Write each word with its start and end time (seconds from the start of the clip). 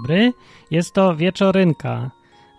dobry. 0.00 0.32
Jest 0.70 0.94
to 0.94 1.16
wieczorynka 1.16 2.10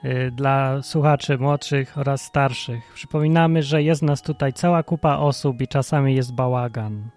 y, 0.05 0.31
dla 0.31 0.81
słuchaczy 0.81 1.37
młodszych 1.37 1.97
oraz 1.97 2.21
starszych. 2.21 2.91
Przypominamy, 2.93 3.63
że 3.63 3.83
jest 3.83 4.01
nas 4.01 4.21
tutaj 4.21 4.53
cała 4.53 4.83
kupa 4.83 5.17
osób 5.17 5.61
i 5.61 5.67
czasami 5.67 6.15
jest 6.15 6.35
bałagan. 6.35 7.09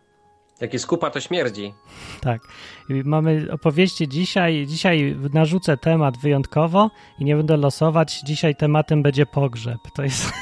Jak 0.65 0.73
jest 0.73 0.87
kupa, 0.87 1.11
to 1.11 1.21
śmierdzi. 1.21 1.75
Tak. 2.21 2.43
Mamy 2.89 3.47
opowieści 3.53 4.09
dzisiaj. 4.09 4.67
Dzisiaj 4.67 5.17
narzucę 5.33 5.77
temat 5.77 6.19
wyjątkowo 6.19 6.91
i 7.19 7.25
nie 7.25 7.37
będę 7.37 7.57
losować. 7.57 8.21
Dzisiaj 8.21 8.57
tematem 8.57 9.03
będzie 9.03 9.27
pogrzeb. 9.27 9.79
To 9.95 10.03
jest, 10.03 10.33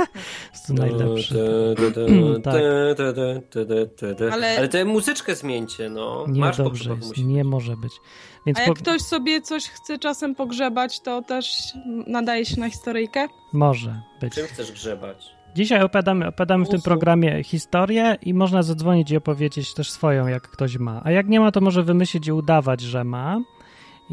to 0.66 0.74
najlepsze. 0.74 1.34
Tak. 2.42 2.54
Ale... 4.32 4.58
Ale 4.58 4.68
tę 4.68 4.84
muzyczkę 4.84 5.34
zmieńcie, 5.34 5.90
no. 5.90 6.24
Nie 6.28 6.40
Marsz 6.40 6.56
dobrze 6.56 6.90
jest, 6.90 7.18
nie 7.18 7.44
może 7.44 7.76
być. 7.76 7.92
Więc 8.46 8.58
A 8.58 8.60
po... 8.60 8.68
jak 8.70 8.78
ktoś 8.78 9.02
sobie 9.02 9.42
coś 9.42 9.68
chce 9.68 9.98
czasem 9.98 10.34
pogrzebać, 10.34 11.00
to 11.00 11.22
też 11.22 11.72
nadaje 12.06 12.46
się 12.46 12.60
na 12.60 12.70
historyjkę? 12.70 13.28
może 13.52 14.00
być. 14.20 14.34
Czym 14.34 14.46
chcesz 14.46 14.72
grzebać? 14.72 15.37
Dzisiaj 15.54 15.82
opowiadamy, 15.82 16.26
opowiadamy 16.26 16.64
w 16.64 16.68
tym 16.68 16.82
programie 16.82 17.42
historię 17.44 18.16
i 18.22 18.34
można 18.34 18.62
zadzwonić 18.62 19.10
i 19.10 19.16
opowiedzieć 19.16 19.74
też 19.74 19.90
swoją, 19.90 20.26
jak 20.26 20.42
ktoś 20.42 20.78
ma. 20.78 21.00
A 21.04 21.10
jak 21.10 21.28
nie 21.28 21.40
ma, 21.40 21.52
to 21.52 21.60
może 21.60 21.82
wymyślić 21.82 22.26
i 22.26 22.32
udawać, 22.32 22.80
że 22.80 23.04
ma. 23.04 23.40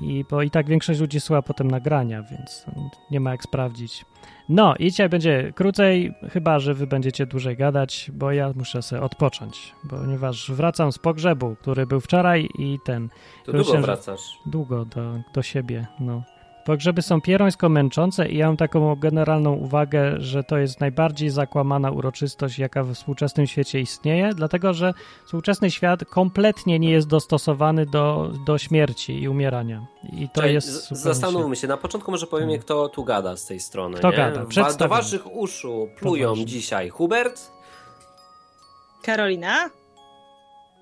I, 0.02 0.26
bo 0.30 0.42
i 0.42 0.50
tak 0.50 0.68
większość 0.68 1.00
ludzi 1.00 1.20
słucha 1.20 1.42
potem 1.42 1.72
nagrania, 1.72 2.24
więc 2.24 2.66
nie 3.12 3.20
ma 3.20 3.32
jak 3.32 3.44
sprawdzić. 3.44 4.06
No 4.50 4.76
i 4.76 4.84
dzisiaj 4.86 5.10
będzie 5.10 5.52
krócej, 5.56 6.14
chyba 6.34 6.60
że 6.60 6.74
wy 6.74 6.88
będziecie 6.88 7.26
dłużej 7.26 7.58
gadać, 7.58 8.12
bo 8.14 8.32
ja 8.32 8.52
muszę 8.56 8.82
sobie 8.82 9.02
odpocząć, 9.02 9.74
ponieważ 9.90 10.52
wracam 10.52 10.92
z 10.92 10.98
pogrzebu, 11.00 11.56
który 11.62 11.88
był 11.88 12.00
wczoraj 12.02 12.50
i 12.58 12.78
ten 12.86 13.10
To 13.46 13.52
długo 13.52 13.72
że- 13.72 13.82
wracasz. 13.82 14.40
długo 14.46 14.86
do, 14.86 15.20
do 15.34 15.42
siebie. 15.42 15.88
No. 16.00 16.24
Pogrzeby 16.66 17.02
są 17.02 17.22
pierońsko 17.22 17.70
męczące 17.70 18.30
i 18.30 18.38
ja 18.38 18.48
mam 18.48 18.58
taką 18.58 18.96
generalną 18.96 19.54
uwagę, 19.54 20.16
że 20.18 20.44
to 20.44 20.58
jest 20.58 20.80
najbardziej 20.80 21.30
zakłamana 21.30 21.92
uroczystość, 21.92 22.60
jaka 22.60 22.84
we 22.84 22.94
współczesnym 22.94 23.48
świecie 23.48 23.80
istnieje, 23.80 24.30
dlatego 24.36 24.74
że 24.74 24.94
współczesny 25.26 25.72
świat 25.72 26.06
kompletnie 26.06 26.80
nie 26.80 26.92
jest 26.92 27.08
dostosowany 27.08 27.86
do, 27.86 28.32
do 28.46 28.58
śmierci 28.58 29.22
i 29.22 29.30
umierania. 29.30 29.86
I 30.14 30.30
to 30.30 30.46
jest. 30.46 30.90
Zastanówmy 30.90 31.56
się. 31.56 31.68
Na 31.68 31.78
początku 31.78 32.12
może 32.12 32.28
powiemy, 32.28 32.60
kto 32.60 32.90
tu 32.90 33.04
gada 33.04 33.38
z 33.38 33.46
tej 33.46 33.60
strony. 33.60 33.98
Kto 33.98 34.12
nie? 34.12 34.18
gada? 34.18 34.46
Do 34.80 34.88
waszych 34.88 35.36
uszu 35.36 35.90
plują 36.00 36.28
Poważnie. 36.28 36.46
dzisiaj 36.46 36.90
Hubert. 36.90 37.52
Karolina? 39.04 39.70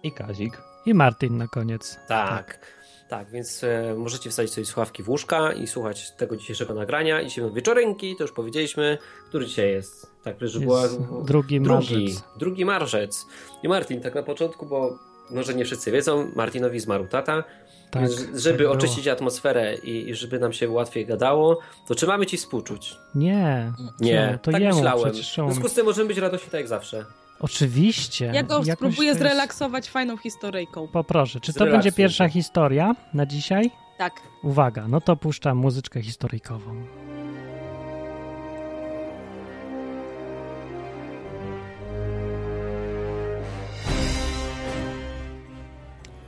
I 0.04 0.12
Kazik. 0.12 0.62
I 0.86 0.94
Martin 0.94 1.38
na 1.38 1.48
koniec. 1.48 2.00
Tak. 2.08 2.38
Tak, 2.38 2.83
więc 3.32 3.64
e, 3.64 3.96
możecie 3.98 4.30
wstawić 4.30 4.54
sobie 4.54 4.66
słuchawki 4.66 5.04
w 5.04 5.10
łóżka 5.10 5.54
i 5.54 5.68
słuchać 5.68 6.12
tego 6.12 6.38
dzisiejszego 6.38 6.74
nagrania. 6.74 7.22
I 7.22 7.30
się 7.30 7.54
wieczorynki, 7.54 8.16
to 8.16 8.24
już 8.24 8.32
powiedzieliśmy, 8.32 8.98
który 9.30 9.46
dzisiaj 9.46 9.72
jest. 9.72 10.12
Tak, 10.24 10.36
że 10.42 10.60
była 10.60 10.88
drugi 11.26 11.62
drugi, 11.62 11.96
marzec. 11.96 12.24
drugi 12.38 12.66
marzec. 12.66 13.26
I 13.64 13.68
Martin, 13.68 14.02
tak 14.02 14.16
na 14.16 14.24
początku, 14.24 14.66
bo 14.66 15.00
może 15.32 15.54
nie 15.54 15.66
wszyscy 15.66 15.92
wiedzą, 15.92 16.32
Martinowi 16.36 16.80
zmarł 16.80 17.08
tata. 17.08 17.44
Tak, 17.92 18.02
więc 18.02 18.42
żeby 18.42 18.64
tak 18.64 18.74
oczyścić 18.74 19.08
atmosferę 19.08 19.76
i, 19.76 20.10
i 20.10 20.16
żeby 20.16 20.40
nam 20.40 20.54
się 20.54 20.70
łatwiej 20.70 21.06
gadało, 21.06 21.60
to 21.88 21.96
czy 21.96 22.08
mamy 22.08 22.26
ci 22.26 22.38
współczuć? 22.38 22.98
Nie. 23.16 23.74
Nie? 24.00 24.40
To 24.42 24.52
tak 24.52 24.62
jemu 24.62 24.76
myślałem. 24.76 25.12
W 25.12 25.16
związku 25.16 25.70
z 25.70 25.74
tym 25.74 25.86
możemy 25.86 26.08
być 26.08 26.18
radośni 26.18 26.52
tak 26.52 26.60
jak 26.60 26.68
zawsze. 26.68 27.06
Oczywiście. 27.40 28.32
Ja 28.34 28.44
go 28.44 28.64
Jakoś 28.64 28.74
spróbuję 28.74 29.08
jest- 29.08 29.20
zrelaksować 29.20 29.90
fajną 29.90 30.18
historyjką. 30.18 30.88
Poproszę. 30.88 31.40
Czy 31.40 31.54
to 31.54 31.66
będzie 31.66 31.92
pierwsza 31.92 32.30
historia 32.30 32.96
na 33.14 33.26
dzisiaj? 33.26 33.72
Tak. 33.98 34.14
Uwaga, 34.44 34.88
no 34.88 35.02
to 35.02 35.16
puszczam 35.16 35.58
muzyczkę 35.58 36.02
historyjkową. 36.02 36.84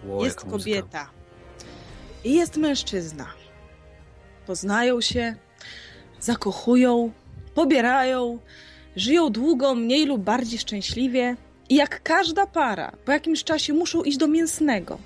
Ło, 0.07 0.23
jest 0.25 0.39
kobieta 0.45 1.09
i 2.23 2.33
jest 2.35 2.57
mężczyzna. 2.57 3.25
Poznają 4.47 5.01
się, 5.01 5.35
zakochują, 6.19 7.11
pobierają, 7.55 8.39
żyją 8.95 9.29
długo, 9.29 9.75
mniej 9.75 10.05
lub 10.05 10.21
bardziej 10.21 10.59
szczęśliwie 10.59 11.35
i 11.69 11.75
jak 11.75 12.03
każda 12.03 12.47
para, 12.47 12.91
po 13.05 13.11
jakimś 13.11 13.43
czasie 13.43 13.73
muszą 13.73 14.03
iść 14.03 14.17
do 14.17 14.27
mięsnego. 14.27 14.97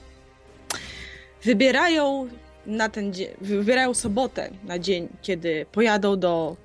Wybierają 1.44 2.28
na 2.66 2.90
ten 2.90 3.12
wybierają 3.42 3.94
sobotę 3.94 4.50
na 4.64 4.80
dzień, 4.80 5.08
kiedy 5.22 5.66
pojadą 5.72 6.20
do 6.20 6.58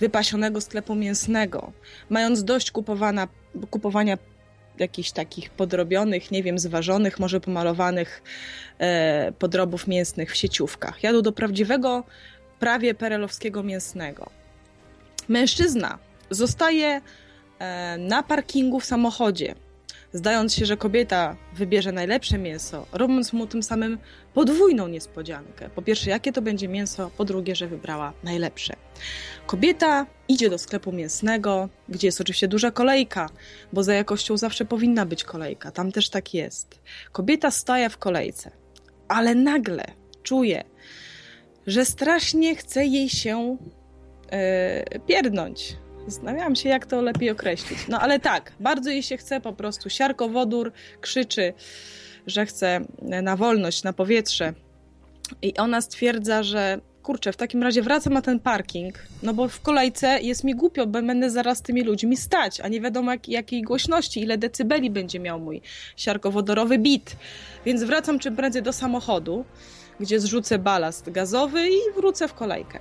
wypasionego 0.00 0.60
sklepu 0.60 0.94
mięsnego, 0.94 1.72
mając 2.10 2.44
dość 2.44 2.70
kupowana, 2.70 3.28
kupowania 3.70 4.18
jakichś 4.78 5.10
takich 5.10 5.50
podrobionych, 5.50 6.30
nie 6.30 6.42
wiem, 6.42 6.58
zważonych, 6.58 7.18
może 7.18 7.40
pomalowanych 7.40 8.22
e, 8.78 9.32
podrobów 9.38 9.86
mięsnych 9.86 10.32
w 10.32 10.36
sieciówkach. 10.36 11.02
Jadą 11.02 11.22
do 11.22 11.32
prawdziwego, 11.32 12.04
prawie 12.58 12.94
perelowskiego 12.94 13.62
mięsnego. 13.62 14.30
Mężczyzna 15.28 15.98
zostaje 16.30 17.00
e, 17.58 17.98
na 17.98 18.22
parkingu 18.22 18.80
w 18.80 18.84
samochodzie, 18.84 19.54
zdając 20.12 20.54
się, 20.54 20.66
że 20.66 20.76
kobieta 20.76 21.36
wybierze 21.54 21.92
najlepsze 21.92 22.38
mięso, 22.38 22.86
robiąc 22.92 23.32
mu 23.32 23.46
tym 23.46 23.62
samym 23.62 23.98
podwójną 24.34 24.88
niespodziankę. 24.88 25.70
Po 25.74 25.82
pierwsze, 25.82 26.10
jakie 26.10 26.32
to 26.32 26.42
będzie 26.42 26.68
mięso, 26.68 27.10
po 27.16 27.24
drugie, 27.24 27.56
że 27.56 27.68
wybrała 27.68 28.12
najlepsze. 28.24 28.74
Kobieta 29.46 30.06
idzie 30.28 30.50
do 30.50 30.58
sklepu 30.58 30.92
mięsnego, 30.92 31.68
gdzie 31.88 32.08
jest 32.08 32.20
oczywiście 32.20 32.48
duża 32.48 32.70
kolejka, 32.70 33.28
bo 33.72 33.82
za 33.82 33.94
jakością 33.94 34.36
zawsze 34.36 34.64
powinna 34.64 35.06
być 35.06 35.24
kolejka. 35.24 35.70
Tam 35.70 35.92
też 35.92 36.10
tak 36.10 36.34
jest. 36.34 36.80
Kobieta 37.12 37.50
staje 37.50 37.90
w 37.90 37.98
kolejce, 37.98 38.50
ale 39.08 39.34
nagle 39.34 39.84
czuje, 40.22 40.64
że 41.66 41.84
strasznie 41.84 42.56
chce 42.56 42.84
jej 42.84 43.08
się 43.08 43.56
e, 44.30 45.00
pierdnąć. 45.00 45.76
Zastanawiałam 46.06 46.56
się, 46.56 46.68
jak 46.68 46.86
to 46.86 47.02
lepiej 47.02 47.30
określić. 47.30 47.88
No 47.88 48.00
ale 48.00 48.20
tak, 48.20 48.52
bardzo 48.60 48.90
jej 48.90 49.02
się 49.02 49.16
chce 49.16 49.40
po 49.40 49.52
prostu. 49.52 49.90
Siarkowodór 49.90 50.72
krzyczy, 51.00 51.52
że 52.26 52.46
chce 52.46 52.80
na 53.02 53.36
wolność, 53.36 53.82
na 53.82 53.92
powietrze. 53.92 54.52
I 55.42 55.56
ona 55.56 55.80
stwierdza, 55.80 56.42
że 56.42 56.80
kurczę, 57.02 57.32
w 57.32 57.36
takim 57.36 57.62
razie 57.62 57.82
wracam 57.82 58.12
na 58.12 58.22
ten 58.22 58.40
parking, 58.40 58.94
no 59.22 59.34
bo 59.34 59.48
w 59.48 59.60
kolejce 59.60 60.20
jest 60.20 60.44
mi 60.44 60.54
głupio, 60.54 60.86
bo 60.86 61.02
będę 61.02 61.30
zaraz 61.30 61.58
z 61.58 61.62
tymi 61.62 61.82
ludźmi 61.82 62.16
stać, 62.16 62.60
a 62.60 62.68
nie 62.68 62.80
wiadomo 62.80 63.10
jak, 63.12 63.28
jakiej 63.28 63.62
głośności, 63.62 64.20
ile 64.20 64.38
decybeli 64.38 64.90
będzie 64.90 65.20
miał 65.20 65.40
mój 65.40 65.62
siarkowodorowy 65.96 66.78
bit. 66.78 67.16
Więc 67.64 67.82
wracam 67.82 68.18
czym 68.18 68.36
prędzej 68.36 68.62
do 68.62 68.72
samochodu, 68.72 69.44
gdzie 70.00 70.20
zrzucę 70.20 70.58
balast 70.58 71.10
gazowy 71.10 71.68
i 71.68 71.78
wrócę 71.96 72.28
w 72.28 72.34
kolejkę. 72.34 72.78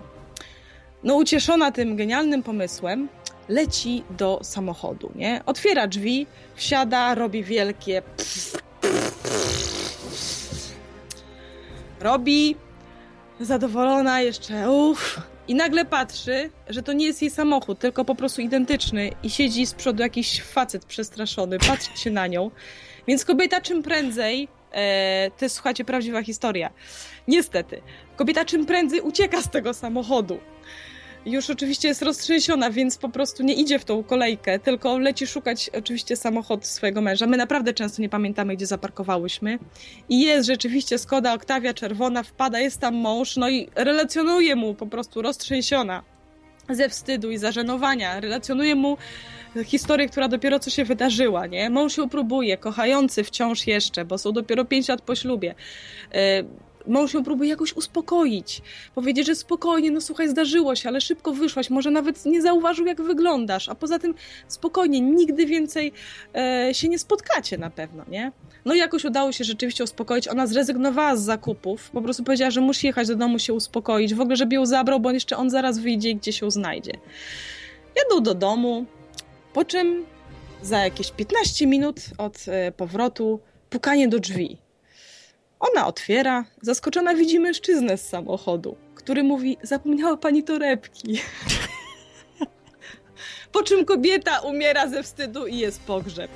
No 1.05 1.15
ucieszona 1.15 1.71
tym 1.71 1.95
genialnym 1.95 2.43
pomysłem, 2.43 3.07
leci 3.49 4.03
do 4.09 4.39
samochodu, 4.43 5.11
nie? 5.15 5.41
Otwiera 5.45 5.87
drzwi, 5.87 6.27
wsiada, 6.55 7.15
robi 7.15 7.43
wielkie 7.43 8.01
robi, 11.99 12.55
zadowolona 13.39 14.21
jeszcze, 14.21 14.71
uff. 14.71 15.21
I 15.47 15.55
nagle 15.55 15.85
patrzy, 15.85 16.49
że 16.69 16.83
to 16.83 16.93
nie 16.93 17.05
jest 17.05 17.21
jej 17.21 17.31
samochód, 17.31 17.79
tylko 17.79 18.05
po 18.05 18.15
prostu 18.15 18.41
identyczny 18.41 19.11
i 19.23 19.29
siedzi 19.29 19.65
z 19.65 19.73
przodu 19.73 20.03
jakiś 20.03 20.41
facet 20.41 20.85
przestraszony, 20.85 21.59
patrzy 21.59 21.97
się 21.97 22.11
na 22.11 22.27
nią. 22.27 22.51
Więc 23.07 23.25
kobieta 23.25 23.61
czym 23.61 23.83
prędzej, 23.83 24.47
e, 24.71 25.31
to 25.37 25.45
jest 25.45 25.55
słuchajcie, 25.55 25.85
prawdziwa 25.85 26.23
historia, 26.23 26.69
niestety, 27.27 27.81
kobieta 28.15 28.45
czym 28.45 28.65
prędzej 28.65 29.01
ucieka 29.01 29.41
z 29.41 29.49
tego 29.49 29.73
samochodu. 29.73 30.39
Już 31.25 31.49
oczywiście 31.49 31.87
jest 31.87 32.01
roztrzęsiona, 32.01 32.69
więc 32.71 32.97
po 32.97 33.09
prostu 33.09 33.43
nie 33.43 33.53
idzie 33.53 33.79
w 33.79 33.85
tą 33.85 34.03
kolejkę, 34.03 34.59
tylko 34.59 34.97
leci 34.97 35.27
szukać 35.27 35.69
oczywiście 35.77 36.15
samochód 36.15 36.65
swojego 36.65 37.01
męża. 37.01 37.27
My 37.27 37.37
naprawdę 37.37 37.73
często 37.73 38.01
nie 38.01 38.09
pamiętamy, 38.09 38.55
gdzie 38.55 38.65
zaparkowałyśmy. 38.65 39.59
I 40.09 40.21
jest 40.21 40.47
rzeczywiście 40.47 40.97
Skoda 40.97 41.33
Oktawia 41.33 41.73
czerwona, 41.73 42.23
wpada, 42.23 42.59
jest 42.59 42.79
tam 42.79 42.95
mąż, 42.95 43.37
no 43.37 43.49
i 43.49 43.69
relacjonuje 43.75 44.55
mu 44.55 44.73
po 44.73 44.87
prostu 44.87 45.21
roztrzęsiona 45.21 46.03
ze 46.69 46.89
wstydu 46.89 47.31
i 47.31 47.37
zażenowania. 47.37 48.19
Relacjonuje 48.19 48.75
mu 48.75 48.97
historię, 49.65 50.09
która 50.09 50.27
dopiero 50.27 50.59
co 50.59 50.69
się 50.69 50.85
wydarzyła, 50.85 51.47
nie? 51.47 51.69
Mąż 51.69 51.97
ją 51.97 52.09
próbuje, 52.09 52.57
kochający 52.57 53.23
wciąż 53.23 53.67
jeszcze, 53.67 54.05
bo 54.05 54.17
są 54.17 54.31
dopiero 54.31 54.65
pięć 54.65 54.87
lat 54.87 55.01
po 55.01 55.15
ślubie. 55.15 55.55
Yy, 56.13 56.19
mąż 56.87 57.13
ją 57.13 57.23
próbuje 57.23 57.49
jakoś 57.49 57.73
uspokoić. 57.73 58.61
Powiedzieć, 58.95 59.25
że 59.25 59.35
spokojnie, 59.35 59.91
no 59.91 60.01
słuchaj, 60.01 60.29
zdarzyło 60.29 60.75
się, 60.75 60.89
ale 60.89 61.01
szybko 61.01 61.33
wyszłaś, 61.33 61.69
może 61.69 61.91
nawet 61.91 62.25
nie 62.25 62.41
zauważył, 62.41 62.85
jak 62.85 63.01
wyglądasz, 63.01 63.69
a 63.69 63.75
poza 63.75 63.99
tym 63.99 64.13
spokojnie, 64.47 65.01
nigdy 65.01 65.45
więcej 65.45 65.91
e, 66.35 66.69
się 66.73 66.89
nie 66.89 66.99
spotkacie 66.99 67.57
na 67.57 67.69
pewno, 67.69 68.03
nie? 68.07 68.31
No 68.65 68.73
i 68.73 68.77
jakoś 68.77 69.05
udało 69.05 69.31
się 69.31 69.43
rzeczywiście 69.43 69.83
uspokoić. 69.83 70.27
Ona 70.27 70.47
zrezygnowała 70.47 71.15
z 71.15 71.21
zakupów, 71.21 71.89
po 71.89 72.01
prostu 72.01 72.23
powiedziała, 72.23 72.51
że 72.51 72.61
musi 72.61 72.87
jechać 72.87 73.07
do 73.07 73.15
domu 73.15 73.39
się 73.39 73.53
uspokoić, 73.53 74.13
w 74.13 74.21
ogóle, 74.21 74.35
żeby 74.35 74.55
ją 74.55 74.65
zabrał, 74.65 74.99
bo 74.99 75.11
jeszcze 75.11 75.37
on 75.37 75.49
zaraz 75.49 75.79
wyjdzie 75.79 76.09
i 76.09 76.15
gdzieś 76.15 76.41
ją 76.41 76.51
znajdzie. 76.51 76.91
Jadą 77.95 78.23
do 78.23 78.33
domu, 78.33 78.85
po 79.53 79.65
czym 79.65 80.05
za 80.61 80.79
jakieś 80.79 81.11
15 81.11 81.67
minut 81.67 82.01
od 82.17 82.45
e, 82.47 82.71
powrotu 82.71 83.39
pukanie 83.69 84.07
do 84.07 84.19
drzwi. 84.19 84.64
Ona 85.71 85.87
otwiera, 85.87 86.45
zaskoczona 86.61 87.15
widzi 87.15 87.39
mężczyznę 87.39 87.97
z 87.97 88.09
samochodu, 88.09 88.75
który 88.95 89.23
mówi: 89.23 89.57
Zapomniała 89.61 90.17
pani 90.17 90.43
torebki. 90.43 91.21
po 93.53 93.63
czym 93.63 93.85
kobieta 93.85 94.39
umiera 94.39 94.87
ze 94.87 95.03
wstydu 95.03 95.47
i 95.47 95.57
jest 95.57 95.81
pogrzeb. 95.81 96.31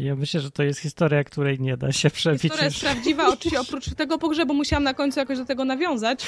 Ja 0.00 0.16
myślę, 0.16 0.40
że 0.40 0.50
to 0.50 0.62
jest 0.62 0.80
historia, 0.80 1.24
której 1.24 1.60
nie 1.60 1.76
da 1.76 1.92
się 1.92 2.10
przebić. 2.10 2.42
Historia 2.42 2.64
jest 2.64 2.80
prawdziwa, 2.80 3.28
oczywiście 3.28 3.60
oprócz 3.60 3.94
tego 3.94 4.18
pogrzebu 4.18 4.54
musiałam 4.54 4.84
na 4.84 4.94
końcu 4.94 5.20
jakoś 5.20 5.38
do 5.38 5.44
tego 5.44 5.64
nawiązać. 5.64 6.26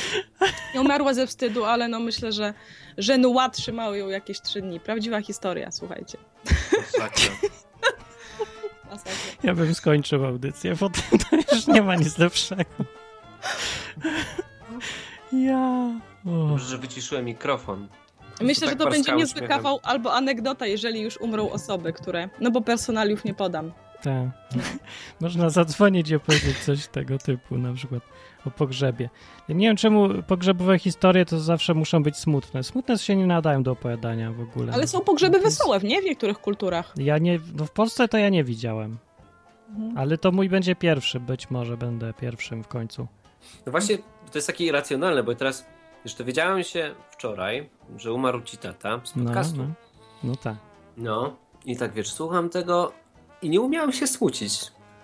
I 0.74 0.78
umarła 0.78 1.14
ze 1.14 1.26
wstydu, 1.26 1.64
ale 1.64 1.88
no 1.88 2.00
myślę, 2.00 2.32
że 2.32 2.54
żenua 2.98 3.48
trzymały 3.48 3.98
ją 3.98 4.08
jakieś 4.08 4.40
trzy 4.40 4.60
dni. 4.60 4.80
Prawdziwa 4.80 5.20
historia, 5.20 5.70
słuchajcie. 5.70 6.18
Masakra. 6.76 7.34
Masakra. 8.90 9.12
Ja 9.42 9.54
bym 9.54 9.74
skończył 9.74 10.24
audycję, 10.24 10.76
bo 10.80 10.90
to, 10.90 11.00
już 11.54 11.66
nie 11.66 11.82
ma 11.82 11.96
nic 11.96 12.18
lepszego. 12.18 12.70
Ja... 15.32 15.90
O. 16.26 16.30
Może, 16.30 16.66
że 16.66 16.78
wyciszyłem 16.78 17.24
mikrofon. 17.24 17.88
Myślę, 18.42 18.66
że 18.68 18.76
tak 18.76 18.84
to 18.84 18.90
będzie 18.90 19.12
niezły 19.16 19.38
śmiechem. 19.40 19.48
kawał 19.56 19.80
albo 19.82 20.14
anegdota, 20.14 20.66
jeżeli 20.66 21.00
już 21.00 21.16
umrą 21.20 21.50
osoby, 21.50 21.92
które. 21.92 22.28
No 22.40 22.50
bo 22.50 22.60
personaliów 22.60 23.24
nie 23.24 23.34
podam. 23.34 23.72
Tak. 24.02 24.28
Można 25.20 25.50
zadzwonić 25.50 26.10
i 26.10 26.14
opowiedzieć 26.16 26.58
coś 26.58 26.86
tego 26.88 27.18
typu, 27.18 27.58
na 27.58 27.72
przykład 27.74 28.02
o 28.46 28.50
pogrzebie. 28.50 29.10
Ja 29.48 29.54
nie 29.54 29.66
wiem, 29.66 29.76
czemu 29.76 30.08
pogrzebowe 30.22 30.78
historie 30.78 31.24
to 31.24 31.40
zawsze 31.40 31.74
muszą 31.74 32.02
być 32.02 32.16
smutne. 32.16 32.62
Smutne 32.62 32.98
się 32.98 33.16
nie 33.16 33.26
nadają 33.26 33.62
do 33.62 33.72
opowiadania 33.72 34.32
w 34.32 34.40
ogóle. 34.40 34.72
Ale 34.72 34.86
są 34.86 35.00
pogrzeby 35.00 35.38
jest- 35.38 35.44
wesołe, 35.58 35.80
w 35.80 35.84
nie? 35.84 36.02
W 36.02 36.04
niektórych 36.04 36.38
kulturach. 36.38 36.92
Ja 36.96 37.18
nie, 37.18 37.38
no 37.54 37.64
w 37.66 37.70
Polsce 37.70 38.08
to 38.08 38.18
ja 38.18 38.28
nie 38.28 38.44
widziałem, 38.44 38.98
Mhm. 39.70 39.98
ale 39.98 40.18
to 40.18 40.32
mój 40.32 40.48
będzie 40.48 40.76
pierwszy, 40.76 41.20
być 41.20 41.50
może 41.50 41.76
będę 41.76 42.12
pierwszym 42.20 42.64
w 42.64 42.68
końcu. 42.68 43.06
No 43.66 43.72
właśnie, 43.72 43.98
to 43.98 44.38
jest 44.38 44.46
takie 44.46 44.64
irracjonalne, 44.64 45.22
bo 45.22 45.34
teraz 45.34 45.66
już 46.04 46.14
dowiedziałem 46.14 46.62
się 46.62 46.94
wczoraj, 47.10 47.68
że 47.96 48.12
umarł 48.12 48.42
ci 48.42 48.56
tata 48.56 49.00
z 49.04 49.16
No, 49.16 49.24
podcastu. 49.24 49.56
no, 49.58 49.66
no 50.24 50.36
tak. 50.36 50.56
No. 50.96 51.36
I 51.66 51.76
tak 51.76 51.92
wiesz, 51.92 52.12
słucham 52.12 52.48
tego 52.48 52.92
i 53.42 53.50
nie 53.50 53.60
umiałem 53.60 53.92
się 53.92 54.06
smucić. 54.06 54.60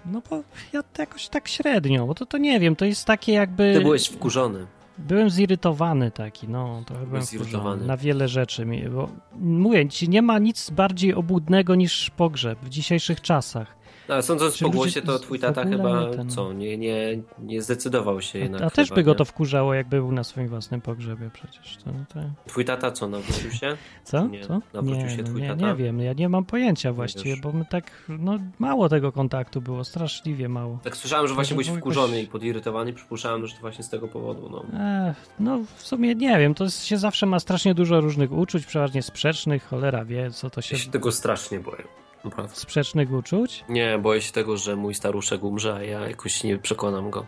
No 0.06 0.23
bo 0.31 0.43
ja 0.73 0.83
to 0.83 1.03
jakoś 1.03 1.29
tak 1.29 1.49
średnio, 1.49 2.06
bo 2.06 2.15
to, 2.15 2.27
to 2.27 2.39
nie 2.39 2.61
wiem, 2.61 2.77
to 2.77 2.85
jest 2.85 3.05
takie 3.05 3.33
jakby... 3.33 3.75
Ty 3.75 3.81
byłeś 3.81 4.09
wkurzony. 4.09 4.67
Byłem 4.99 5.31
zirytowany 5.31 6.11
taki, 6.11 6.49
no, 6.49 6.83
trochę 6.87 7.06
byłem 7.06 7.23
zirytowany. 7.23 7.87
na 7.87 7.97
wiele 7.97 8.29
rzeczy, 8.29 8.67
bo 8.95 9.09
mówię 9.39 9.89
ci, 9.89 10.09
nie 10.09 10.23
ma 10.23 10.39
nic 10.39 10.71
bardziej 10.71 11.15
obłudnego 11.15 11.75
niż 11.75 12.11
pogrzeb 12.11 12.59
w 12.62 12.69
dzisiejszych 12.69 13.21
czasach. 13.21 13.77
No, 14.09 14.15
ale 14.15 14.23
sądząc 14.23 14.59
po 14.59 14.71
głosie, 14.71 15.03
to 15.03 15.19
twój 15.19 15.39
tata 15.39 15.65
chyba 15.65 16.01
nie 16.01 16.11
ten- 16.17 16.31
co, 16.31 16.53
nie, 16.53 16.79
nie, 16.79 17.19
nie 17.39 17.63
zdecydował 17.63 18.21
się 18.23 18.39
jednak. 18.39 18.63
A, 18.63 18.65
a 18.67 18.71
też 18.71 18.89
chyba, 18.89 18.95
by 18.95 19.05
go 19.05 19.11
nie? 19.11 19.17
to 19.17 19.25
wkurzało, 19.25 19.75
jakby 19.75 19.97
był 19.97 20.13
na 20.13 20.25
swoim 20.25 20.49
własnym 20.49 20.81
pogrzebie 20.81 21.31
przecież. 21.33 21.77
To, 21.77 21.91
to... 22.15 22.21
Twój 22.47 22.65
tata 22.65 22.91
co, 22.91 23.09
nawrócił 23.09 23.51
się? 23.51 23.77
Co? 24.05 24.27
Nie, 24.27 24.41
Co? 24.47 24.61
nawrócił 24.75 25.05
Nie, 25.07 25.11
się 25.11 25.23
no 25.23 25.29
twój 25.29 25.43
nie, 25.43 25.49
tata? 25.49 25.67
nie 25.69 25.75
wiem, 25.75 26.01
ja 26.01 26.13
nie 26.13 26.29
mam 26.29 26.45
pojęcia 26.45 26.93
właściwie, 26.93 27.37
bo 27.37 27.53
my 27.53 27.65
tak, 27.65 27.91
no 28.09 28.39
mało 28.59 28.89
tego 28.89 29.13
kontaktu 29.13 29.61
było, 29.61 29.85
straszliwie 29.85 30.49
mało. 30.49 30.79
Tak 30.85 30.97
słyszałem, 30.97 31.29
że 31.29 31.35
właśnie 31.35 31.55
byłeś 31.55 31.67
jakoś- 31.67 31.81
wkurzony 31.81 32.23
i 32.23 32.27
podirytowany, 32.27 32.93
przypuszczałem, 32.93 33.47
że 33.47 33.55
to 33.55 33.61
właśnie 33.61 33.85
z 33.85 33.89
tego 33.89 34.09
powodu. 34.09 34.49
No. 34.51 34.65
Ech, 35.11 35.17
no 35.41 35.61
w 35.77 35.83
sumie 35.87 36.15
nie 36.15 36.39
wiem, 36.39 36.55
to 36.55 36.65
jest, 36.65 36.85
się 36.85 36.99
zawsze 36.99 37.27
ma 37.27 37.41
strasznie 37.41 37.75
dużo 37.75 38.01
różnych 38.01 38.33
uczuć, 38.33 38.67
przeważnie 38.67 39.03
sprzecznych, 39.03 39.65
cholera 39.65 40.05
wie, 40.05 40.31
co 40.31 40.51
to 40.51 40.61
się... 40.61 40.77
Ja 40.77 40.83
się 40.83 40.91
tego 40.91 41.13
strasznie 41.13 41.61
boję. 41.61 41.85
Naprawdę. 42.25 42.55
Sprzecznych 42.56 43.12
uczuć? 43.12 43.65
Nie, 43.69 43.99
boję 43.99 44.20
się 44.23 44.32
tego, 44.32 44.56
że 44.56 44.76
mój 44.76 44.94
staruszek 44.94 45.43
umrze, 45.44 45.75
a 45.75 45.82
ja 45.82 46.09
jakoś 46.09 46.44
nie 46.44 46.59
przekonam 46.59 47.11
go. 47.11 47.26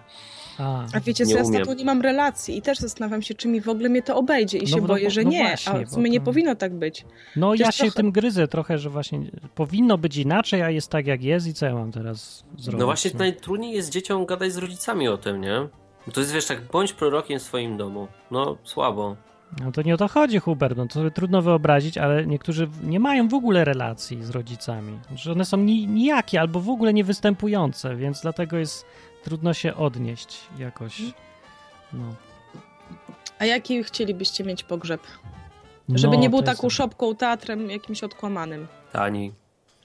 A, 0.58 0.84
A 0.94 1.00
wiecie, 1.00 1.24
Nie 1.24 1.32
co 1.32 1.38
ja 1.38 1.44
z 1.44 1.52
tatą 1.52 1.72
nie 1.74 1.84
mam 1.84 2.00
relacji 2.02 2.58
i 2.58 2.62
też 2.62 2.78
zastanawiam 2.78 3.22
się, 3.22 3.34
czy 3.34 3.48
mi 3.48 3.60
w 3.60 3.68
ogóle 3.68 3.88
mnie 3.88 4.02
to 4.02 4.16
obejdzie 4.16 4.58
i 4.58 4.62
No 4.62 4.66
się 4.68 4.76
no 4.80 4.86
boję, 4.86 5.04
bo- 5.04 5.10
że 5.10 5.22
no 5.24 5.30
nie, 5.30 5.42
właśnie, 5.48 5.72
a 5.72 5.84
w 5.84 5.90
sumie 5.90 6.10
nie 6.10 6.18
to- 6.18 6.24
powinno 6.24 6.54
tak 6.54 6.74
być. 6.74 7.04
No 7.36 7.50
Przecież 7.50 7.66
ja 7.66 7.72
się 7.72 7.78
trochę- 7.78 7.96
tym 7.96 8.12
gryzę 8.12 8.48
trochę, 8.48 8.78
że 8.78 8.90
właśnie 8.90 9.20
powinno 9.54 9.98
być 9.98 10.16
inaczej, 10.16 10.62
a 10.62 10.70
jest 10.70 10.88
tak 10.90 11.06
jak 11.06 11.22
jest 11.22 11.46
i 11.46 11.54
co 11.54 11.66
ja 11.66 11.74
mam 11.74 11.92
teraz 11.92 12.44
zrobić? 12.58 12.80
No 12.80 12.86
właśnie 12.86 13.10
najtrudniej 13.18 13.72
jest 13.72 13.90
dzieciom 13.90 14.26
gadać 14.26 14.52
z 14.52 14.56
rodzicami 14.56 15.08
o 15.08 15.18
tym, 15.18 15.40
nie? 15.40 15.68
To 16.12 16.20
jest 16.20 16.32
wiesz, 16.32 16.46
tak 16.46 16.62
bądź 16.72 16.92
prorokiem 16.92 17.38
w 17.38 17.42
swoim 17.42 17.76
domu. 17.76 18.08
No 18.30 18.56
słabo. 18.64 19.16
No 19.64 19.72
to 19.72 19.82
nie 19.82 19.94
o 19.94 19.96
to 19.96 20.08
chodzi, 20.08 20.38
Hubert, 20.38 20.76
no 20.76 20.86
to 20.86 20.94
sobie 20.94 21.10
trudno 21.10 21.42
wyobrazić, 21.42 21.98
ale 21.98 22.26
niektórzy 22.26 22.68
nie 22.82 23.00
mają 23.00 23.28
w 23.28 23.34
ogóle 23.34 23.64
relacji 23.64 24.24
z 24.24 24.30
rodzicami, 24.30 24.98
że 25.14 25.32
one 25.32 25.44
są 25.44 25.56
ni 25.56 25.86
nijakie 25.86 26.40
albo 26.40 26.60
w 26.60 26.68
ogóle 26.68 26.92
niewystępujące, 26.94 27.96
więc 27.96 28.20
dlatego 28.20 28.56
jest 28.56 28.84
trudno 29.24 29.54
się 29.54 29.74
odnieść 29.74 30.40
jakoś. 30.58 31.02
No. 31.92 32.14
A 33.38 33.44
jaki 33.44 33.84
chcielibyście 33.84 34.44
mieć 34.44 34.64
pogrzeb? 34.64 35.00
Żeby 35.88 36.16
No, 36.16 36.22
nie 36.22 36.30
był 36.30 36.42
to 36.42 36.50
jest- 36.50 36.60
taką 36.60 36.70
szopką, 36.70 37.14
teatrem 37.14 37.70
jakimś 37.70 38.04
odkłamanym. 38.04 38.66
Tani. 38.92 39.32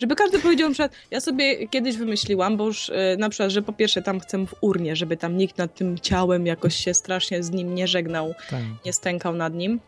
Żeby 0.02 0.16
każdy 0.16 0.40
powiedział 0.40 0.70
na 0.70 0.74
przykład, 0.74 0.92
ja 1.12 1.22
sobie 1.22 1.68
kiedyś 1.68 1.98
wymyśliłam, 1.98 2.58
bo 2.58 2.66
już 2.66 2.90
e, 2.90 3.18
na 3.20 3.30
przykład, 3.30 3.52
że 3.52 3.62
po 3.62 3.74
pierwsze 3.74 4.02
tam 4.02 4.20
chcę 4.20 4.46
w 4.46 4.56
urnie, 4.62 4.96
żeby 4.96 5.18
tam 5.18 5.38
nikt 5.38 5.58
nad 5.58 5.76
tym 5.76 6.00
ciałem 6.00 6.46
jakoś 6.46 6.76
się 6.76 6.94
strasznie 6.94 7.44
z 7.44 7.52
nim 7.52 7.76
nie 7.76 7.88
żegnał, 7.88 8.34
Tak. 8.50 8.60
nie 8.86 8.94
stękał 8.94 9.36
nad 9.36 9.54
nim. 9.54 9.80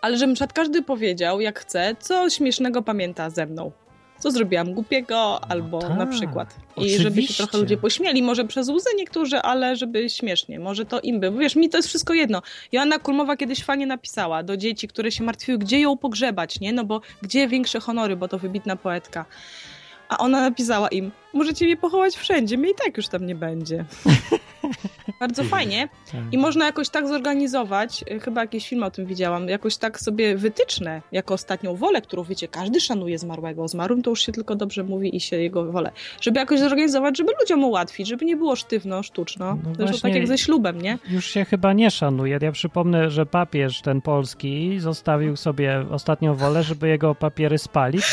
Ale 0.00 0.18
żeby 0.18 0.26
na 0.28 0.34
przykład 0.34 0.52
każdy 0.52 0.82
powiedział, 0.82 1.40
jak 1.40 1.58
chce, 1.58 1.96
co 2.00 2.30
śmiesznego 2.30 2.82
pamięta 2.82 3.30
ze 3.30 3.46
mną. 3.46 3.72
Co 4.18 4.30
zrobiłam 4.30 4.74
głupiego, 4.74 5.44
albo 5.44 5.78
tak, 5.78 5.98
na 5.98 6.06
przykład. 6.06 6.56
I 6.76 6.98
żeby 6.98 7.22
się 7.22 7.34
trochę 7.34 7.58
ludzie 7.58 7.76
pośmieli, 7.76 8.22
może 8.22 8.44
przez 8.44 8.68
łzy 8.68 8.90
niektórzy, 8.96 9.38
ale 9.38 9.76
żeby 9.76 10.10
śmiesznie. 10.10 10.60
Może 10.60 10.84
to 10.84 11.00
im 11.00 11.20
by. 11.20 11.30
Bo 11.30 11.38
Wiesz, 11.38 11.56
mi 11.56 11.68
to 11.68 11.78
jest 11.78 11.88
wszystko 11.88 12.14
jedno. 12.14 12.42
Joanna 12.72 12.98
Kulmowa 12.98 13.36
kiedyś 13.36 13.64
fajnie 13.64 13.86
napisała 13.86 14.42
do 14.42 14.56
dzieci, 14.56 14.88
które 14.88 15.12
się 15.12 15.24
martwiły, 15.24 15.58
gdzie 15.58 15.80
ją 15.80 15.96
pogrzebać, 15.96 16.60
nie? 16.60 16.72
No 16.72 16.84
bo 16.84 17.00
gdzie 17.22 17.48
większe 17.48 17.80
honory, 17.80 18.16
bo 18.16 18.28
to 18.28 18.38
wybitna 18.38 18.76
poetka. 18.76 19.24
A 20.08 20.18
ona 20.18 20.40
napisała 20.40 20.88
im, 20.88 21.10
możecie 21.36 21.64
mnie 21.64 21.76
pochować 21.76 22.16
wszędzie, 22.16 22.58
mnie 22.58 22.70
i 22.70 22.74
tak 22.84 22.96
już 22.96 23.08
tam 23.08 23.26
nie 23.26 23.34
będzie. 23.34 23.84
Bardzo 25.20 25.44
fajnie. 25.44 25.88
tak. 26.12 26.20
I 26.32 26.38
można 26.38 26.66
jakoś 26.66 26.88
tak 26.88 27.08
zorganizować, 27.08 28.04
y, 28.10 28.20
chyba 28.20 28.40
jakiś 28.40 28.68
film 28.68 28.82
o 28.82 28.90
tym 28.90 29.06
widziałam, 29.06 29.48
jakoś 29.48 29.76
tak 29.76 30.00
sobie 30.00 30.36
wytyczne 30.36 31.02
jako 31.12 31.34
ostatnią 31.34 31.76
wolę, 31.76 32.02
którą 32.02 32.24
wiecie, 32.24 32.48
każdy 32.48 32.80
szanuje 32.80 33.18
zmarłego. 33.18 33.62
O 33.62 33.68
zmarłym 33.68 34.02
to 34.02 34.10
już 34.10 34.26
się 34.26 34.32
tylko 34.32 34.56
dobrze 34.56 34.84
mówi 34.84 35.16
i 35.16 35.20
się 35.20 35.36
jego 35.36 35.72
wolę. 35.72 35.92
Żeby 36.20 36.40
jakoś 36.40 36.60
zorganizować, 36.60 37.18
żeby 37.18 37.32
ludziom 37.40 37.64
ułatwić, 37.64 38.08
żeby 38.08 38.24
nie 38.24 38.36
było 38.36 38.56
sztywno, 38.56 39.02
sztuczno. 39.02 39.58
No 39.64 39.72
Zresztą 39.86 40.08
tak 40.08 40.14
jak 40.14 40.26
ze 40.26 40.38
ślubem, 40.38 40.80
nie? 40.82 40.98
Już 41.08 41.26
się 41.26 41.44
chyba 41.44 41.72
nie 41.72 41.90
szanuje. 41.90 42.38
Ja 42.42 42.52
przypomnę, 42.52 43.10
że 43.10 43.26
papież 43.26 43.80
ten 43.80 44.00
polski 44.00 44.80
zostawił 44.80 45.36
sobie 45.36 45.84
ostatnią 45.90 46.34
wolę, 46.34 46.62
żeby 46.62 46.88
jego 46.88 47.14
papiery 47.14 47.58
spalić. 47.58 48.04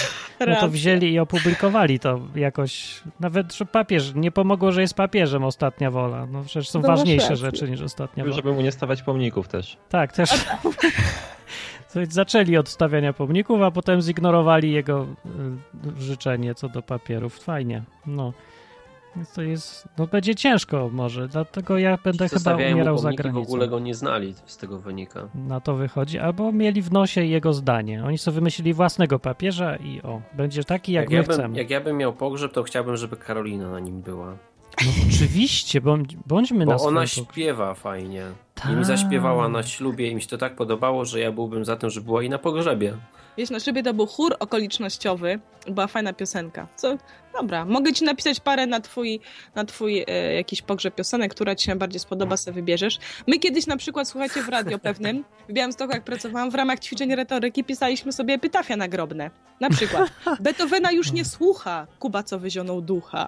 No 0.47 0.55
to 0.59 0.69
wzięli 0.69 1.11
i 1.11 1.19
opublikowali 1.19 1.99
to 1.99 2.19
jakoś. 2.35 3.01
Nawet, 3.19 3.53
że 3.53 3.65
papież, 3.65 4.11
nie 4.15 4.31
pomogło, 4.31 4.71
że 4.71 4.81
jest 4.81 4.93
papieżem 4.93 5.43
ostatnia 5.43 5.91
wola. 5.91 6.25
No 6.25 6.43
przecież 6.43 6.69
są 6.69 6.81
No 6.81 6.87
ważniejsze 6.87 7.35
rzeczy 7.35 7.69
niż 7.69 7.81
ostatnia 7.81 8.23
wola. 8.23 8.35
Żeby 8.35 8.53
mu 8.53 8.61
nie 8.61 8.71
stawiać 8.71 9.01
pomników 9.01 9.47
też. 9.47 9.77
Tak, 9.89 10.13
też. 10.13 10.29
Zaczęli 12.09 12.57
od 12.57 12.69
stawiania 12.69 13.13
pomników, 13.13 13.61
a 13.61 13.71
potem 13.71 14.01
zignorowali 14.01 14.71
jego 14.71 15.07
y, 15.97 16.01
życzenie 16.01 16.55
co 16.55 16.69
do 16.69 16.81
papierów. 16.81 17.39
Fajnie. 17.39 17.83
No. 18.05 18.33
Więc 19.15 19.31
to 19.31 19.41
jest. 19.41 19.87
No 19.97 20.07
będzie 20.07 20.35
ciężko 20.35 20.89
może, 20.93 21.27
dlatego 21.27 21.77
ja 21.77 21.97
będę 22.03 22.29
chyba 22.29 22.55
umierał 22.55 22.97
za 22.97 23.03
pomniki, 23.03 23.23
w 23.23 23.25
granicą. 23.25 23.41
ogóle 23.47 23.67
go 23.67 23.79
nie 23.79 23.95
znali, 23.95 24.33
z 24.45 24.57
tego 24.57 24.79
wynika. 24.79 25.27
Na 25.35 25.59
to 25.59 25.75
wychodzi. 25.75 26.19
Albo 26.19 26.51
mieli 26.51 26.81
w 26.81 26.91
nosie 26.91 27.25
jego 27.25 27.53
zdanie. 27.53 28.03
Oni 28.05 28.17
sobie 28.17 28.35
wymyślili 28.35 28.73
własnego 28.73 29.19
papieża 29.19 29.75
i 29.75 30.01
o, 30.01 30.21
będzie 30.33 30.63
taki 30.63 30.91
jak, 30.91 31.09
my 31.09 31.15
ja 31.15 31.23
bym, 31.23 31.31
chcemy. 31.33 31.57
jak 31.57 31.69
ja 31.69 31.81
bym 31.81 31.97
miał 31.97 32.13
pogrzeb, 32.13 32.53
to 32.53 32.63
chciałbym, 32.63 32.97
żeby 32.97 33.17
Karolina 33.17 33.71
na 33.71 33.79
nim 33.79 34.01
była. 34.01 34.37
No 34.85 34.91
oczywiście, 35.07 35.81
bądź, 35.81 36.15
bądźmy 36.15 36.65
na 36.65 36.75
Bo 36.75 36.83
ona 36.83 37.07
śpiewa 37.07 37.73
fajnie. 37.73 38.23
I 38.71 38.75
mi 38.75 38.85
zaśpiewała 38.85 39.49
na 39.49 39.63
ślubie 39.63 40.09
i 40.09 40.15
mi 40.15 40.21
się 40.21 40.27
to 40.27 40.37
tak 40.37 40.55
podobało, 40.55 41.05
że 41.05 41.19
ja 41.19 41.31
byłbym 41.31 41.65
za 41.65 41.75
tym, 41.75 41.89
żeby 41.89 42.05
była 42.05 42.23
i 42.23 42.29
na 42.29 42.37
pogrzebie. 42.37 42.97
Wiesz, 43.37 43.49
na 43.49 43.59
szybie 43.59 43.83
to 43.83 43.93
był 43.93 44.07
chór 44.07 44.35
okolicznościowy. 44.39 45.39
Była 45.67 45.87
fajna 45.87 46.13
piosenka. 46.13 46.67
Co? 46.75 46.97
Dobra, 47.33 47.65
mogę 47.65 47.93
ci 47.93 48.05
napisać 48.05 48.39
parę 48.39 48.67
na 48.67 48.79
twój, 48.79 49.19
na 49.55 49.65
twój 49.65 50.03
e, 50.07 50.33
jakiś 50.33 50.61
pogrzeb 50.61 50.95
piosenek, 50.95 51.33
która 51.33 51.55
ci 51.55 51.65
się 51.65 51.75
bardziej 51.75 51.99
spodoba, 51.99 52.37
sobie 52.37 52.55
wybierzesz. 52.55 52.99
My 53.27 53.39
kiedyś 53.39 53.67
na 53.67 53.77
przykład, 53.77 54.07
słuchajcie, 54.07 54.43
w 54.43 54.49
radio 54.49 54.79
pewnym, 54.79 55.23
w 55.49 55.53
Białymstoku, 55.53 55.93
jak 55.93 56.03
pracowałam, 56.03 56.51
w 56.51 56.55
ramach 56.55 56.79
ćwiczeń 56.79 57.15
retoryki 57.15 57.63
pisaliśmy 57.63 58.11
sobie 58.11 58.33
epitafia 58.33 58.75
nagrobne. 58.75 59.31
Na 59.59 59.69
przykład, 59.69 60.11
Beethovena 60.43 60.91
już 60.91 61.11
nie 61.11 61.25
słucha, 61.25 61.87
Kuba 61.99 62.23
co 62.23 62.39
wyzionął 62.39 62.81
ducha. 62.81 63.27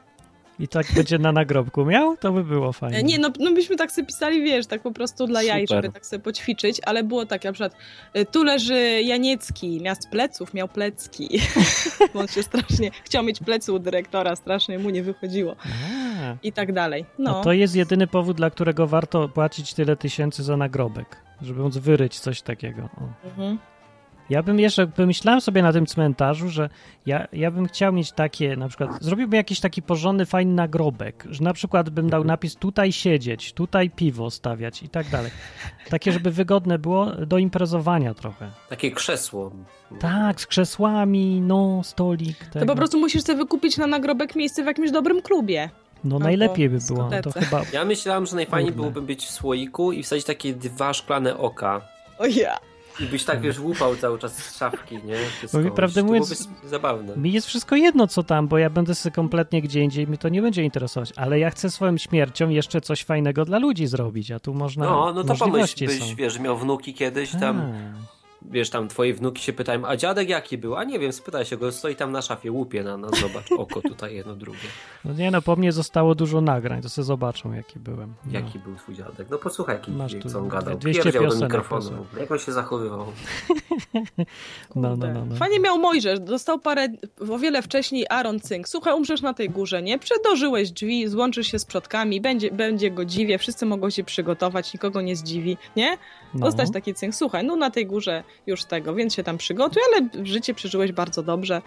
I 0.59 0.67
tak 0.67 0.85
będzie 0.95 1.17
na 1.17 1.31
nagrobku 1.31 1.85
miał? 1.85 2.17
To 2.17 2.31
by 2.31 2.43
było 2.43 2.73
fajnie. 2.73 2.97
E, 2.97 3.03
Nie, 3.03 3.19
no, 3.19 3.29
no 3.39 3.51
byśmy 3.53 3.75
tak 3.75 3.91
sobie 3.91 4.07
pisali, 4.07 4.43
wiesz, 4.43 4.65
tak 4.67 4.81
po 4.81 4.91
prostu 4.91 5.27
dla 5.27 5.43
jaj, 5.43 5.67
Super. 5.67 5.83
żeby 5.83 5.93
tak 5.93 6.05
sobie 6.05 6.23
poćwiczyć, 6.23 6.81
ale 6.85 7.03
było 7.03 7.25
tak, 7.25 7.43
na 7.43 7.51
przykład 7.51 7.75
y, 8.17 8.25
tu 8.25 8.43
leży 8.43 9.01
Janiecki, 9.01 9.81
miast 9.81 10.09
pleców, 10.09 10.53
miał 10.53 10.67
plecki, 10.67 11.39
bo 12.13 12.19
on 12.19 12.27
się 12.27 12.43
strasznie, 12.43 12.91
chciał 13.03 13.23
mieć 13.23 13.39
plecy 13.39 13.73
u 13.73 13.79
dyrektora, 13.79 14.35
strasznie 14.35 14.79
mu 14.79 14.89
nie 14.89 15.03
wychodziło 15.03 15.55
A, 15.63 16.35
i 16.43 16.51
tak 16.53 16.73
dalej. 16.73 17.05
no. 17.19 17.31
No, 17.31 17.41
to 17.43 17.53
jest 17.53 17.75
jedyny 17.75 18.07
powód, 18.07 18.37
dla 18.37 18.49
którego 18.49 18.87
warto 18.87 19.29
płacić 19.29 19.73
tyle 19.73 19.95
tysięcy 19.95 20.43
za 20.43 20.57
nagrobek, 20.57 21.17
żeby 21.41 21.61
móc 21.61 21.77
wyryć 21.77 22.19
coś 22.19 22.41
takiego. 22.41 22.81
O. 22.81 23.27
mhm. 23.27 23.57
Ja 24.29 24.43
bym 24.43 24.59
jeszcze 24.59 24.87
pomyślałem 24.87 25.41
sobie 25.41 25.61
na 25.61 25.73
tym 25.73 25.85
cmentarzu, 25.85 26.49
że 26.49 26.69
ja, 27.05 27.27
ja 27.33 27.51
bym 27.51 27.67
chciał 27.67 27.93
mieć 27.93 28.11
takie, 28.11 28.55
na 28.55 28.67
przykład, 28.67 28.89
zrobiłbym 29.03 29.37
jakiś 29.37 29.59
taki 29.59 29.81
porządny, 29.81 30.25
fajny 30.25 30.53
nagrobek, 30.53 31.23
że 31.29 31.43
na 31.43 31.53
przykład 31.53 31.89
bym 31.89 32.09
dał 32.09 32.23
napis 32.23 32.55
tutaj 32.55 32.91
siedzieć, 32.91 33.53
tutaj 33.53 33.89
piwo 33.89 34.31
stawiać 34.31 34.83
i 34.83 34.89
tak 34.89 35.09
dalej. 35.09 35.31
Takie, 35.89 36.11
żeby 36.11 36.31
wygodne 36.31 36.79
było 36.79 37.05
do 37.05 37.37
imprezowania 37.37 38.13
trochę. 38.13 38.51
Takie 38.69 38.91
krzesło. 38.91 39.51
Tak, 39.99 40.41
z 40.41 40.47
krzesłami, 40.47 41.41
no, 41.41 41.81
stolik. 41.83 42.37
to 42.37 42.59
Tego. 42.59 42.65
po 42.65 42.75
prostu 42.75 42.99
musisz 42.99 43.23
sobie 43.23 43.37
wykupić 43.37 43.77
na 43.77 43.87
nagrobek 43.87 44.35
miejsce 44.35 44.63
w 44.63 44.65
jakimś 44.65 44.91
dobrym 44.91 45.21
klubie. 45.21 45.69
No 46.03 46.15
albo 46.15 46.25
najlepiej 46.25 46.69
by 46.69 46.79
było, 46.87 47.09
to 47.23 47.31
chyba... 47.31 47.61
Ja 47.73 47.85
myślałem, 47.85 48.25
że 48.25 48.35
najfajniej 48.35 48.73
byłoby 48.73 49.01
być 49.01 49.25
w 49.25 49.29
słoiku 49.29 49.91
i 49.91 50.03
wsadzić 50.03 50.25
takie 50.25 50.53
dwa 50.53 50.93
szklane 50.93 51.37
oka. 51.37 51.81
O 52.19 52.25
ja. 52.25 52.57
I 52.99 53.05
byś 53.05 53.23
tak, 53.23 53.41
wiesz, 53.41 53.59
łupał 53.59 53.95
cały 53.95 54.19
czas 54.19 54.37
z 54.37 54.57
szafki, 54.57 54.95
nie? 54.95 55.15
Wszystko. 55.37 55.57
Bo 55.57 55.63
mi 55.63 55.71
prawdę 55.71 56.01
to 56.01 56.07
mówiąc- 56.07 56.47
zabawne. 56.63 57.17
Mi 57.17 57.31
jest 57.31 57.47
wszystko 57.47 57.75
jedno, 57.75 58.07
co 58.07 58.23
tam, 58.23 58.47
bo 58.47 58.57
ja 58.57 58.69
będę 58.69 58.95
sobie 58.95 59.15
kompletnie 59.15 59.61
gdzie 59.61 59.81
indziej, 59.81 60.07
mi 60.07 60.17
to 60.17 60.29
nie 60.29 60.41
będzie 60.41 60.63
interesować, 60.63 61.13
ale 61.15 61.39
ja 61.39 61.49
chcę 61.49 61.71
swoją 61.71 61.97
śmiercią 61.97 62.49
jeszcze 62.49 62.81
coś 62.81 63.03
fajnego 63.03 63.45
dla 63.45 63.59
ludzi 63.59 63.87
zrobić, 63.87 64.31
a 64.31 64.39
tu 64.39 64.53
można 64.53 64.85
No, 64.85 65.13
no 65.15 65.23
to 65.23 65.35
pomyśl, 65.35 65.85
byś, 65.85 65.99
są. 65.99 66.15
wiesz, 66.15 66.39
miał 66.39 66.57
wnuki 66.57 66.93
kiedyś, 66.93 67.31
tam, 67.31 67.61
A. 67.61 68.14
wiesz, 68.51 68.69
tam 68.69 68.87
twoje 68.87 69.13
wnuki 69.13 69.43
się 69.43 69.53
pytają, 69.53 69.85
a 69.85 69.97
dziadek 69.97 70.29
jaki 70.29 70.57
był? 70.57 70.75
A 70.75 70.83
nie 70.83 70.99
wiem, 70.99 71.13
spytaj 71.13 71.45
się 71.45 71.57
go, 71.57 71.71
stoi 71.71 71.95
tam 71.95 72.11
na 72.11 72.21
szafie, 72.21 72.51
łupie 72.51 72.83
na 72.83 72.97
nas, 72.97 73.19
zobacz, 73.19 73.51
oko 73.51 73.81
tutaj 73.81 74.15
jedno, 74.15 74.35
drugie. 74.35 74.59
No 75.05 75.13
nie 75.13 75.31
no, 75.31 75.41
po 75.41 75.55
mnie 75.55 75.71
zostało 75.71 76.15
dużo 76.15 76.41
nagrań, 76.41 76.81
to 76.81 76.89
sobie 76.89 77.05
zobaczą, 77.05 77.53
jaki 77.53 77.79
byłem. 77.79 78.13
No. 78.25 78.31
Jaki 78.31 78.59
był 78.59 78.75
twój 78.75 78.95
dziadek? 78.95 79.27
No 79.29 79.37
posłuchaj, 79.37 79.75
jaki, 79.75 79.91
Masz 79.91 80.15
tu 80.15 80.29
co 80.29 80.39
on 80.39 80.47
gadał. 80.47 80.77
200 80.77 81.03
Pierdział 81.03 81.23
do 81.23 81.29
piosenek, 81.29 81.51
mikrofonu. 81.51 82.05
Jak 82.19 82.31
on 82.31 82.39
się 82.39 82.51
zachowywał? 82.51 83.05
No, 84.75 84.95
no, 84.97 85.07
no, 85.07 85.25
no. 85.25 85.35
Fajnie 85.35 85.59
miał 85.59 85.79
Mojżesz, 85.79 86.19
dostał 86.19 86.59
parę, 86.59 86.87
o 87.29 87.39
wiele 87.39 87.61
wcześniej 87.61 88.05
Aaron 88.09 88.39
Cynk. 88.39 88.67
Słuchaj, 88.67 88.93
umrzesz 88.93 89.21
na 89.21 89.33
tej 89.33 89.49
górze, 89.49 89.81
nie? 89.81 89.99
Przedożyłeś 89.99 90.71
drzwi, 90.71 91.07
złączysz 91.07 91.47
się 91.47 91.59
z 91.59 91.65
przodkami, 91.65 92.21
będzie, 92.21 92.51
będzie 92.51 92.91
godziwie, 92.91 93.37
wszyscy 93.37 93.65
mogą 93.65 93.89
się 93.89 94.03
przygotować, 94.03 94.73
nikogo 94.73 95.01
nie 95.01 95.15
zdziwi, 95.15 95.57
nie? 95.75 95.97
No. 96.33 96.45
Dostać 96.45 96.71
taki 96.71 96.93
cynk. 96.93 97.15
Słuchaj, 97.15 97.45
no 97.45 97.55
na 97.55 97.69
tej 97.69 97.85
górze 97.85 98.23
już 98.47 98.65
tego, 98.65 98.95
więc 98.95 99.13
się 99.15 99.23
tam 99.23 99.37
przygotuj, 99.37 99.81
ale 99.93 100.25
życie 100.25 100.53
przeżyłeś 100.53 100.91
bardzo 100.91 101.23
dobrze. 101.23 101.61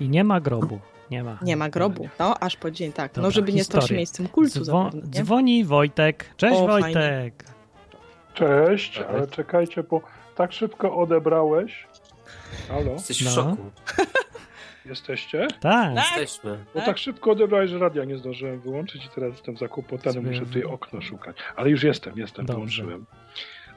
I 0.00 0.08
nie 0.08 0.24
ma 0.24 0.40
grobu. 0.40 0.78
Nie 1.10 1.22
ma. 1.24 1.38
Nie 1.42 1.56
ma 1.56 1.68
grobu. 1.68 2.08
No, 2.18 2.38
aż 2.38 2.56
po 2.56 2.70
dzień, 2.70 2.92
tak. 2.92 3.12
Dobra, 3.12 3.22
no, 3.22 3.30
żeby 3.30 3.52
nie 3.52 3.64
stał 3.64 3.82
się 3.82 3.94
miejscem 3.94 4.28
kultu 4.28 4.60
Dzwo- 4.60 4.84
zapewne, 4.84 5.10
dzwoni 5.10 5.64
Wojtek. 5.64 6.30
Cześć 6.36 6.56
O, 6.56 6.66
Wojtek. 6.66 7.44
Cześć, 8.34 8.90
Cześć. 8.92 8.98
ale 9.08 9.26
czekajcie, 9.26 9.82
bo 9.82 10.00
tak 10.36 10.52
szybko 10.52 10.96
odebrałeś. 10.96 11.86
Halo, 12.68 12.92
Jesteś 12.92 13.24
No. 13.24 13.30
w 13.30 13.34
szoku. 13.34 13.56
jesteście? 14.86 15.46
Tak. 15.60 15.94
Tak. 15.94 15.94
Jesteśmy. 16.20 16.64
Bo 16.74 16.80
Tak? 16.80 16.86
tak 16.86 16.98
szybko 16.98 17.30
odebrałeś, 17.30 17.70
że 17.70 17.78
radia 17.78 18.04
nie 18.04 18.18
zdążyłem 18.18 18.60
wyłączyć 18.60 19.04
i 19.04 19.08
teraz 19.14 19.32
jestem 19.32 19.56
zakłopotany, 19.56 20.20
muszę 20.20 20.46
tutaj 20.46 20.64
okno 20.64 21.00
szukać. 21.00 21.36
Ale 21.56 21.70
już 21.70 21.82
jestem, 21.82 22.12
jestem, 22.18 22.46
Dobrze. 22.46 22.54
wyłączyłem. 22.82 23.06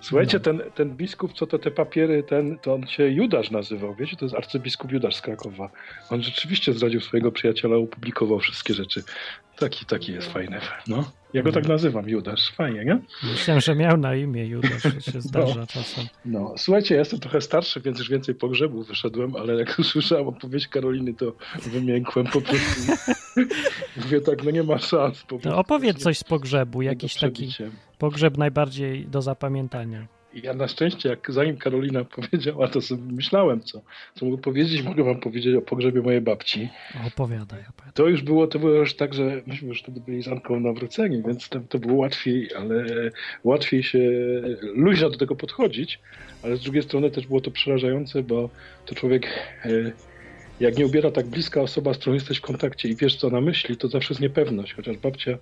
Słuchajcie, 0.02 0.38
No. 0.38 0.44
ten, 0.44 0.62
ten 0.76 0.96
biskup, 0.96 1.34
co 1.34 1.48
to 1.48 1.60
te 1.60 1.72
papiery, 1.72 2.24
ten, 2.24 2.58
to 2.60 2.74
on 2.74 2.88
się 2.88 3.10
Judasz 3.10 3.52
nazywał, 3.52 3.96
wiecie, 3.96 4.16
to 4.16 4.26
jest 4.26 4.36
arcybiskup 4.36 4.92
Judasz 4.92 5.16
z 5.16 5.22
Krakowa. 5.22 5.70
On 6.10 6.22
rzeczywiście 6.22 6.74
zdradził 6.74 7.02
swojego 7.02 7.32
przyjaciela, 7.32 7.76
opublikował 7.78 8.40
wszystkie 8.40 8.74
rzeczy. 8.74 9.04
Taki, 9.58 9.86
taki 9.86 10.12
jest 10.14 10.32
fajny, 10.32 10.60
no. 10.88 11.12
Ja 11.34 11.44
go 11.44 11.52
tak 11.52 11.68
nazywam, 11.68 12.10
Judasz, 12.10 12.52
fajnie, 12.52 12.86
nie? 12.86 13.00
Myślałem, 13.32 13.62
że 13.62 13.76
miał 13.76 13.98
na 13.98 14.16
imię 14.16 14.46
Judasz, 14.46 14.82
to 14.84 15.12
się 15.12 15.22
zdarza 15.30 15.68
czasem. 15.68 16.06
No, 16.26 16.54
słuchajcie, 16.58 16.96
ja 16.96 17.00
jestem 17.00 17.20
trochę 17.20 17.42
starszy, 17.42 17.82
więc 17.82 18.00
już 18.00 18.10
więcej 18.10 18.36
pogrzebów 18.36 18.88
wyszedłem, 18.88 19.36
ale 19.36 19.54
jak 19.54 19.76
usłyszałem 19.80 20.28
opowieść 20.28 20.68
Karoliny, 20.68 21.14
to 21.14 21.34
wymiękłem 21.72 22.26
po 22.26 22.42
prostu. 22.42 22.92
Mówię 24.04 24.22
tak, 24.22 24.44
no 24.44 24.52
nie 24.52 24.64
ma 24.64 24.78
szans. 24.78 25.24
Po. 25.24 25.40
To 25.40 25.58
opowiedz 25.58 25.98
coś 25.98 26.18
z 26.18 26.24
pogrzebu, 26.24 26.82
jakiś 26.82 27.16
taki 27.16 27.50
pogrzeb 27.98 28.38
najbardziej 28.38 29.06
do 29.06 29.22
zapamiętania. 29.22 30.08
Ja 30.34 30.54
na 30.54 30.68
szczęście, 30.68 31.10
jak 31.10 31.32
zanim 31.32 31.58
Karolina 31.58 32.04
powiedziała, 32.16 32.68
to 32.68 32.82
sobie 32.82 33.14
myślałem, 33.14 33.62
co, 33.62 33.82
co 34.16 34.26
mogę 34.26 34.42
powiedzieć. 34.42 34.84
Mogę 34.84 35.04
wam 35.04 35.20
powiedzieć 35.20 35.56
o 35.56 35.62
pogrzebie 35.62 36.02
mojej 36.02 36.22
babci. 36.22 36.70
Opowiadaj, 37.08 37.60
opowiadaj. 37.70 37.94
To 37.94 38.08
już 38.08 38.22
było, 38.22 38.48
to 38.48 38.60
było 38.60 38.72
już 38.72 38.96
tak, 38.96 39.14
że 39.14 39.42
myśmy 39.48 39.68
już 39.68 39.82
wtedy 39.82 40.02
byli 40.02 40.24
z 40.24 40.28
Anką 40.28 40.60
nawróceni, 40.60 41.24
więc 41.28 41.50
to, 41.50 41.60
to 41.60 41.80
było 41.80 41.96
łatwiej, 41.96 42.56
ale 42.56 42.86
łatwiej 43.44 43.84
się 43.84 44.12
luźno 44.62 45.10
do 45.10 45.18
tego 45.18 45.36
podchodzić, 45.36 46.00
ale 46.44 46.58
z 46.58 46.62
drugiej 46.62 46.84
strony 46.84 47.12
też 47.12 47.28
było 47.28 47.42
to 47.42 47.52
przerażające, 47.52 48.24
bo 48.24 48.50
to 48.86 48.96
człowiek, 48.96 49.28
e, 49.66 49.92
jak 50.60 50.78
nie 50.78 50.86
ubiera 50.86 51.12
tak 51.12 51.28
bliska 51.28 51.62
osoba, 51.62 51.94
z 51.94 51.98
którą 51.98 52.14
jesteś 52.14 52.38
w 52.38 52.42
kontakcie 52.42 52.90
i 52.90 52.96
wiesz, 52.96 53.16
co 53.16 53.28
ona 53.28 53.42
myśli, 53.42 53.78
to 53.78 53.88
zawsze 53.88 54.14
jest 54.14 54.22
niepewność, 54.22 54.74
chociaż 54.74 54.98
babcia 54.98 55.38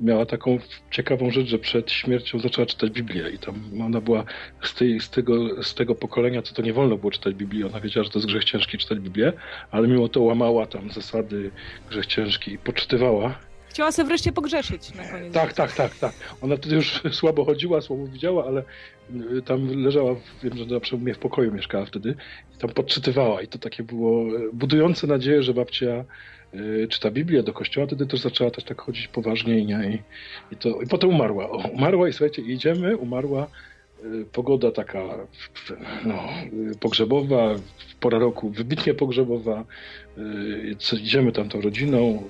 miała 0.00 0.26
taką 0.26 0.58
ciekawą 0.90 1.30
rzecz, 1.30 1.46
że 1.46 1.58
przed 1.58 1.90
śmiercią 1.90 2.38
zaczęła 2.38 2.66
czytać 2.66 2.90
Biblię 2.90 3.30
i 3.30 3.38
tam 3.38 3.54
ona 3.82 4.00
była 4.00 4.24
z, 4.62 4.74
tej, 4.74 5.00
z, 5.00 5.10
tego, 5.10 5.62
z 5.62 5.74
tego 5.74 5.94
pokolenia, 5.94 6.42
co 6.42 6.54
to 6.54 6.62
nie 6.62 6.72
wolno 6.72 6.96
było 6.96 7.10
czytać 7.10 7.34
Biblii, 7.34 7.64
ona 7.64 7.80
wiedziała, 7.80 8.04
że 8.04 8.10
to 8.10 8.18
jest 8.18 8.28
grzech 8.28 8.44
ciężki 8.44 8.78
czytać 8.78 8.98
Biblię, 8.98 9.32
ale 9.70 9.88
mimo 9.88 10.08
to 10.08 10.22
łamała 10.22 10.66
tam 10.66 10.90
zasady 10.90 11.50
grzech 11.90 12.06
ciężki 12.06 12.52
i 12.52 12.58
poczytywała. 12.58 13.51
Chciała 13.72 13.92
sobie 13.92 14.08
wreszcie 14.08 14.32
pogrzeszyć 14.32 14.94
na 14.94 15.08
koniec. 15.08 15.34
Tak, 15.34 15.52
tak, 15.52 15.72
tak, 15.72 15.94
tak. 15.94 16.12
Ona 16.40 16.56
wtedy 16.56 16.76
już 16.76 17.02
słabo 17.20 17.44
chodziła, 17.44 17.80
słabo 17.80 18.06
widziała, 18.06 18.46
ale 18.46 18.62
y, 19.38 19.42
tam 19.42 19.82
leżała, 19.82 20.14
wiem, 20.42 20.56
że 20.56 20.66
na 20.66 20.80
przykład 20.80 21.02
mnie 21.02 21.14
w 21.14 21.18
pokoju 21.18 21.52
mieszkała 21.52 21.86
wtedy 21.86 22.14
i 22.56 22.58
tam 22.58 22.70
podczytywała 22.70 23.42
i 23.42 23.48
to 23.48 23.58
takie 23.58 23.82
było 23.82 24.36
y, 24.36 24.50
budujące 24.52 25.06
nadzieję, 25.06 25.42
że 25.42 25.54
babcia 25.54 26.04
y, 26.54 26.86
czyta 26.90 27.10
Biblię 27.10 27.42
do 27.42 27.52
kościoła, 27.52 27.86
wtedy 27.86 28.06
też 28.06 28.20
zaczęła 28.20 28.50
też 28.50 28.64
tak 28.64 28.80
chodzić 28.80 29.08
poważniej 29.08 29.66
nie? 29.66 29.90
I, 29.90 30.02
i, 30.54 30.56
to, 30.56 30.82
i 30.82 30.86
potem 30.86 31.10
umarła. 31.10 31.50
O, 31.50 31.56
umarła 31.56 32.08
i 32.08 32.12
słuchajcie, 32.12 32.42
idziemy, 32.42 32.96
umarła 32.96 33.46
pogoda 34.32 34.72
taka 34.72 35.02
no, 36.04 36.22
pogrzebowa, 36.80 37.54
pora 38.00 38.18
roku 38.18 38.50
wybitnie 38.50 38.94
pogrzebowa, 38.94 39.64
idziemy 40.92 41.32
tam 41.32 41.48
tą 41.48 41.60
rodziną, 41.60 42.22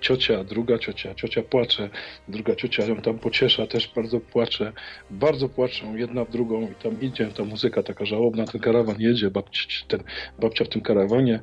ciocia, 0.00 0.44
druga 0.44 0.78
ciocia, 0.78 1.14
ciocia 1.14 1.42
płacze, 1.42 1.90
druga 2.28 2.54
ciocia 2.54 2.84
ją 2.84 2.96
tam 2.96 3.18
pociesza, 3.18 3.66
też 3.66 3.92
bardzo 3.94 4.20
płacze, 4.20 4.72
bardzo 5.10 5.48
płaczą 5.48 5.96
jedna 5.96 6.24
w 6.24 6.30
drugą 6.30 6.62
i 6.62 6.74
tam 6.82 7.00
idzie 7.00 7.26
ta 7.26 7.44
muzyka 7.44 7.82
taka 7.82 8.04
żałobna, 8.04 8.46
ten 8.46 8.60
karawan 8.60 8.96
jedzie, 8.98 9.30
babcia, 9.30 9.86
ten, 9.88 10.02
babcia 10.38 10.64
w 10.64 10.68
tym 10.68 10.80
karawanie 10.80 11.40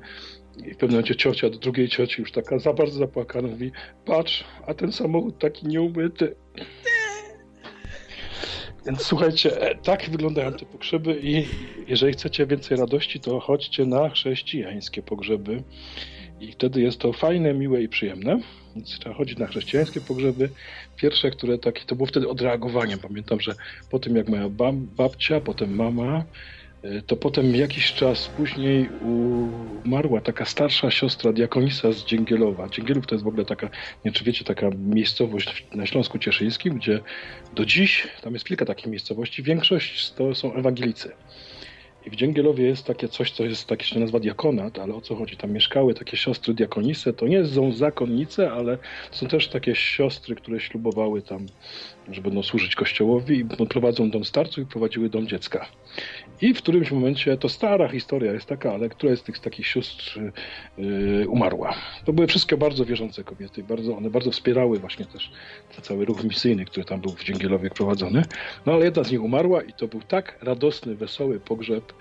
i 0.57 0.73
w 0.73 0.77
pewnym 0.77 0.91
momencie 0.91 1.15
ciocia 1.15 1.49
do 1.49 1.57
drugiej 1.57 1.89
cioci 1.89 2.21
już 2.21 2.31
taka 2.31 2.59
za 2.59 2.73
bardzo 2.73 2.99
zapłakana 2.99 3.47
mówi, 3.47 3.71
patrz, 4.05 4.43
a 4.67 4.73
ten 4.73 4.91
samochód 4.91 5.39
taki 5.39 5.67
nieumyty. 5.67 6.35
Więc 8.85 9.01
słuchajcie, 9.01 9.61
e, 9.61 9.75
tak 9.75 10.09
wyglądają 10.09 10.53
te 10.53 10.65
pogrzeby 10.65 11.19
i 11.23 11.45
jeżeli 11.87 12.13
chcecie 12.13 12.45
więcej 12.45 12.77
radości, 12.77 13.19
to 13.19 13.39
chodźcie 13.39 13.85
na 13.85 14.09
chrześcijańskie 14.09 15.01
pogrzeby 15.01 15.63
i 16.41 16.51
wtedy 16.51 16.81
jest 16.81 16.99
to 16.99 17.13
fajne, 17.13 17.53
miłe 17.53 17.81
i 17.81 17.89
przyjemne. 17.89 18.39
Więc 18.75 18.99
trzeba 18.99 19.15
chodzić 19.15 19.37
na 19.37 19.47
chrześcijańskie 19.47 20.01
pogrzeby. 20.01 20.49
Pierwsze, 20.95 21.31
które 21.31 21.57
takie, 21.57 21.85
to 21.85 21.95
było 21.95 22.05
wtedy 22.07 22.29
odreagowanie. 22.29 22.97
Pamiętam, 22.97 23.41
że 23.41 23.55
po 23.91 23.99
tym 23.99 24.15
jak 24.15 24.29
moja 24.29 24.49
bab, 24.49 24.75
babcia, 24.75 25.41
potem 25.41 25.75
mama, 25.75 26.23
y, 26.85 27.01
to 27.07 27.15
potem 27.15 27.55
jakiś 27.55 27.93
czas 27.93 28.27
później 28.27 28.89
umarła 29.85 30.21
taka 30.21 30.45
starsza 30.45 30.91
siostra 30.91 31.33
diakonisa 31.33 31.91
z 31.91 32.05
Dzięgielowa. 32.05 32.69
Dzięgielów 32.69 33.07
to 33.07 33.15
jest 33.15 33.25
w 33.25 33.27
ogóle 33.27 33.45
taka, 33.45 33.69
nie 34.05 34.11
czy 34.11 34.23
wiecie, 34.23 34.45
taka 34.45 34.69
miejscowość 34.77 35.65
na 35.75 35.85
Śląsku 35.85 36.19
Cieszyńskim, 36.19 36.77
gdzie 36.77 36.99
do 37.55 37.65
dziś, 37.65 38.07
tam 38.21 38.33
jest 38.33 38.45
kilka 38.45 38.65
takich 38.65 38.87
miejscowości, 38.87 39.43
większość 39.43 40.11
to 40.11 40.35
są 40.35 40.53
ewangelicy. 40.53 41.11
I 42.07 42.09
w 42.09 42.15
Dzięgielowie 42.15 42.67
jest 42.67 42.85
takie 42.85 43.07
coś, 43.07 43.31
co 43.31 43.43
jest 43.43 43.67
takie 43.67 43.85
się 43.85 43.99
nazywa 43.99 44.19
diakonat, 44.19 44.79
ale 44.79 44.95
o 44.95 45.01
co 45.01 45.15
chodzi? 45.15 45.37
Tam 45.37 45.51
mieszkały 45.51 45.93
takie 45.93 46.17
siostry 46.17 46.53
diakonise. 46.53 47.13
To 47.13 47.27
nie 47.27 47.45
są 47.45 47.71
zakonnice, 47.71 48.51
ale 48.51 48.77
są 49.11 49.27
też 49.27 49.47
takie 49.47 49.75
siostry, 49.75 50.35
które 50.35 50.59
ślubowały 50.59 51.21
tam, 51.21 51.45
że 52.11 52.21
będą 52.21 52.43
służyć 52.43 52.75
kościołowi 52.75 53.39
i 53.39 53.45
prowadzą 53.67 54.09
dom 54.09 54.25
starców 54.25 54.63
i 54.63 54.65
prowadziły 54.67 55.09
dom 55.09 55.27
dziecka. 55.27 55.65
I 56.41 56.53
w 56.53 56.57
którymś 56.57 56.91
momencie, 56.91 57.37
to 57.37 57.49
stara 57.49 57.87
historia 57.87 58.33
jest 58.33 58.45
taka, 58.45 58.73
ale 58.73 58.89
która 58.89 59.15
z 59.15 59.23
tych 59.23 59.39
takich 59.39 59.67
sióstr 59.67 60.19
yy, 60.77 61.29
umarła. 61.29 61.75
To 62.05 62.13
były 62.13 62.27
wszystkie 62.27 62.57
bardzo 62.57 62.85
wierzące 62.85 63.23
kobiety. 63.23 63.63
Bardzo, 63.63 63.97
one 63.97 64.09
bardzo 64.09 64.31
wspierały 64.31 64.79
właśnie 64.79 65.05
też 65.05 65.31
ten 65.75 65.83
cały 65.83 66.05
ruch 66.05 66.23
misyjny, 66.23 66.65
który 66.65 66.85
tam 66.85 67.01
był 67.01 67.11
w 67.11 67.23
Dzięgielowie 67.23 67.69
prowadzony. 67.69 68.23
No 68.65 68.73
ale 68.73 68.85
jedna 68.85 69.03
z 69.03 69.11
nich 69.11 69.23
umarła 69.23 69.61
i 69.61 69.73
to 69.73 69.87
był 69.87 70.01
tak 70.01 70.39
radosny, 70.41 70.95
wesoły 70.95 71.39
pogrzeb, 71.39 71.93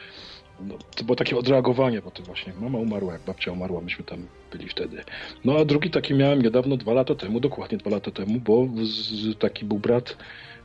no, 0.60 0.74
to 0.96 1.04
było 1.04 1.16
takie 1.16 1.36
odreagowanie 1.36 2.02
po 2.02 2.10
tym 2.10 2.24
właśnie. 2.24 2.52
Mama 2.60 2.78
umarła, 2.78 3.12
jak 3.12 3.22
babcia 3.22 3.52
umarła, 3.52 3.80
myśmy 3.80 4.04
tam 4.04 4.26
byli 4.52 4.68
wtedy. 4.68 5.04
No 5.44 5.58
a 5.58 5.64
drugi 5.64 5.90
taki 5.90 6.14
miałem 6.14 6.42
niedawno, 6.42 6.76
dwa 6.76 6.92
lata 6.92 7.14
temu, 7.14 7.40
dokładnie 7.40 7.78
dwa 7.78 7.90
lata 7.90 8.10
temu, 8.10 8.40
bo 8.40 8.68
z, 8.82 9.38
taki 9.38 9.64
był 9.64 9.78
brat, 9.78 10.16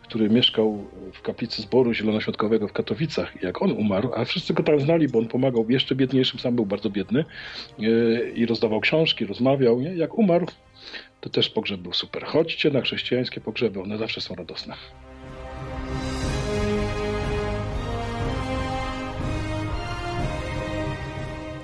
który 0.03 0.29
mieszkał 0.29 0.86
w 1.13 1.21
kaplicy 1.21 1.62
zboru 1.62 1.93
zielonoświątkowego 1.93 2.67
w 2.67 2.74
Katowicach. 2.74 3.43
Jak 3.43 3.62
on 3.62 3.71
umarł, 3.71 4.12
a 4.15 4.25
wszyscy 4.25 4.53
go 4.53 4.63
tam 4.63 4.79
znali, 4.79 5.07
bo 5.07 5.19
on 5.19 5.27
pomagał 5.27 5.69
jeszcze 5.69 5.95
biedniejszym, 5.95 6.39
sam 6.39 6.55
był 6.55 6.65
bardzo 6.65 6.89
biedny 6.89 7.25
yy, 7.79 8.31
i 8.36 8.45
rozdawał 8.45 8.79
książki, 8.79 9.25
rozmawiał. 9.25 9.81
Nie? 9.81 9.95
Jak 9.95 10.17
umarł, 10.17 10.48
to 11.21 11.29
też 11.29 11.50
pogrzeb 11.50 11.79
był 11.81 11.93
super. 11.93 12.24
Chodźcie 12.25 12.71
na 12.71 12.81
chrześcijańskie 12.81 13.41
pogrzeby, 13.41 13.81
one 13.81 13.98
zawsze 13.98 14.21
są 14.21 14.36
radosne. 14.36 14.75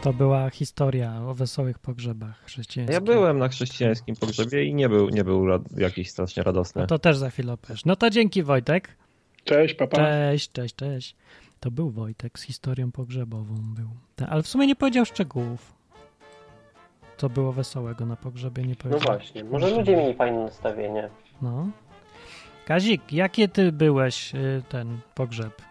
To 0.02 0.14
była 0.14 0.50
historia 0.50 1.22
o 1.28 1.34
wesołych 1.34 1.80
pogrzebach 1.80 2.44
chrześcijańskich. 2.46 2.94
Ja 2.94 3.02
byłem 3.02 3.38
na 3.40 3.48
chrześcijańskim 3.48 4.16
pogrzebie 4.16 4.64
i 4.66 4.74
nie 4.74 4.90
był, 4.90 5.10
nie 5.10 5.24
był 5.24 5.46
rad- 5.46 5.78
jakiś 5.78 6.10
strasznie 6.10 6.44
radosny. 6.44 6.82
No 6.82 6.88
to 6.88 7.00
też 7.00 7.18
za 7.18 7.30
chwilę 7.30 7.54
opowiesz. 7.54 7.86
No 7.86 7.96
to 7.96 8.10
dzięki 8.10 8.44
Wojtek. 8.44 8.98
Cześć, 9.44 9.74
papa. 9.76 9.98
Cześć, 9.98 10.52
cześć, 10.52 10.76
cześć. 10.76 11.16
To 11.60 11.72
był 11.72 11.90
Wojtek 11.92 12.40
z 12.40 12.42
historią 12.42 12.92
pogrzebową 12.92 13.56
był. 13.76 13.90
Ale 14.30 14.44
w 14.44 14.48
sumie 14.48 14.68
nie 14.68 14.76
powiedział 14.76 15.06
szczegółów. 15.06 15.74
Co 17.18 17.30
było 17.30 17.54
wesołego 17.54 18.06
na 18.06 18.16
pogrzebie, 18.16 18.64
nie 18.64 18.70
No 18.70 18.76
powiedział. 18.76 19.02
właśnie, 19.18 19.44
może 19.44 19.70
ludzie 19.70 19.98
mieli 19.98 20.14
fajne 20.14 20.44
nastawienie. 20.44 21.10
No. 21.42 21.68
Kazik, 22.66 23.14
jakie 23.14 23.48
ty 23.48 23.72
byłeś 23.72 24.36
y, 24.36 24.64
ten 24.70 24.98
pogrzeb? 25.16 25.62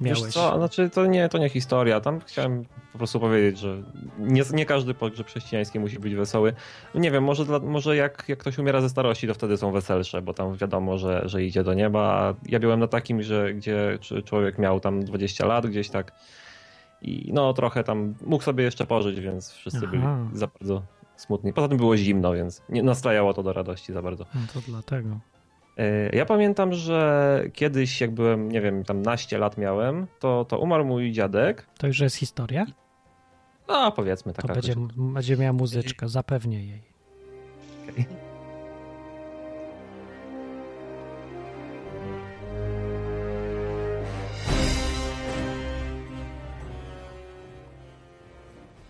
Miałeś. 0.00 0.22
Wiesz 0.22 0.34
co, 0.34 0.56
znaczy 0.56 0.90
to 0.90 1.06
nie, 1.06 1.28
to 1.28 1.38
nie 1.38 1.48
historia. 1.48 2.00
Tam 2.00 2.20
chciałem 2.20 2.64
po 2.92 2.98
prostu 2.98 3.20
powiedzieć, 3.20 3.58
że 3.58 3.82
nie, 4.18 4.42
nie 4.52 4.66
każdy 4.66 4.94
pogrzeb 4.94 5.26
chrześcijański 5.26 5.80
musi 5.80 5.98
być 5.98 6.14
wesoły. 6.14 6.52
Nie 6.94 7.10
wiem, 7.10 7.24
może, 7.24 7.44
dla, 7.44 7.58
może 7.58 7.96
jak, 7.96 8.24
jak 8.28 8.38
ktoś 8.38 8.58
umiera 8.58 8.80
ze 8.80 8.88
starości, 8.88 9.26
to 9.26 9.34
wtedy 9.34 9.56
są 9.56 9.72
weselsze, 9.72 10.22
bo 10.22 10.34
tam 10.34 10.56
wiadomo, 10.56 10.98
że, 10.98 11.22
że 11.24 11.44
idzie 11.44 11.64
do 11.64 11.74
nieba. 11.74 12.00
A 12.00 12.34
ja 12.48 12.60
byłem 12.60 12.80
na 12.80 12.88
takim, 12.88 13.22
że 13.22 13.54
gdzie 13.54 13.98
człowiek 14.24 14.58
miał 14.58 14.80
tam 14.80 15.04
20 15.04 15.46
lat 15.46 15.66
gdzieś 15.66 15.88
tak 15.88 16.12
i 17.02 17.30
no 17.32 17.52
trochę 17.52 17.84
tam 17.84 18.14
mógł 18.26 18.44
sobie 18.44 18.64
jeszcze 18.64 18.86
pożyć, 18.86 19.20
więc 19.20 19.52
wszyscy 19.52 19.80
Aha. 19.82 19.90
byli 19.90 20.38
za 20.38 20.46
bardzo 20.46 20.82
smutni. 21.16 21.52
Poza 21.52 21.68
tym 21.68 21.76
było 21.76 21.96
zimno, 21.96 22.32
więc 22.32 22.62
nie 22.68 22.82
nastrajało 22.82 23.34
to 23.34 23.42
do 23.42 23.52
radości 23.52 23.92
za 23.92 24.02
bardzo. 24.02 24.26
No 24.34 24.40
to 24.54 24.60
dlatego. 24.66 25.20
Ja 26.12 26.26
pamiętam, 26.26 26.72
że 26.72 27.42
kiedyś, 27.52 28.00
jak 28.00 28.10
byłem, 28.10 28.52
nie 28.52 28.60
wiem, 28.60 28.84
tam 28.84 29.02
naście 29.02 29.38
lat 29.38 29.58
miałem, 29.58 30.06
to, 30.20 30.44
to 30.44 30.58
umarł 30.58 30.84
mój 30.84 31.12
dziadek. 31.12 31.66
To 31.78 31.86
już 31.86 32.00
jest 32.00 32.16
historia? 32.16 32.66
No, 33.68 33.92
powiedzmy 33.92 34.32
To 34.32 34.42
taka. 34.42 34.54
będzie, 34.54 34.74
będzie 34.96 35.36
miała 35.36 35.52
muzyczka, 35.52 36.08
zapewnię 36.08 36.66
jej. 36.66 36.82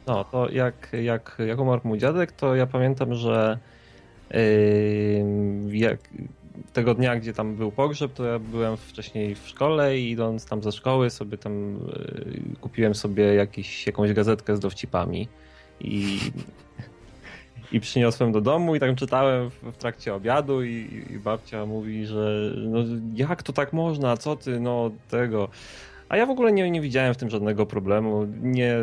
No, 0.07 0.25
to 0.25 0.51
jak, 0.51 0.93
jak, 1.03 1.37
jak 1.47 1.59
umarł 1.61 1.81
mój 1.85 1.99
dziadek, 1.99 2.33
to 2.33 2.55
ja 2.55 2.67
pamiętam, 2.67 3.15
że 3.15 3.59
jak, 5.69 5.99
tego 6.73 6.95
dnia, 6.95 7.17
gdzie 7.17 7.33
tam 7.33 7.55
był 7.55 7.73
pogrzeb, 7.73 8.13
to 8.13 8.25
ja 8.25 8.39
byłem 8.39 8.77
wcześniej 8.77 9.35
w 9.35 9.49
szkole 9.49 9.99
i 9.99 10.11
idąc 10.11 10.47
tam 10.47 10.63
ze 10.63 10.73
szkoły 10.73 11.11
sobie 11.11 11.39
tam 11.39 11.73
yy, 11.73 12.57
kupiłem 12.61 12.95
sobie 12.95 13.35
jakiś, 13.35 13.87
jakąś 13.87 14.13
gazetkę 14.13 14.57
z 14.57 14.61
dowcipami 14.61 15.29
i, 15.81 16.19
i 17.73 17.81
przyniosłem 17.81 18.33
do 18.33 18.41
domu 18.41 18.77
i 18.77 18.81
tak 18.81 18.97
czytałem 18.97 19.51
w, 19.51 19.63
w 19.63 19.77
trakcie 19.77 20.15
obiadu 20.15 20.65
i, 20.65 21.05
i 21.11 21.19
babcia 21.19 21.67
mówi, 21.67 22.07
że 22.07 22.53
no 22.57 22.79
jak 23.15 23.43
to 23.43 23.53
tak 23.53 23.73
można, 23.73 24.17
co 24.17 24.37
ty, 24.37 24.61
no 24.61 24.91
tego... 25.09 25.49
A 26.09 26.17
ja 26.17 26.27
w 26.27 26.31
ogóle 26.31 26.53
nie, 26.53 26.71
nie 26.71 26.81
widziałem 26.81 27.15
w 27.15 27.17
tym 27.17 27.31
żadnego 27.31 27.67
problemu. 27.67 28.27
Nie, 28.43 28.77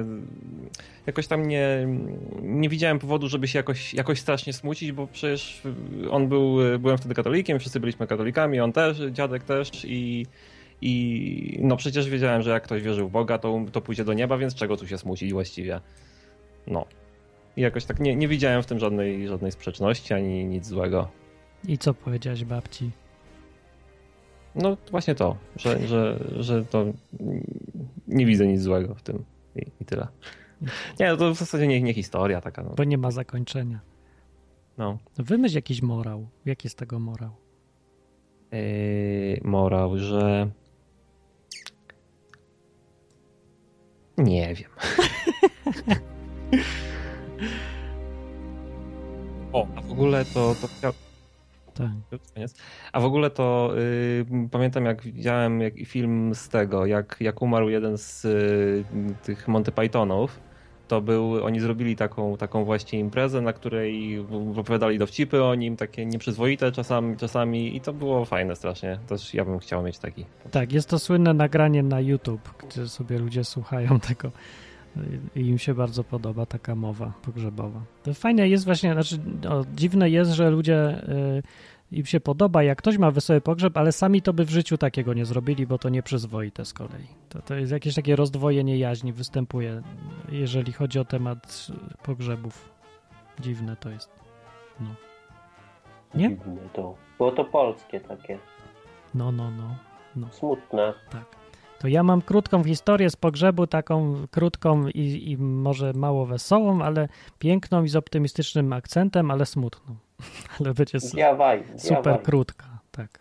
jakoś 1.07 1.27
tam 1.27 1.47
nie, 1.47 1.87
nie 2.41 2.69
widziałem 2.69 2.99
powodu, 2.99 3.29
żeby 3.29 3.47
się 3.47 3.59
jakoś, 3.59 3.93
jakoś 3.93 4.19
strasznie 4.19 4.53
smucić, 4.53 4.91
bo 4.91 5.07
przecież 5.07 5.61
on 6.11 6.27
był, 6.27 6.57
byłem 6.79 6.97
wtedy 6.97 7.15
katolikiem, 7.15 7.59
wszyscy 7.59 7.79
byliśmy 7.79 8.07
katolikami, 8.07 8.59
on 8.59 8.73
też, 8.73 8.97
dziadek 9.11 9.43
też 9.43 9.85
i, 9.85 10.25
i 10.81 11.59
no 11.61 11.77
przecież 11.77 12.09
wiedziałem, 12.09 12.41
że 12.41 12.49
jak 12.49 12.63
ktoś 12.63 12.81
wierzył 12.81 13.07
w 13.07 13.11
Boga, 13.11 13.37
to, 13.37 13.65
to 13.71 13.81
pójdzie 13.81 14.05
do 14.05 14.13
nieba, 14.13 14.37
więc 14.37 14.55
czego 14.55 14.77
tu 14.77 14.87
się 14.87 14.97
smucić 14.97 15.33
właściwie? 15.33 15.81
No. 16.67 16.85
I 17.57 17.61
jakoś 17.61 17.85
tak 17.85 17.99
nie, 17.99 18.15
nie 18.15 18.27
widziałem 18.27 18.63
w 18.63 18.65
tym 18.65 18.79
żadnej, 18.79 19.27
żadnej 19.27 19.51
sprzeczności 19.51 20.13
ani 20.13 20.45
nic 20.45 20.67
złego. 20.67 21.07
I 21.67 21.77
co 21.77 21.93
powiedziałaś 21.93 22.43
babci? 22.43 22.91
No 24.55 24.77
właśnie 24.91 25.15
to, 25.15 25.37
że, 25.55 25.87
że, 25.87 26.19
że 26.39 26.65
to 26.65 26.85
nie 28.07 28.25
widzę 28.25 28.47
nic 28.47 28.61
złego 28.61 28.95
w 28.95 29.03
tym 29.03 29.25
i, 29.55 29.65
i 29.81 29.85
tyle. 29.85 30.07
Nie, 30.99 31.07
no 31.07 31.17
to 31.17 31.35
w 31.35 31.37
zasadzie 31.37 31.67
nie, 31.67 31.81
nie 31.81 31.93
historia 31.93 32.41
taka. 32.41 32.63
No. 32.63 32.73
Bo 32.77 32.83
nie 32.83 32.97
ma 32.97 33.11
zakończenia. 33.11 33.79
no. 34.77 34.97
Wymyśl 35.17 35.55
jakiś 35.55 35.81
morał. 35.81 36.27
Jaki 36.45 36.65
jest 36.67 36.77
tego 36.77 36.99
morał? 36.99 37.31
Yy, 38.51 39.41
morał, 39.43 39.97
że 39.97 40.49
nie 44.17 44.55
wiem. 44.55 44.69
o, 49.53 49.67
a 49.75 49.81
w 49.81 49.91
ogóle 49.91 50.25
to, 50.25 50.55
to. 50.81 51.02
Tak. 51.73 51.89
A 52.91 52.99
w 52.99 53.05
ogóle 53.05 53.29
to 53.29 53.73
y, 53.77 54.25
pamiętam, 54.51 54.85
jak 54.85 55.01
widziałem 55.01 55.61
jak, 55.61 55.73
film 55.85 56.35
z 56.35 56.49
tego, 56.49 56.85
jak, 56.85 57.17
jak 57.19 57.41
umarł 57.41 57.69
jeden 57.69 57.97
z 57.97 58.25
y, 58.25 58.83
tych 59.23 59.47
Monty 59.47 59.71
Pythonów. 59.71 60.39
To 60.87 61.01
był, 61.01 61.45
oni 61.45 61.59
zrobili 61.59 61.95
taką, 61.95 62.37
taką 62.37 62.65
właśnie 62.65 62.99
imprezę, 62.99 63.41
na 63.41 63.53
której 63.53 64.19
opowiadali 64.57 64.97
dowcipy 64.97 65.43
o 65.43 65.55
nim, 65.55 65.77
takie 65.77 66.05
nieprzyzwoite 66.05 66.71
czasami, 66.71 67.17
czasami 67.17 67.75
i 67.75 67.81
to 67.81 67.93
było 67.93 68.25
fajne 68.25 68.55
strasznie. 68.55 68.99
Też 69.07 69.33
ja 69.33 69.45
bym 69.45 69.59
chciał 69.59 69.83
mieć 69.83 69.99
taki. 69.99 70.25
Tak, 70.51 70.73
jest 70.73 70.89
to 70.89 70.99
słynne 70.99 71.33
nagranie 71.33 71.83
na 71.83 71.99
YouTube, 71.99 72.53
gdzie 72.67 72.87
sobie 72.87 73.19
ludzie 73.19 73.43
słuchają 73.43 73.99
tego 73.99 74.31
i 75.35 75.39
im 75.47 75.57
się 75.57 75.73
bardzo 75.73 76.03
podoba 76.03 76.45
taka 76.45 76.75
mowa 76.75 77.13
pogrzebowa. 77.21 77.81
To 78.03 78.13
fajne 78.13 78.49
jest 78.49 78.65
właśnie, 78.65 78.93
znaczy 78.93 79.19
o, 79.49 79.65
dziwne 79.75 80.09
jest, 80.09 80.31
że 80.31 80.49
ludzie 80.49 81.07
y, 81.09 81.43
im 81.91 82.05
się 82.05 82.19
podoba, 82.19 82.63
jak 82.63 82.77
ktoś 82.77 82.97
ma 82.97 83.11
wesoły 83.11 83.41
pogrzeb, 83.41 83.77
ale 83.77 83.91
sami 83.91 84.21
to 84.21 84.33
by 84.33 84.45
w 84.45 84.49
życiu 84.49 84.77
takiego 84.77 85.13
nie 85.13 85.25
zrobili, 85.25 85.67
bo 85.67 85.77
to 85.77 85.89
nieprzyzwoite 85.89 86.65
z 86.65 86.73
kolei. 86.73 87.07
To, 87.29 87.41
to 87.41 87.55
jest 87.55 87.71
jakieś 87.71 87.95
takie 87.95 88.15
rozdwojenie 88.15 88.77
jaźni 88.77 89.13
występuje, 89.13 89.81
jeżeli 90.31 90.71
chodzi 90.73 90.99
o 90.99 91.05
temat 91.05 91.67
pogrzebów. 92.03 92.69
Dziwne 93.39 93.75
to 93.75 93.89
jest. 93.89 94.09
No. 94.79 94.87
Nie? 96.15 96.29
Dziwne 96.29 96.57
to. 96.73 96.95
Było 97.17 97.31
to 97.31 97.45
polskie 97.45 97.99
takie, 97.99 98.39
No, 99.15 99.31
no, 99.31 99.51
no. 99.51 99.75
no. 100.15 100.27
smutne. 100.31 100.93
Tak. 101.11 101.42
To 101.83 101.87
ja 101.87 102.03
mam 102.03 102.21
krótką 102.21 102.63
historię 102.63 103.09
z 103.09 103.15
pogrzebu, 103.15 103.67
taką 103.67 104.15
krótką 104.31 104.87
i, 104.87 105.31
i 105.31 105.37
może 105.37 105.93
mało 105.93 106.25
wesołą, 106.25 106.81
ale 106.81 107.07
piękną 107.39 107.83
i 107.83 107.89
z 107.89 107.95
optymistycznym 107.95 108.73
akcentem, 108.73 109.31
ale 109.31 109.45
smutną. 109.45 109.95
ale 110.59 110.73
będzie 110.73 110.97
Diawaj, 111.13 111.63
super 111.77 112.03
diawaj. 112.03 112.23
krótka, 112.23 112.79
tak. 112.91 113.19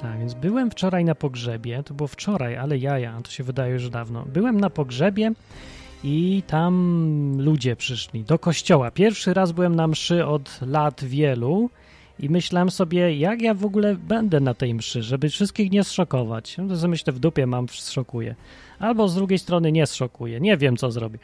Tak, 0.00 0.18
więc 0.18 0.34
byłem 0.34 0.70
wczoraj 0.70 1.04
na 1.04 1.14
pogrzebie, 1.14 1.82
to 1.82 1.94
było 1.94 2.06
wczoraj, 2.06 2.56
ale 2.56 2.78
jaja, 2.78 3.20
to 3.22 3.30
się 3.30 3.44
wydaje 3.44 3.72
już 3.72 3.90
dawno. 3.90 4.24
Byłem 4.26 4.60
na 4.60 4.70
pogrzebie 4.70 5.32
i 6.04 6.42
tam 6.46 7.36
ludzie 7.38 7.76
przyszli 7.76 8.24
do 8.24 8.38
kościoła. 8.38 8.90
Pierwszy 8.90 9.34
raz 9.34 9.52
byłem 9.52 9.74
na 9.74 9.86
mszy 9.86 10.26
od 10.26 10.60
lat 10.62 11.04
wielu 11.04 11.70
i 12.20 12.30
myślałem 12.30 12.70
sobie, 12.70 13.16
jak 13.16 13.42
ja 13.42 13.54
w 13.54 13.64
ogóle 13.64 13.94
będę 13.94 14.40
na 14.40 14.54
tej 14.54 14.74
mszy, 14.74 15.02
żeby 15.02 15.28
wszystkich 15.28 15.70
nie 15.70 15.84
zszokować. 15.84 16.58
No 16.58 16.68
to 16.68 16.76
sobie 16.76 16.88
myślę, 16.88 17.12
w 17.12 17.18
dupie 17.18 17.46
mam, 17.46 17.68
zszokuję. 17.68 18.34
Albo 18.78 19.08
z 19.08 19.14
drugiej 19.14 19.38
strony 19.38 19.72
nie 19.72 19.86
zszokuję, 19.86 20.40
nie 20.40 20.56
wiem 20.56 20.76
co 20.76 20.90
zrobię. 20.90 21.18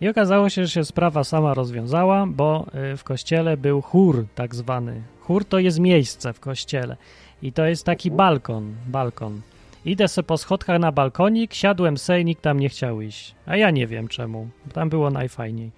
I 0.00 0.08
okazało 0.08 0.48
się, 0.48 0.64
że 0.64 0.70
się 0.70 0.84
sprawa 0.84 1.24
sama 1.24 1.54
rozwiązała, 1.54 2.26
bo 2.26 2.66
y, 2.92 2.96
w 2.96 3.04
kościele 3.04 3.56
był 3.56 3.82
chór 3.82 4.26
tak 4.34 4.54
zwany. 4.54 5.02
Chór 5.20 5.44
to 5.44 5.58
jest 5.58 5.78
miejsce 5.78 6.32
w 6.32 6.40
kościele 6.40 6.96
i 7.42 7.52
to 7.52 7.66
jest 7.66 7.84
taki 7.84 8.10
balkon, 8.10 8.74
balkon. 8.86 9.40
Idę 9.84 10.08
sobie 10.08 10.26
po 10.26 10.38
schodkach 10.38 10.80
na 10.80 10.92
balkonik, 10.92 11.54
siadłem 11.54 11.98
sej, 11.98 12.24
nikt 12.24 12.42
tam 12.42 12.60
nie 12.60 12.68
chciał 12.68 13.00
iść. 13.00 13.34
A 13.46 13.56
ja 13.56 13.70
nie 13.70 13.86
wiem 13.86 14.08
czemu, 14.08 14.48
tam 14.72 14.88
było 14.88 15.10
najfajniej. 15.10 15.70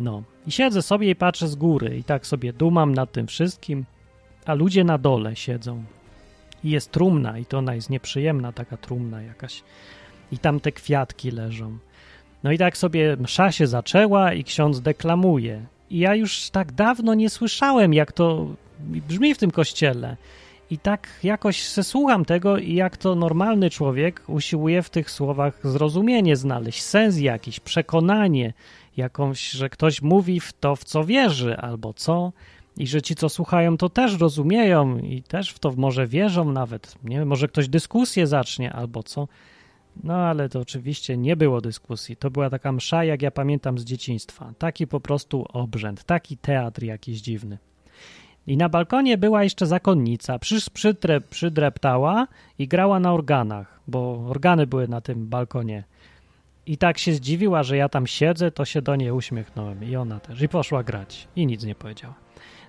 No, 0.00 0.22
i 0.46 0.52
siedzę 0.52 0.82
sobie 0.82 1.10
i 1.10 1.16
patrzę 1.16 1.48
z 1.48 1.54
góry 1.54 1.96
i 1.98 2.04
tak 2.04 2.26
sobie 2.26 2.52
dumam 2.52 2.94
nad 2.94 3.12
tym 3.12 3.26
wszystkim, 3.26 3.84
a 4.46 4.54
ludzie 4.54 4.84
na 4.84 4.98
dole 4.98 5.36
siedzą. 5.36 5.84
I 6.64 6.70
jest 6.70 6.90
trumna 6.90 7.38
i 7.38 7.46
to 7.46 7.58
ona 7.58 7.74
jest 7.74 7.90
nieprzyjemna, 7.90 8.52
taka 8.52 8.76
trumna 8.76 9.22
jakaś. 9.22 9.62
I 10.32 10.38
tam 10.38 10.60
te 10.60 10.72
kwiatki 10.72 11.30
leżą. 11.30 11.78
No 12.42 12.52
i 12.52 12.58
tak 12.58 12.76
sobie 12.76 13.16
msza 13.16 13.52
się 13.52 13.66
zaczęła 13.66 14.32
i 14.32 14.44
ksiądz 14.44 14.80
deklamuje. 14.80 15.66
I 15.90 15.98
ja 15.98 16.14
już 16.14 16.50
tak 16.50 16.72
dawno 16.72 17.14
nie 17.14 17.30
słyszałem, 17.30 17.94
jak 17.94 18.12
to 18.12 18.46
brzmi 18.80 19.34
w 19.34 19.38
tym 19.38 19.50
kościele. 19.50 20.16
I 20.70 20.78
tak 20.78 21.08
jakoś 21.22 21.62
se 21.62 21.84
słucham 21.84 22.24
tego 22.24 22.58
i 22.58 22.74
jak 22.74 22.96
to 22.96 23.14
normalny 23.14 23.70
człowiek 23.70 24.22
usiłuje 24.26 24.82
w 24.82 24.90
tych 24.90 25.10
słowach 25.10 25.60
zrozumienie 25.64 26.36
znaleźć, 26.36 26.82
sens 26.82 27.18
jakiś, 27.18 27.60
przekonanie 27.60 28.52
jakąś, 28.96 29.50
że 29.50 29.68
ktoś 29.68 30.02
mówi 30.02 30.40
w 30.40 30.52
to, 30.52 30.76
w 30.76 30.84
co 30.84 31.04
wierzy, 31.04 31.56
albo 31.56 31.94
co, 31.94 32.32
i 32.76 32.86
że 32.86 33.02
ci, 33.02 33.14
co 33.14 33.28
słuchają, 33.28 33.76
to 33.76 33.88
też 33.88 34.18
rozumieją 34.18 34.98
i 34.98 35.22
też 35.22 35.50
w 35.50 35.58
to 35.58 35.72
może 35.76 36.06
wierzą 36.06 36.52
nawet, 36.52 36.96
nie 37.04 37.18
wiem, 37.18 37.28
może 37.28 37.48
ktoś 37.48 37.68
dyskusję 37.68 38.26
zacznie, 38.26 38.72
albo 38.72 39.02
co. 39.02 39.28
No 40.04 40.14
ale 40.14 40.48
to 40.48 40.60
oczywiście 40.60 41.16
nie 41.16 41.36
było 41.36 41.60
dyskusji. 41.60 42.16
To 42.16 42.30
była 42.30 42.50
taka 42.50 42.72
msza, 42.72 43.04
jak 43.04 43.22
ja 43.22 43.30
pamiętam 43.30 43.78
z 43.78 43.84
dzieciństwa. 43.84 44.52
Taki 44.58 44.86
po 44.86 45.00
prostu 45.00 45.46
obrzęd, 45.52 46.04
taki 46.04 46.36
teatr 46.36 46.82
jakiś 46.82 47.20
dziwny. 47.20 47.58
I 48.46 48.56
na 48.56 48.68
balkonie 48.68 49.18
była 49.18 49.44
jeszcze 49.44 49.66
zakonnica. 49.66 50.38
Przy, 50.38 50.70
przydre, 50.70 51.20
przydreptała 51.20 52.26
i 52.58 52.68
grała 52.68 53.00
na 53.00 53.12
organach, 53.12 53.80
bo 53.88 54.26
organy 54.28 54.66
były 54.66 54.88
na 54.88 55.00
tym 55.00 55.28
balkonie. 55.28 55.84
I 56.66 56.78
tak 56.78 56.98
się 56.98 57.12
zdziwiła, 57.12 57.62
że 57.62 57.76
ja 57.76 57.88
tam 57.88 58.06
siedzę, 58.06 58.50
to 58.50 58.64
się 58.64 58.82
do 58.82 58.96
niej 58.96 59.10
uśmiechnąłem. 59.10 59.84
I 59.84 59.96
ona 59.96 60.20
też. 60.20 60.42
I 60.42 60.48
poszła 60.48 60.82
grać. 60.82 61.28
I 61.36 61.46
nic 61.46 61.64
nie 61.64 61.74
powiedziała. 61.74 62.14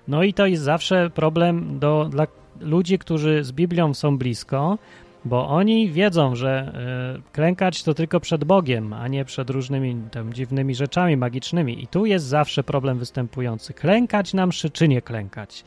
No 0.08 0.22
i 0.22 0.34
to 0.34 0.46
jest 0.46 0.62
zawsze 0.62 1.10
problem 1.10 1.78
do, 1.78 2.08
dla 2.10 2.26
ludzi, 2.60 2.98
którzy 2.98 3.44
z 3.44 3.52
Biblią 3.52 3.94
są 3.94 4.18
blisko, 4.18 4.78
bo 5.24 5.48
oni 5.48 5.90
wiedzą, 5.90 6.34
że 6.34 6.72
y, 7.18 7.32
klękać 7.32 7.82
to 7.82 7.94
tylko 7.94 8.20
przed 8.20 8.44
Bogiem, 8.44 8.92
a 8.92 9.08
nie 9.08 9.24
przed 9.24 9.50
różnymi 9.50 9.96
tam 10.10 10.32
dziwnymi 10.32 10.74
rzeczami 10.74 11.16
magicznymi. 11.16 11.82
I 11.82 11.86
tu 11.86 12.06
jest 12.06 12.24
zawsze 12.24 12.64
problem 12.64 12.98
występujący. 12.98 13.74
Klękać 13.74 14.34
nam 14.34 14.50
czy 14.72 14.88
nie 14.88 15.02
klękać? 15.02 15.64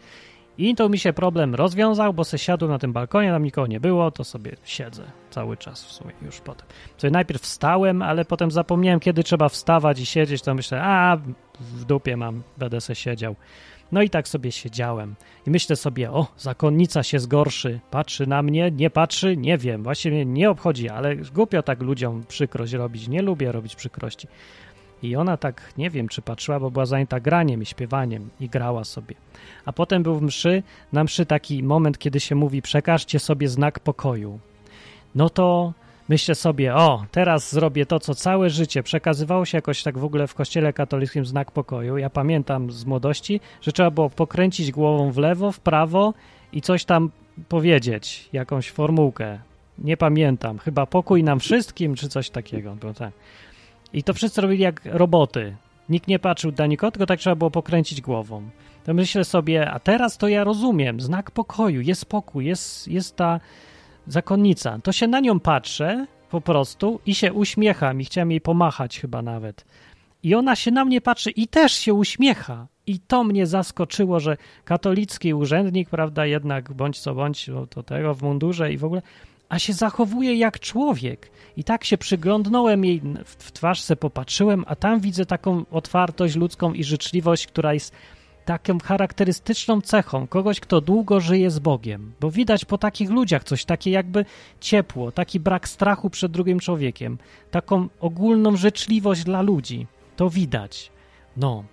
I 0.57 0.75
to 0.75 0.89
mi 0.89 0.99
się 0.99 1.13
problem 1.13 1.55
rozwiązał, 1.55 2.13
bo 2.13 2.23
se 2.23 2.37
siadłem 2.37 2.71
na 2.71 2.79
tym 2.79 2.93
balkonie, 2.93 3.31
tam 3.31 3.43
nikogo 3.43 3.67
nie 3.67 3.79
było, 3.79 4.11
to 4.11 4.23
sobie 4.23 4.51
siedzę 4.63 5.03
cały 5.29 5.57
czas 5.57 5.85
w 5.85 5.91
sumie 5.91 6.13
już 6.21 6.39
potem. 6.41 6.67
Sobie 6.97 7.11
najpierw 7.11 7.41
wstałem, 7.41 8.01
ale 8.01 8.25
potem 8.25 8.51
zapomniałem, 8.51 8.99
kiedy 8.99 9.23
trzeba 9.23 9.49
wstawać 9.49 9.99
i 9.99 10.05
siedzieć, 10.05 10.41
to 10.41 10.53
myślę, 10.53 10.83
a 10.83 11.17
w 11.59 11.85
dupie 11.85 12.17
mam, 12.17 12.43
będę 12.57 12.81
se 12.81 12.95
siedział. 12.95 13.35
No 13.91 14.01
i 14.01 14.09
tak 14.09 14.27
sobie 14.27 14.51
siedziałem 14.51 15.15
i 15.47 15.51
myślę 15.51 15.75
sobie, 15.75 16.11
o, 16.11 16.27
zakonnica 16.37 17.03
się 17.03 17.19
zgorszy, 17.19 17.79
patrzy 17.91 18.27
na 18.27 18.41
mnie, 18.41 18.71
nie 18.71 18.89
patrzy, 18.89 19.37
nie 19.37 19.57
wiem, 19.57 19.83
właśnie 19.83 20.11
mnie 20.11 20.25
nie 20.25 20.49
obchodzi, 20.49 20.89
ale 20.89 21.15
głupio 21.15 21.63
tak 21.63 21.81
ludziom 21.81 22.23
przykrość 22.27 22.73
robić, 22.73 23.07
nie 23.07 23.21
lubię 23.21 23.51
robić 23.51 23.75
przykrości. 23.75 24.27
I 25.03 25.15
ona 25.15 25.37
tak, 25.37 25.73
nie 25.77 25.89
wiem, 25.89 26.07
czy 26.07 26.21
patrzyła, 26.21 26.59
bo 26.59 26.71
była 26.71 26.85
zajęta 26.85 27.19
graniem 27.19 27.61
i 27.61 27.65
śpiewaniem 27.65 28.29
i 28.39 28.49
grała 28.49 28.83
sobie. 28.83 29.15
A 29.65 29.73
potem 29.73 30.03
był 30.03 30.15
w 30.15 30.21
mszy, 30.21 30.63
na 30.93 31.03
mszy 31.03 31.25
taki 31.25 31.63
moment, 31.63 31.97
kiedy 31.97 32.19
się 32.19 32.35
mówi, 32.35 32.61
przekażcie 32.61 33.19
sobie 33.19 33.47
znak 33.47 33.79
pokoju. 33.79 34.39
No 35.15 35.29
to 35.29 35.73
myślę 36.09 36.35
sobie, 36.35 36.75
o, 36.75 37.05
teraz 37.11 37.51
zrobię 37.51 37.85
to, 37.85 37.99
co 37.99 38.15
całe 38.15 38.49
życie 38.49 38.83
przekazywało 38.83 39.45
się 39.45 39.57
jakoś 39.57 39.83
tak 39.83 39.97
w 39.97 40.03
ogóle 40.03 40.27
w 40.27 40.33
kościele 40.33 40.73
katolickim 40.73 41.25
znak 41.25 41.51
pokoju. 41.51 41.97
Ja 41.97 42.09
pamiętam 42.09 42.71
z 42.71 42.85
młodości, 42.85 43.39
że 43.61 43.71
trzeba 43.71 43.91
było 43.91 44.09
pokręcić 44.09 44.71
głową 44.71 45.11
w 45.11 45.17
lewo, 45.17 45.51
w 45.51 45.59
prawo 45.59 46.13
i 46.53 46.61
coś 46.61 46.85
tam 46.85 47.09
powiedzieć, 47.49 48.29
jakąś 48.33 48.71
formułkę. 48.71 49.39
Nie 49.77 49.97
pamiętam, 49.97 50.57
chyba 50.57 50.85
pokój 50.85 51.23
nam 51.23 51.39
wszystkim, 51.39 51.95
czy 51.95 52.09
coś 52.09 52.29
takiego. 52.29 52.75
Było 52.75 52.93
tak. 52.93 53.11
I 53.93 54.03
to 54.03 54.13
wszyscy 54.13 54.41
robili 54.41 54.63
jak 54.63 54.81
roboty. 54.85 55.55
Nikt 55.89 56.07
nie 56.07 56.19
patrzył 56.19 56.51
na 56.57 56.65
nikogo, 56.65 56.91
tylko 56.91 57.05
tak 57.05 57.19
trzeba 57.19 57.35
było 57.35 57.51
pokręcić 57.51 58.01
głową. 58.01 58.49
To 58.83 58.93
myślę 58.93 59.25
sobie, 59.25 59.71
a 59.71 59.79
teraz 59.79 60.17
to 60.17 60.27
ja 60.27 60.43
rozumiem, 60.43 61.01
znak 61.01 61.31
pokoju, 61.31 61.81
jest 61.81 62.01
spokój, 62.01 62.45
jest, 62.45 62.87
jest 62.87 63.15
ta 63.15 63.39
zakonnica. 64.07 64.79
To 64.83 64.91
się 64.91 65.07
na 65.07 65.19
nią 65.19 65.39
patrzę 65.39 66.07
po 66.29 66.41
prostu 66.41 66.99
i 67.05 67.15
się 67.15 67.33
uśmiecham 67.33 68.01
i 68.01 68.05
chciałem 68.05 68.31
jej 68.31 68.41
pomachać 68.41 68.99
chyba 68.99 69.21
nawet. 69.21 69.65
I 70.23 70.35
ona 70.35 70.55
się 70.55 70.71
na 70.71 70.85
mnie 70.85 71.01
patrzy 71.01 71.31
i 71.31 71.47
też 71.47 71.73
się 71.73 71.93
uśmiecha. 71.93 72.67
I 72.87 72.99
to 72.99 73.23
mnie 73.23 73.47
zaskoczyło, 73.47 74.19
że 74.19 74.37
katolicki 74.65 75.33
urzędnik, 75.33 75.89
prawda, 75.89 76.25
jednak 76.25 76.73
bądź 76.73 76.99
co 76.99 77.15
bądź, 77.15 77.49
to 77.69 77.83
tego 77.83 78.13
w 78.13 78.21
mundurze 78.21 78.73
i 78.73 78.77
w 78.77 78.83
ogóle, 78.83 79.01
a 79.49 79.59
się 79.59 79.73
zachowuje 79.73 80.35
jak 80.35 80.59
człowiek. 80.59 81.31
I 81.57 81.63
tak 81.63 81.83
się 81.83 81.97
przyglądnąłem 81.97 82.85
jej 82.85 83.01
w 83.25 83.51
twarz, 83.51 83.81
se 83.81 83.95
popatrzyłem, 83.95 84.63
a 84.67 84.75
tam 84.75 84.99
widzę 84.99 85.25
taką 85.25 85.65
otwartość 85.71 86.35
ludzką 86.35 86.73
i 86.73 86.83
życzliwość, 86.83 87.47
która 87.47 87.73
jest 87.73 87.93
taką 88.45 88.79
charakterystyczną 88.79 89.81
cechą 89.81 90.27
kogoś, 90.27 90.59
kto 90.59 90.81
długo 90.81 91.19
żyje 91.19 91.51
z 91.51 91.59
Bogiem. 91.59 92.13
Bo 92.19 92.31
widać 92.31 92.65
po 92.65 92.77
takich 92.77 93.09
ludziach 93.09 93.43
coś 93.43 93.65
takie 93.65 93.91
jakby 93.91 94.25
ciepło, 94.59 95.11
taki 95.11 95.39
brak 95.39 95.67
strachu 95.67 96.09
przed 96.09 96.31
drugim 96.31 96.59
człowiekiem, 96.59 97.17
taką 97.51 97.87
ogólną 97.99 98.55
życzliwość 98.55 99.23
dla 99.23 99.41
ludzi. 99.41 99.87
To 100.15 100.29
widać. 100.29 100.91
No. 101.37 101.63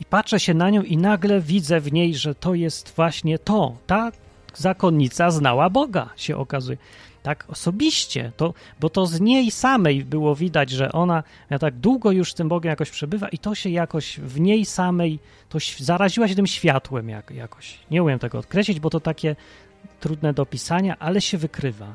I 0.00 0.04
patrzę 0.04 0.40
się 0.40 0.54
na 0.54 0.70
nią 0.70 0.82
i 0.82 0.96
nagle 0.96 1.40
widzę 1.40 1.80
w 1.80 1.92
niej, 1.92 2.14
że 2.14 2.34
to 2.34 2.54
jest 2.54 2.92
właśnie 2.96 3.38
to. 3.38 3.76
Ta 3.86 4.12
zakonnica 4.58 5.30
znała 5.30 5.70
Boga, 5.70 6.08
się 6.16 6.36
okazuje 6.36 6.76
tak 7.22 7.44
osobiście, 7.48 8.32
to, 8.36 8.54
bo 8.80 8.90
to 8.90 9.06
z 9.06 9.20
niej 9.20 9.50
samej 9.50 10.04
było 10.04 10.36
widać, 10.36 10.70
że 10.70 10.92
ona 10.92 11.22
ja 11.50 11.58
tak 11.58 11.74
długo 11.74 12.10
już 12.10 12.32
z 12.32 12.34
tym 12.34 12.48
Bogiem 12.48 12.70
jakoś 12.70 12.90
przebywa 12.90 13.28
i 13.28 13.38
to 13.38 13.54
się 13.54 13.70
jakoś 13.70 14.20
w 14.20 14.40
niej 14.40 14.64
samej, 14.64 15.18
to 15.48 15.58
zaraziła 15.78 16.28
się 16.28 16.34
tym 16.34 16.46
światłem 16.46 17.08
jak, 17.08 17.30
jakoś. 17.30 17.78
Nie 17.90 18.02
umiem 18.02 18.18
tego 18.18 18.38
odkreślić, 18.38 18.80
bo 18.80 18.90
to 18.90 19.00
takie 19.00 19.36
trudne 20.00 20.32
do 20.32 20.42
opisania, 20.42 20.96
ale 20.98 21.20
się 21.20 21.38
wykrywa. 21.38 21.94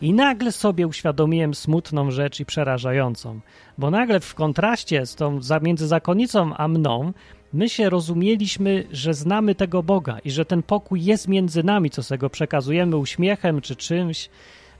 I 0.00 0.12
nagle 0.12 0.52
sobie 0.52 0.86
uświadomiłem 0.86 1.54
smutną 1.54 2.10
rzecz 2.10 2.40
i 2.40 2.44
przerażającą, 2.44 3.40
bo 3.78 3.90
nagle 3.90 4.20
w 4.20 4.34
kontraście 4.34 5.06
z 5.06 5.14
tą 5.14 5.40
między 5.62 5.86
zakonnicą 5.86 6.56
a 6.56 6.68
mną, 6.68 7.12
my 7.52 7.68
się 7.68 7.90
rozumieliśmy, 7.90 8.84
że 8.92 9.14
znamy 9.14 9.54
tego 9.54 9.82
Boga 9.82 10.18
i 10.18 10.30
że 10.30 10.44
ten 10.44 10.62
pokój 10.62 11.04
jest 11.04 11.28
między 11.28 11.62
nami, 11.62 11.90
co 11.90 12.02
sobie 12.02 12.18
go 12.18 12.30
przekazujemy 12.30 12.96
uśmiechem 12.96 13.60
czy 13.60 13.76
czymś, 13.76 14.30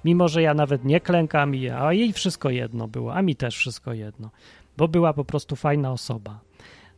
mimo 0.05 0.29
że 0.29 0.43
ja 0.43 0.55
nawet 0.55 0.85
nie 0.85 1.01
klękam, 1.01 1.53
a 1.79 1.93
jej 1.93 2.13
wszystko 2.13 2.51
jedno 2.51 2.89
było, 2.89 3.15
a 3.15 3.23
mi 3.23 3.37
też 3.37 3.57
wszystko 3.57 3.93
jedno, 3.93 4.31
bo 4.77 4.89
była 4.89 5.13
po 5.13 5.25
prostu 5.25 5.57
fajna 5.57 5.93
osoba. 5.93 6.41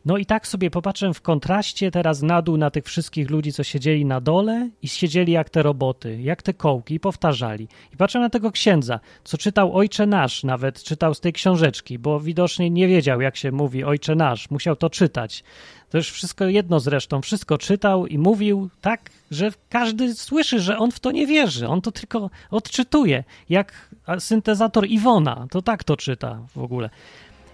No 0.05 0.17
i 0.17 0.25
tak 0.25 0.47
sobie 0.47 0.71
popatrzę 0.71 1.13
w 1.13 1.21
kontraście 1.21 1.91
teraz 1.91 2.21
na 2.21 2.41
dół 2.41 2.57
na 2.57 2.71
tych 2.71 2.85
wszystkich 2.85 3.29
ludzi, 3.29 3.53
co 3.53 3.63
siedzieli 3.63 4.05
na 4.05 4.21
dole 4.21 4.69
i 4.81 4.87
siedzieli 4.87 5.31
jak 5.31 5.49
te 5.49 5.63
roboty, 5.63 6.21
jak 6.21 6.41
te 6.41 6.53
kołki 6.53 6.93
i 6.93 6.99
powtarzali. 6.99 7.67
I 7.93 7.97
patrzę 7.97 8.19
na 8.19 8.29
tego 8.29 8.51
księdza, 8.51 8.99
co 9.23 9.37
czytał 9.37 9.77
Ojcze 9.77 10.05
Nasz, 10.05 10.43
nawet 10.43 10.83
czytał 10.83 11.13
z 11.13 11.19
tej 11.19 11.33
książeczki, 11.33 11.99
bo 11.99 12.19
widocznie 12.19 12.69
nie 12.69 12.87
wiedział, 12.87 13.21
jak 13.21 13.37
się 13.37 13.51
mówi 13.51 13.83
Ojcze 13.83 14.15
Nasz, 14.15 14.49
musiał 14.49 14.75
to 14.75 14.89
czytać. 14.89 15.43
To 15.89 15.97
już 15.97 16.11
wszystko 16.11 16.45
jedno 16.45 16.79
zresztą, 16.79 17.21
wszystko 17.21 17.57
czytał 17.57 18.07
i 18.07 18.17
mówił 18.17 18.69
tak, 18.81 19.09
że 19.31 19.51
każdy 19.69 20.15
słyszy, 20.15 20.59
że 20.59 20.77
on 20.77 20.91
w 20.91 20.99
to 20.99 21.11
nie 21.11 21.27
wierzy. 21.27 21.67
On 21.67 21.81
to 21.81 21.91
tylko 21.91 22.29
odczytuje, 22.51 23.23
jak 23.49 23.89
syntezator 24.19 24.87
Iwona, 24.87 25.47
to 25.51 25.61
tak 25.61 25.83
to 25.83 25.97
czyta 25.97 26.39
w 26.55 26.57
ogóle. 26.57 26.89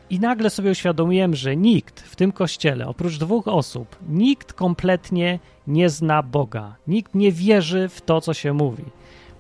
I 0.09 0.19
nagle 0.19 0.49
sobie 0.49 0.71
uświadomiłem, 0.71 1.35
że 1.35 1.55
nikt 1.55 2.01
w 2.01 2.15
tym 2.15 2.31
kościele, 2.31 2.87
oprócz 2.87 3.17
dwóch 3.17 3.47
osób, 3.47 3.95
nikt 4.09 4.53
kompletnie 4.53 5.39
nie 5.67 5.89
zna 5.89 6.23
Boga. 6.23 6.75
Nikt 6.87 7.15
nie 7.15 7.31
wierzy 7.31 7.89
w 7.89 8.01
to, 8.01 8.21
co 8.21 8.33
się 8.33 8.53
mówi. 8.53 8.83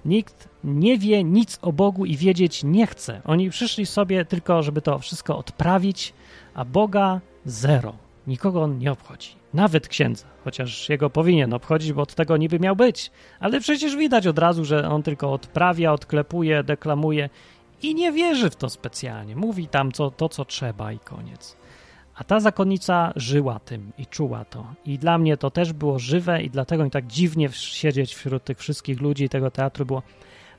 Nikt 0.05 0.49
nie 0.63 0.97
wie 0.97 1.23
nic 1.23 1.59
o 1.61 1.73
Bogu 1.73 2.05
i 2.05 2.17
wiedzieć 2.17 2.63
nie 2.63 2.87
chce. 2.87 3.21
Oni 3.25 3.49
przyszli 3.49 3.85
sobie 3.85 4.25
tylko, 4.25 4.63
żeby 4.63 4.81
to 4.81 4.99
wszystko 4.99 5.37
odprawić, 5.37 6.13
a 6.53 6.65
Boga 6.65 7.21
zero. 7.45 7.93
Nikogo 8.27 8.63
on 8.63 8.77
nie 8.77 8.91
obchodzi. 8.91 9.29
Nawet 9.53 9.87
księdza, 9.87 10.25
chociaż 10.43 10.89
jego 10.89 11.09
powinien 11.09 11.53
obchodzić, 11.53 11.93
bo 11.93 12.01
od 12.01 12.15
tego 12.15 12.37
niby 12.37 12.59
miał 12.59 12.75
być. 12.75 13.11
Ale 13.39 13.59
przecież 13.59 13.95
widać 13.95 14.27
od 14.27 14.39
razu, 14.39 14.65
że 14.65 14.89
on 14.89 15.03
tylko 15.03 15.33
odprawia, 15.33 15.93
odklepuje, 15.93 16.63
deklamuje 16.63 17.29
i 17.81 17.95
nie 17.95 18.11
wierzy 18.11 18.49
w 18.49 18.55
to 18.55 18.69
specjalnie. 18.69 19.35
Mówi 19.35 19.67
tam 19.67 19.91
co, 19.91 20.11
to, 20.11 20.29
co 20.29 20.45
trzeba 20.45 20.91
i 20.91 20.99
koniec. 20.99 21.57
A 22.15 22.23
ta 22.23 22.39
zakonnica 22.39 23.13
żyła 23.15 23.59
tym 23.59 23.91
i 23.97 24.05
czuła 24.05 24.45
to. 24.45 24.65
I 24.85 24.99
dla 24.99 25.17
mnie 25.17 25.37
to 25.37 25.51
też 25.51 25.73
było 25.73 25.99
żywe 25.99 26.43
i 26.43 26.49
dlatego 26.49 26.83
mi 26.83 26.91
tak 26.91 27.07
dziwnie 27.07 27.49
siedzieć 27.51 28.15
wśród 28.15 28.43
tych 28.43 28.57
wszystkich 28.57 29.01
ludzi 29.01 29.29
tego 29.29 29.51
teatru 29.51 29.85
było. 29.85 30.03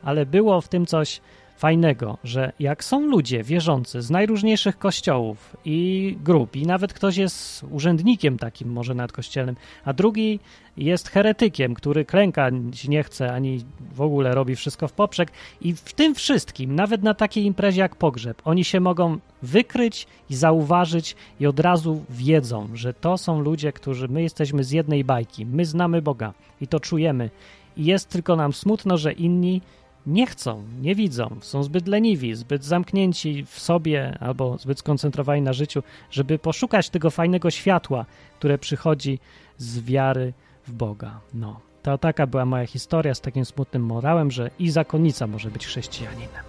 Ale 0.02 0.26
było 0.26 0.60
w 0.60 0.68
tym 0.68 0.86
coś 0.86 1.20
fajnego, 1.58 2.18
że 2.24 2.52
jak 2.60 2.84
są 2.84 3.00
ludzie 3.00 3.42
wierzący 3.42 4.02
z 4.02 4.10
najróżniejszych 4.10 4.78
kościołów 4.78 5.56
i 5.64 6.16
grup, 6.24 6.56
i 6.56 6.66
nawet 6.66 6.92
ktoś 6.92 7.16
jest 7.16 7.64
urzędnikiem 7.70 8.38
takim, 8.38 8.72
może 8.72 8.94
nad 8.94 9.12
kościelnym, 9.12 9.56
a 9.84 9.92
drugi 9.92 10.40
jest 10.76 11.08
heretykiem, 11.08 11.74
który 11.74 12.04
klęka 12.04 12.50
nie 12.88 13.02
chce, 13.02 13.32
ani 13.32 13.64
w 13.94 14.00
ogóle 14.00 14.34
robi 14.34 14.56
wszystko 14.56 14.88
w 14.88 14.92
poprzek, 14.92 15.30
i 15.60 15.74
w 15.74 15.92
tym 15.92 16.14
wszystkim, 16.14 16.74
nawet 16.74 17.02
na 17.02 17.14
takiej 17.14 17.44
imprezie 17.44 17.80
jak 17.80 17.96
pogrzeb, 17.96 18.42
oni 18.44 18.64
się 18.64 18.80
mogą 18.80 19.18
wykryć 19.42 20.06
i 20.30 20.34
zauważyć, 20.34 21.16
i 21.40 21.46
od 21.46 21.60
razu 21.60 22.04
wiedzą, 22.10 22.68
że 22.74 22.94
to 22.94 23.18
są 23.18 23.40
ludzie, 23.40 23.72
którzy 23.72 24.08
my 24.08 24.22
jesteśmy 24.22 24.64
z 24.64 24.70
jednej 24.70 25.04
bajki, 25.04 25.46
my 25.46 25.64
znamy 25.64 26.02
Boga 26.02 26.34
i 26.60 26.66
to 26.66 26.80
czujemy. 26.80 27.30
I 27.76 27.84
jest 27.84 28.08
tylko 28.08 28.36
nam 28.36 28.52
smutno, 28.52 28.96
że 28.96 29.12
inni 29.12 29.60
nie 30.08 30.26
chcą, 30.26 30.64
nie 30.80 30.94
widzą, 30.94 31.36
są 31.40 31.62
zbyt 31.62 31.88
leniwi, 31.88 32.34
zbyt 32.34 32.64
zamknięci 32.64 33.44
w 33.44 33.58
sobie 33.58 34.18
albo 34.20 34.58
zbyt 34.58 34.78
skoncentrowani 34.78 35.42
na 35.42 35.52
życiu, 35.52 35.82
żeby 36.10 36.38
poszukać 36.38 36.90
tego 36.90 37.10
fajnego 37.10 37.50
światła, 37.50 38.06
które 38.38 38.58
przychodzi 38.58 39.18
z 39.58 39.80
wiary 39.80 40.32
w 40.66 40.72
Boga. 40.72 41.20
No, 41.34 41.60
to 41.82 41.98
taka 41.98 42.26
była 42.26 42.44
moja 42.44 42.66
historia 42.66 43.14
z 43.14 43.20
takim 43.20 43.44
smutnym 43.44 43.84
morałem, 43.86 44.30
że 44.30 44.50
i 44.58 44.70
zakonnica 44.70 45.26
może 45.26 45.50
być 45.50 45.66
chrześcijaninem. 45.66 46.44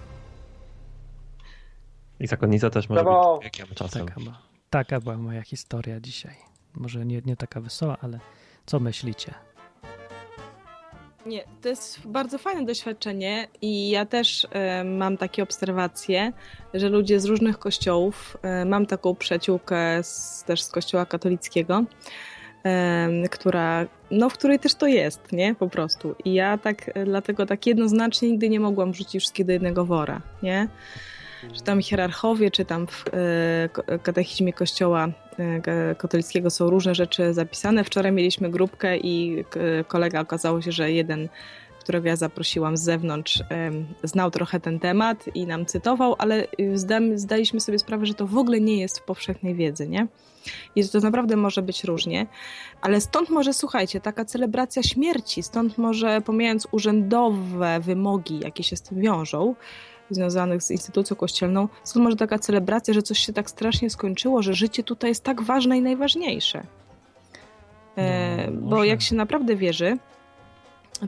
I 2.20 2.26
zakonnica 2.26 2.70
też 2.70 2.88
może 2.88 3.02
Brawo. 3.04 3.20
być 3.20 3.52
człowiekiem 3.52 3.66
czasem. 3.74 4.06
Taka, 4.06 4.20
była- 4.20 4.38
taka 4.70 5.00
była 5.00 5.16
moja 5.16 5.42
historia 5.42 6.00
dzisiaj. 6.00 6.34
Może 6.74 7.06
nie, 7.06 7.22
nie 7.24 7.36
taka 7.36 7.60
wesoła, 7.60 7.96
ale 8.02 8.20
co 8.66 8.80
myślicie? 8.80 9.34
Nie, 11.26 11.44
to 11.62 11.68
jest 11.68 12.06
bardzo 12.06 12.38
fajne 12.38 12.64
doświadczenie 12.64 13.48
i 13.62 13.90
ja 13.90 14.06
też 14.06 14.46
e, 14.50 14.84
mam 14.84 15.16
takie 15.16 15.42
obserwacje, 15.42 16.32
że 16.74 16.88
ludzie 16.88 17.20
z 17.20 17.24
różnych 17.24 17.58
kościołów, 17.58 18.36
e, 18.42 18.64
mam 18.64 18.86
taką 18.86 19.14
przyjaciółkę 19.14 20.02
z, 20.02 20.44
też 20.46 20.62
z 20.62 20.70
kościoła 20.70 21.06
katolickiego, 21.06 21.84
e, 22.64 23.08
która, 23.30 23.86
no 24.10 24.28
w 24.28 24.34
której 24.34 24.58
też 24.58 24.74
to 24.74 24.86
jest, 24.86 25.32
nie, 25.32 25.54
po 25.54 25.68
prostu. 25.68 26.14
I 26.24 26.34
ja 26.34 26.58
tak, 26.58 26.90
dlatego 27.04 27.46
tak 27.46 27.66
jednoznacznie 27.66 28.30
nigdy 28.30 28.48
nie 28.48 28.60
mogłam 28.60 28.92
wrzucić 28.92 29.22
wszystkich 29.22 29.46
do 29.46 29.52
jednego 29.52 29.84
wora, 29.84 30.22
nie? 30.42 30.68
Czy 31.52 31.62
tam 31.62 31.82
hierarchowie, 31.82 32.50
czy 32.50 32.64
tam 32.64 32.86
w 32.86 33.04
e, 33.86 33.98
katechizmie 33.98 34.52
kościoła 34.52 35.08
e, 35.38 35.60
ka- 35.60 35.94
katolickiego 35.94 36.50
są 36.50 36.70
różne 36.70 36.94
rzeczy 36.94 37.34
zapisane. 37.34 37.84
Wczoraj 37.84 38.12
mieliśmy 38.12 38.50
grupkę 38.50 38.96
i 38.96 39.44
k- 39.50 39.60
kolega 39.88 40.20
okazało 40.20 40.62
się, 40.62 40.72
że 40.72 40.92
jeden, 40.92 41.28
którego 41.80 42.08
ja 42.08 42.16
zaprosiłam 42.16 42.76
z 42.76 42.82
zewnątrz, 42.82 43.42
znał 44.04 44.30
trochę 44.30 44.60
ten 44.60 44.78
temat 44.80 45.24
i 45.34 45.46
nam 45.46 45.66
cytował, 45.66 46.14
ale 46.18 46.46
zdaliśmy 47.14 47.60
sobie 47.60 47.78
sprawę, 47.78 48.06
że 48.06 48.14
to 48.14 48.26
w 48.26 48.36
ogóle 48.38 48.60
nie 48.60 48.80
jest 48.80 48.98
w 48.98 49.02
powszechnej 49.02 49.54
wiedzy, 49.54 49.88
nie? 49.88 50.06
I 50.76 50.82
że 50.82 50.88
to 50.88 51.00
naprawdę 51.00 51.36
może 51.36 51.62
być 51.62 51.84
różnie. 51.84 52.26
Ale 52.80 53.00
stąd 53.00 53.30
może, 53.30 53.52
słuchajcie, 53.52 54.00
taka 54.00 54.24
celebracja 54.24 54.82
śmierci, 54.82 55.42
stąd 55.42 55.78
może, 55.78 56.20
pomijając 56.20 56.68
urzędowe 56.70 57.80
wymogi, 57.80 58.40
jakie 58.44 58.62
się 58.62 58.76
z 58.76 58.82
tym 58.82 59.00
wiążą, 59.00 59.54
związanych 60.10 60.62
z 60.62 60.70
instytucją 60.70 61.16
kościelną, 61.16 61.68
stąd 61.84 62.04
może 62.04 62.16
taka 62.16 62.38
celebracja, 62.38 62.94
że 62.94 63.02
coś 63.02 63.18
się 63.18 63.32
tak 63.32 63.50
strasznie 63.50 63.90
skończyło, 63.90 64.42
że 64.42 64.54
życie 64.54 64.82
tutaj 64.82 65.10
jest 65.10 65.24
tak 65.24 65.42
ważne 65.42 65.78
i 65.78 65.82
najważniejsze. 65.82 66.62
E, 67.96 68.50
No, 68.50 68.60
bo 68.68 68.84
jak 68.84 69.02
się 69.02 69.14
naprawdę 69.16 69.56
wierzy, 69.56 69.98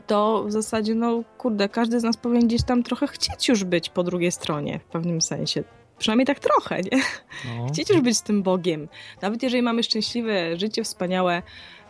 to 0.07 0.43
w 0.47 0.51
zasadzie, 0.51 0.95
no 0.95 1.23
kurde, 1.37 1.69
każdy 1.69 1.99
z 1.99 2.03
nas 2.03 2.17
powinien 2.17 2.47
gdzieś 2.47 2.63
tam 2.63 2.83
trochę 2.83 3.07
chcieć 3.07 3.47
już 3.49 3.63
być 3.63 3.89
po 3.89 4.03
drugiej 4.03 4.31
stronie, 4.31 4.79
w 4.79 4.91
pewnym 4.91 5.21
sensie. 5.21 5.63
Przynajmniej 6.03 6.25
tak 6.25 6.39
trochę, 6.39 6.81
nie? 6.81 7.01
No, 7.45 7.67
Chcieć 7.67 7.89
już 7.89 8.01
być 8.01 8.17
z 8.17 8.21
tym 8.23 8.43
Bogiem. 8.43 8.87
Nawet 9.21 9.43
jeżeli 9.43 9.63
mamy 9.63 9.83
szczęśliwe 9.83 10.57
życie, 10.57 10.83
wspaniałe 10.83 11.41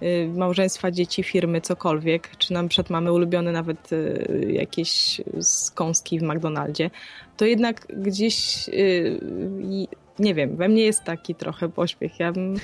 y, 0.02 0.30
małżeństwa, 0.36 0.92
dzieci, 0.92 1.24
firmy, 1.24 1.62
cokolwiek, 1.62 2.38
czy 2.38 2.54
na 2.54 2.68
przykład 2.68 2.90
mamy 2.90 3.12
ulubione 3.12 3.52
nawet 3.52 3.94
y, 3.94 4.48
jakieś 4.52 5.22
skąski 5.42 6.20
w 6.20 6.24
McDonaldzie, 6.24 6.90
to 7.38 7.46
jednak 7.46 7.88
gdzieś, 7.90 8.70
y, 8.70 9.20
nie 10.20 10.34
wiem, 10.34 10.56
we 10.56 10.70
mnie 10.70 10.84
jest 10.84 11.04
taki 11.04 11.36
trochę 11.36 11.70
pośpiech. 11.70 12.20
Ja 12.20 12.32
bym, 12.32 12.56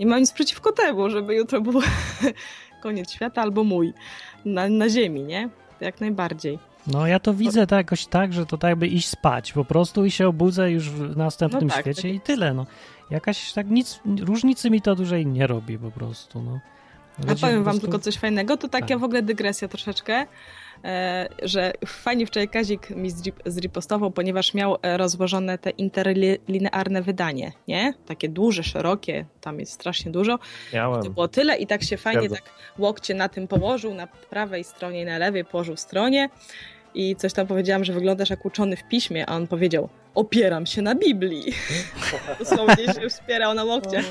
nie 0.00 0.06
mam 0.06 0.20
nic 0.20 0.32
przeciwko 0.32 0.72
temu, 0.72 1.10
żeby 1.10 1.34
jutro 1.34 1.60
był 1.60 1.80
koniec 2.82 3.12
świata 3.12 3.42
albo 3.42 3.64
mój 3.64 3.92
na, 4.44 4.68
na 4.68 4.88
ziemi, 4.88 5.22
nie? 5.22 5.48
Jak 5.80 6.00
najbardziej. 6.00 6.58
No 6.86 7.06
ja 7.06 7.20
to 7.20 7.34
widzę 7.34 7.66
tak 7.66 7.76
jakoś 7.76 8.06
tak, 8.06 8.32
że 8.32 8.46
to 8.46 8.58
tak 8.58 8.68
jakby 8.68 8.88
iść 8.88 9.08
spać 9.08 9.52
po 9.52 9.64
prostu 9.64 10.04
i 10.04 10.10
się 10.10 10.28
obudzę 10.28 10.70
już 10.70 10.90
w 10.90 11.16
następnym 11.16 11.62
No 11.62 11.68
tak, 11.68 11.80
świecie 11.80 12.02
tak 12.02 12.12
i 12.12 12.20
tyle. 12.20 12.54
No. 12.54 12.66
Jakaś 13.10 13.52
tak 13.52 13.70
nic, 13.70 14.00
różnicy 14.20 14.70
mi 14.70 14.82
to 14.82 14.94
dłużej 14.94 15.26
nie 15.26 15.46
robi 15.46 15.78
po 15.78 15.90
prostu. 15.90 16.42
No. 16.42 16.60
A 17.28 17.34
powiem 17.34 17.58
po 17.58 17.64
wam 17.70 17.80
tylko 17.80 17.98
coś 17.98 18.16
fajnego, 18.16 18.56
to 18.56 18.68
taka 18.68 18.86
Tak. 18.86 18.98
w 18.98 19.04
ogóle 19.04 19.22
dygresja 19.22 19.68
troszeczkę, 19.68 20.26
e, 20.84 21.28
że 21.42 21.72
fajnie 21.86 22.26
wczoraj 22.26 22.48
Kazik 22.48 22.90
mi 22.90 23.10
zri- 23.10 23.32
zripostował, 23.46 24.10
ponieważ 24.10 24.54
miał 24.54 24.76
e, 24.82 24.96
rozłożone 24.96 25.58
te 25.58 25.70
interlinearne 25.70 27.02
wydanie, 27.02 27.52
nie? 27.68 27.94
Takie 28.06 28.28
duże, 28.28 28.62
szerokie, 28.62 29.24
tam 29.40 29.60
jest 29.60 29.72
strasznie 29.72 30.12
dużo. 30.12 30.38
To 30.38 30.44
Miałem. 30.76 31.12
było 31.12 31.28
tyle 31.28 31.56
i 31.56 31.66
tak 31.66 31.82
się 31.82 31.96
fajnie 31.96 32.20
Zgadza. 32.28 32.36
tak 32.36 32.52
łokcie 32.78 33.14
na 33.14 33.28
tym 33.28 33.48
położył, 33.48 33.94
na 33.94 34.06
prawej 34.06 34.64
stronie 34.64 35.02
i 35.02 35.04
na 35.04 35.18
lewej 35.18 35.44
położył 35.44 35.76
stronie 35.76 36.28
i 36.94 37.16
coś 37.16 37.32
tam 37.32 37.46
powiedziałam, 37.46 37.84
że 37.84 37.92
wyglądasz 37.92 38.30
jak 38.30 38.44
uczony 38.44 38.76
w 38.76 38.84
piśmie, 38.88 39.26
a 39.26 39.36
on 39.36 39.46
powiedział, 39.46 39.88
opieram 40.14 40.66
się 40.66 40.82
na 40.82 40.94
Biblii. 40.94 41.44
Dosłownie 42.38 42.84
się 42.94 43.08
wspierał 43.08 43.54
na 43.54 43.64
łokcie. 43.64 44.02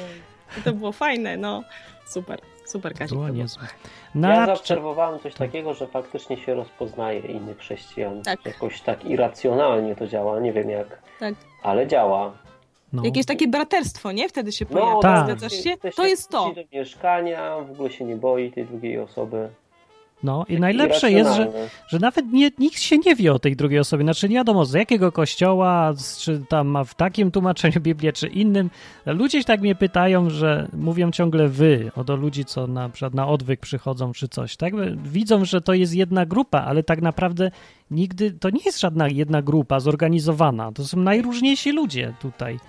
I 0.57 0.61
to 0.61 0.73
było 0.73 0.91
fajne, 0.91 1.37
no. 1.37 1.63
Super, 2.07 2.39
super 2.71 2.93
Kazik. 2.93 3.13
Było 3.17 3.29
niezłe. 3.29 3.63
Ja 4.15 4.21
Na... 4.21 4.45
zaobserwowałem 4.45 5.19
coś 5.19 5.33
takiego, 5.33 5.73
że 5.73 5.87
faktycznie 5.87 6.37
się 6.37 6.53
rozpoznaje 6.53 7.19
innych 7.19 7.57
chrześcijan. 7.57 8.21
Tak. 8.23 8.45
Jakoś 8.45 8.81
tak 8.81 9.05
irracjonalnie 9.05 9.95
to 9.95 10.07
działa, 10.07 10.39
nie 10.39 10.53
wiem 10.53 10.69
jak, 10.69 11.01
Tak. 11.19 11.33
ale 11.63 11.87
działa. 11.87 12.31
no. 12.93 13.03
Jakieś 13.05 13.25
takie 13.25 13.47
braterstwo, 13.47 14.11
nie? 14.11 14.29
Wtedy 14.29 14.51
się 14.51 14.65
No, 14.69 14.79
pojawia. 14.79 14.99
tak. 15.01 15.25
Zgadzasz 15.25 15.63
się? 15.63 15.77
To 15.95 16.05
jest 16.07 16.29
to. 16.29 16.51
do 16.55 16.61
mieszkania, 16.73 17.59
w 17.59 17.71
ogóle 17.71 17.91
się 17.91 18.05
nie 18.05 18.15
boi 18.15 18.51
tej 18.51 18.65
drugiej 18.65 18.99
osoby. 18.99 19.49
No 20.23 20.45
i 20.49 20.59
najlepsze 20.59 21.11
jest, 21.11 21.29
że 21.35 21.47
że 21.87 21.99
nawet 21.99 22.25
nie, 22.31 22.51
nikt 22.59 22.79
się 22.79 22.97
nie 22.97 23.15
wie 23.15 23.33
o 23.33 23.39
tej 23.39 23.55
drugiej 23.55 23.79
osobie. 23.79 24.03
Znaczy 24.03 24.29
nie 24.29 24.35
wiadomo 24.35 24.65
z 24.65 24.73
jakiego 24.73 25.11
kościoła, 25.11 25.93
z- 25.93 26.17
czy 26.17 26.41
tam 26.49 26.67
ma 26.67 26.83
w 26.83 26.95
takim 26.95 27.31
tłumaczeniu 27.31 27.81
Biblię, 27.87 28.13
czy 28.13 28.27
innym. 28.27 28.69
Ludzie 29.05 29.43
tak 29.43 29.61
mnie 29.61 29.75
pytają, 29.75 30.29
że 30.29 30.67
mówią 30.73 31.11
ciągle 31.11 31.47
wy, 31.47 31.91
o 31.95 32.03
do 32.03 32.15
ludzi, 32.15 32.45
co 32.45 32.67
na 32.67 32.89
przykład 32.89 33.13
na 33.13 33.27
odwyk 33.27 33.59
przychodzą, 33.59 34.11
czy 34.13 34.27
coś. 34.27 34.57
Tak 34.57 34.73
widzą, 35.03 35.45
że 35.45 35.61
to 35.61 35.73
jest 35.73 35.95
jedna 35.95 36.25
grupa, 36.25 36.59
ale 36.61 36.83
tak 36.83 37.01
naprawdę 37.01 37.51
nigdy 37.91 38.31
to 38.31 38.49
nie 38.49 38.61
jest 38.65 38.79
żadna 38.79 39.07
jedna 39.07 39.41
grupa 39.41 39.79
zorganizowana. 39.79 40.71
To 40.71 40.85
są 40.85 40.97
najróżniejsi 40.99 41.71
ludzie 41.71 42.13
tutaj. 42.21 42.59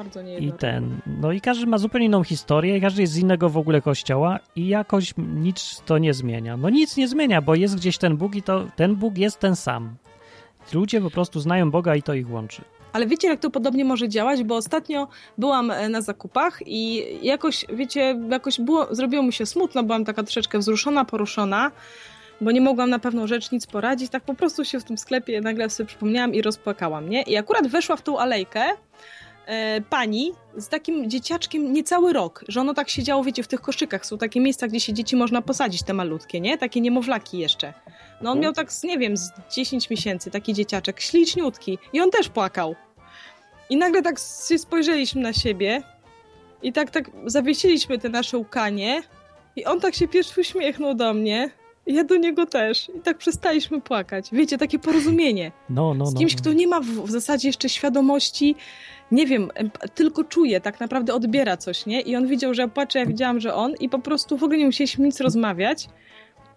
Bardzo 0.00 0.20
I 0.22 0.52
ten, 0.52 1.00
no 1.06 1.32
i 1.32 1.40
każdy 1.40 1.66
ma 1.66 1.78
zupełnie 1.78 2.06
inną 2.06 2.24
historię, 2.24 2.76
i 2.76 2.80
każdy 2.80 3.02
jest 3.02 3.12
z 3.12 3.18
innego 3.18 3.48
w 3.48 3.56
ogóle 3.56 3.82
kościoła 3.82 4.38
i 4.56 4.68
jakoś 4.68 5.14
nic 5.18 5.82
to 5.86 5.98
nie 5.98 6.14
zmienia. 6.14 6.56
No 6.56 6.70
nic 6.70 6.96
nie 6.96 7.08
zmienia, 7.08 7.42
bo 7.42 7.54
jest 7.54 7.76
gdzieś 7.76 7.98
ten 7.98 8.16
Bóg 8.16 8.34
i 8.34 8.42
to 8.42 8.66
ten 8.76 8.96
Bóg 8.96 9.18
jest 9.18 9.38
ten 9.38 9.56
sam. 9.56 9.94
Ludzie 10.72 11.00
po 11.00 11.10
prostu 11.10 11.40
znają 11.40 11.70
Boga 11.70 11.96
i 11.96 12.02
to 12.02 12.14
ich 12.14 12.30
łączy. 12.30 12.62
Ale 12.92 13.06
wiecie, 13.06 13.28
jak 13.28 13.40
to 13.40 13.50
podobnie 13.50 13.84
może 13.84 14.08
działać? 14.08 14.42
Bo 14.42 14.56
ostatnio 14.56 15.08
byłam 15.38 15.70
e, 15.70 15.88
na 15.88 16.00
zakupach 16.00 16.58
i 16.66 17.04
jakoś, 17.22 17.64
wiecie, 17.72 18.20
jakoś 18.30 18.60
było, 18.60 18.94
zrobiło 18.94 19.22
mi 19.22 19.32
się 19.32 19.46
smutno, 19.46 19.82
byłam 19.82 20.04
taka 20.04 20.22
troszeczkę 20.22 20.58
wzruszona, 20.58 21.04
poruszona, 21.04 21.70
bo 22.40 22.50
nie 22.50 22.60
mogłam 22.60 22.90
na 22.90 22.98
pewną 22.98 23.26
rzecz 23.26 23.52
nic 23.52 23.66
poradzić. 23.66 24.10
Tak 24.10 24.22
po 24.22 24.34
prostu 24.34 24.64
się 24.64 24.80
w 24.80 24.84
tym 24.84 24.98
sklepie 24.98 25.40
nagle 25.40 25.70
sobie 25.70 25.86
przypomniałam 25.86 26.34
i 26.34 26.42
rozpłakałam, 26.42 27.08
nie? 27.08 27.22
I 27.22 27.36
akurat 27.36 27.66
weszła 27.66 27.96
w 27.96 28.02
tą 28.02 28.18
alejkę 28.18 28.60
e, 29.46 29.80
pani 29.80 30.32
z 30.56 30.68
takim 30.68 31.10
dzieciaczkiem 31.10 31.72
niecały 31.72 32.12
rok, 32.12 32.44
że 32.48 32.60
ono 32.60 32.74
tak 32.74 32.88
siedziało, 32.90 33.24
wiecie, 33.24 33.42
w 33.42 33.48
tych 33.48 33.60
koszykach. 33.60 34.06
Są 34.06 34.18
takie 34.18 34.40
miejsca, 34.40 34.68
gdzie 34.68 34.80
się 34.80 34.92
dzieci 34.92 35.16
można 35.16 35.42
posadzić, 35.42 35.82
te 35.82 35.92
malutkie, 35.94 36.40
nie? 36.40 36.58
Takie 36.58 36.80
niemowlaki 36.80 37.38
jeszcze. 37.38 37.72
No 38.20 38.30
on 38.30 38.38
Mhm. 38.38 38.40
miał 38.42 38.52
tak, 38.52 38.72
z, 38.72 38.82
nie 38.82 38.98
wiem, 38.98 39.16
z 39.16 39.30
10 39.54 39.90
miesięcy, 39.90 40.30
taki 40.30 40.54
dzieciaczek, 40.54 41.00
śliczniutki. 41.00 41.78
I 41.92 42.00
on 42.00 42.10
też 42.10 42.28
płakał. 42.28 42.74
I 43.70 43.76
nagle 43.76 44.02
tak 44.02 44.16
się 44.48 44.58
spojrzeliśmy 44.58 45.22
na 45.22 45.32
siebie 45.32 45.82
i 46.62 46.72
tak, 46.72 46.90
tak 46.90 47.10
zawiesiliśmy 47.26 47.98
te 47.98 48.08
nasze 48.08 48.38
łkanie 48.38 49.02
i 49.56 49.64
on 49.64 49.80
tak 49.80 49.94
się 49.94 50.08
pierwszy 50.08 50.40
uśmiechnął 50.40 50.94
do 50.94 51.14
mnie. 51.14 51.50
Ja 51.86 52.04
do 52.04 52.16
niego 52.16 52.46
też. 52.46 52.90
I 52.96 53.00
tak 53.00 53.18
przestaliśmy 53.18 53.80
płakać. 53.80 54.28
Wiecie, 54.32 54.58
takie 54.58 54.78
porozumienie. 54.78 55.52
No, 55.70 55.94
no, 55.94 56.06
Z 56.06 56.14
no. 56.14 56.18
kimś, 56.18 56.34
no. 56.34 56.40
kto 56.40 56.52
nie 56.52 56.66
ma 56.66 56.80
w, 56.80 56.86
w 56.86 57.10
zasadzie 57.10 57.48
jeszcze 57.48 57.68
świadomości, 57.68 58.56
nie 59.12 59.26
wiem, 59.26 59.50
tylko 59.94 60.24
czuje, 60.24 60.60
tak 60.60 60.80
naprawdę 60.80 61.14
odbiera 61.14 61.56
coś, 61.56 61.86
nie? 61.86 62.00
I 62.00 62.16
on 62.16 62.26
widział, 62.26 62.54
że 62.54 62.62
ja 62.62 62.68
płaczę, 62.68 62.98
ja 62.98 63.06
widziałam, 63.06 63.40
że 63.40 63.54
on 63.54 63.74
i 63.80 63.88
po 63.88 63.98
prostu 63.98 64.36
w 64.36 64.42
ogóle 64.42 64.58
nie 64.58 64.66
musieliśmy 64.66 65.04
nic 65.04 65.20
rozmawiać, 65.20 65.88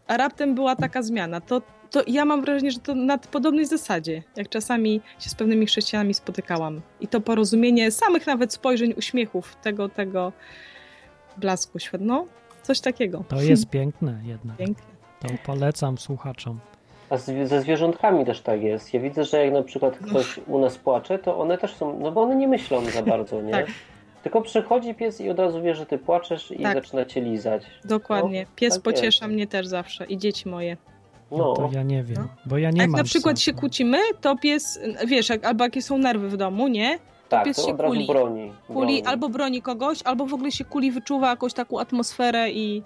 a 0.07 0.17
raptem 0.17 0.55
była 0.55 0.75
taka 0.75 1.01
zmiana. 1.01 1.41
To, 1.41 1.61
to 1.91 2.03
ja 2.07 2.25
mam 2.25 2.41
wrażenie, 2.41 2.71
że 2.71 2.79
to 2.79 2.95
na 2.95 3.17
podobnej 3.17 3.65
zasadzie, 3.65 4.23
jak 4.35 4.49
czasami 4.49 5.01
się 5.19 5.29
z 5.29 5.35
pewnymi 5.35 5.65
chrześcijanami 5.65 6.13
spotykałam. 6.13 6.81
I 7.01 7.07
to 7.07 7.21
porozumienie 7.21 7.91
samych 7.91 8.27
nawet 8.27 8.53
spojrzeń, 8.53 8.93
uśmiechów, 8.97 9.55
tego, 9.55 9.89
tego 9.89 10.33
blasku. 11.37 11.77
No, 11.99 12.27
coś 12.63 12.79
takiego. 12.79 13.23
To 13.27 13.41
jest 13.41 13.69
piękne 13.69 14.21
jednak. 14.25 14.57
Piękne. 14.57 14.92
To 15.23 15.33
polecam 15.45 15.97
słuchaczom. 15.97 16.59
A 17.09 17.17
z, 17.17 17.47
ze 17.49 17.61
zwierzątkami 17.61 18.25
też 18.25 18.41
tak 18.41 18.61
jest. 18.63 18.93
Ja 18.93 18.99
widzę, 18.99 19.25
że 19.25 19.45
jak 19.45 19.53
na 19.53 19.63
przykład 19.63 19.97
ktoś 19.97 20.39
u 20.47 20.59
nas 20.59 20.77
płacze, 20.77 21.19
to 21.19 21.37
one 21.39 21.57
też 21.57 21.75
są, 21.75 21.99
no 21.99 22.11
bo 22.11 22.21
one 22.21 22.35
nie 22.35 22.47
myślą 22.47 22.85
za 22.85 23.03
bardzo, 23.03 23.41
nie? 23.41 23.51
Tak. 23.51 23.65
Tylko 24.23 24.41
przychodzi 24.41 24.95
pies 24.95 25.21
i 25.21 25.29
od 25.29 25.39
razu 25.39 25.61
wie, 25.61 25.75
że 25.75 25.85
ty 25.85 25.97
płaczesz 25.97 26.51
i 26.51 26.63
Tak. 26.63 26.73
zaczyna 26.73 27.05
cię 27.05 27.21
lizać. 27.21 27.63
Dokładnie. 27.85 28.45
Pies 28.55 28.73
tak 28.73 28.83
pociesza 28.83 29.25
jest. 29.25 29.33
mnie 29.35 29.47
też 29.47 29.67
zawsze 29.67 30.05
i 30.05 30.17
dzieci 30.17 30.49
moje. 30.49 30.77
No, 31.31 31.53
To 31.53 31.69
ja 31.73 31.83
nie 31.83 32.03
wiem, 32.03 32.17
No. 32.19 32.27
bo 32.45 32.57
ja 32.57 32.67
A 32.67 32.71
nie 32.71 32.81
jak 32.81 32.89
mam 32.89 32.97
na 32.97 33.03
przykład 33.03 33.35
psa. 33.35 33.43
się 33.45 33.53
kłócimy, 33.53 33.97
to 34.21 34.37
pies, 34.37 34.79
wiesz, 35.07 35.29
jak, 35.29 35.45
albo 35.45 35.63
jakie 35.63 35.81
są 35.81 35.97
nerwy 35.97 36.29
w 36.29 36.37
domu, 36.37 36.67
nie? 36.67 36.99
tak, 37.29 37.45
pies 37.45 37.57
to 37.57 37.65
się 37.67 37.73
od 37.73 37.79
razu 37.79 37.93
kuli. 37.93 38.07
broni. 38.07 38.53
Kuli 38.67 38.77
broni. 38.77 39.05
albo 39.05 39.29
broni 39.29 39.61
kogoś, 39.61 39.99
albo 40.03 40.25
w 40.25 40.33
ogóle 40.33 40.51
się 40.51 40.65
kuli 40.65 40.91
wyczuwa 40.91 41.29
jakąś 41.29 41.53
taką 41.53 41.79
atmosferę 41.79 42.51
i, 42.51 42.83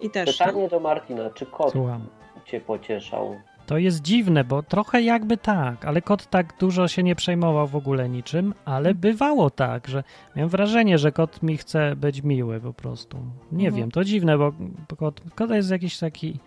i 0.00 0.10
też. 0.10 0.38
Pytanie 0.38 0.68
do 0.68 0.80
Martina, 0.80 1.30
czy 1.30 1.46
kot 1.46 1.72
Słucham. 1.72 2.06
cię 2.44 2.60
pocieszał? 2.60 3.36
To 3.66 3.78
jest 3.78 4.02
dziwne, 4.02 4.44
bo 4.44 4.62
trochę 4.62 5.02
jakby 5.02 5.36
tak, 5.36 5.84
ale 5.84 6.02
kot 6.02 6.26
tak 6.26 6.54
dużo 6.58 6.88
się 6.88 7.02
nie 7.02 7.14
przejmował 7.14 7.66
w 7.66 7.76
ogóle 7.76 8.08
niczym, 8.08 8.54
ale 8.64 8.94
bywało 8.94 9.50
tak, 9.50 9.88
że 9.88 10.04
miałem 10.36 10.48
wrażenie, 10.48 10.98
że 10.98 11.12
kot 11.12 11.42
mi 11.42 11.56
chce 11.56 11.96
być 11.96 12.22
miły 12.22 12.60
po 12.60 12.72
prostu. 12.72 13.16
Nie 13.52 13.66
Mhm. 13.66 13.74
wiem, 13.82 13.90
to 13.90 14.04
dziwne, 14.04 14.38
bo 14.38 14.52
bo 14.90 14.96
kot, 14.96 15.20
kot 15.34 15.50
jest 15.50 15.70
jakiś 15.70 15.98
taki 15.98 16.38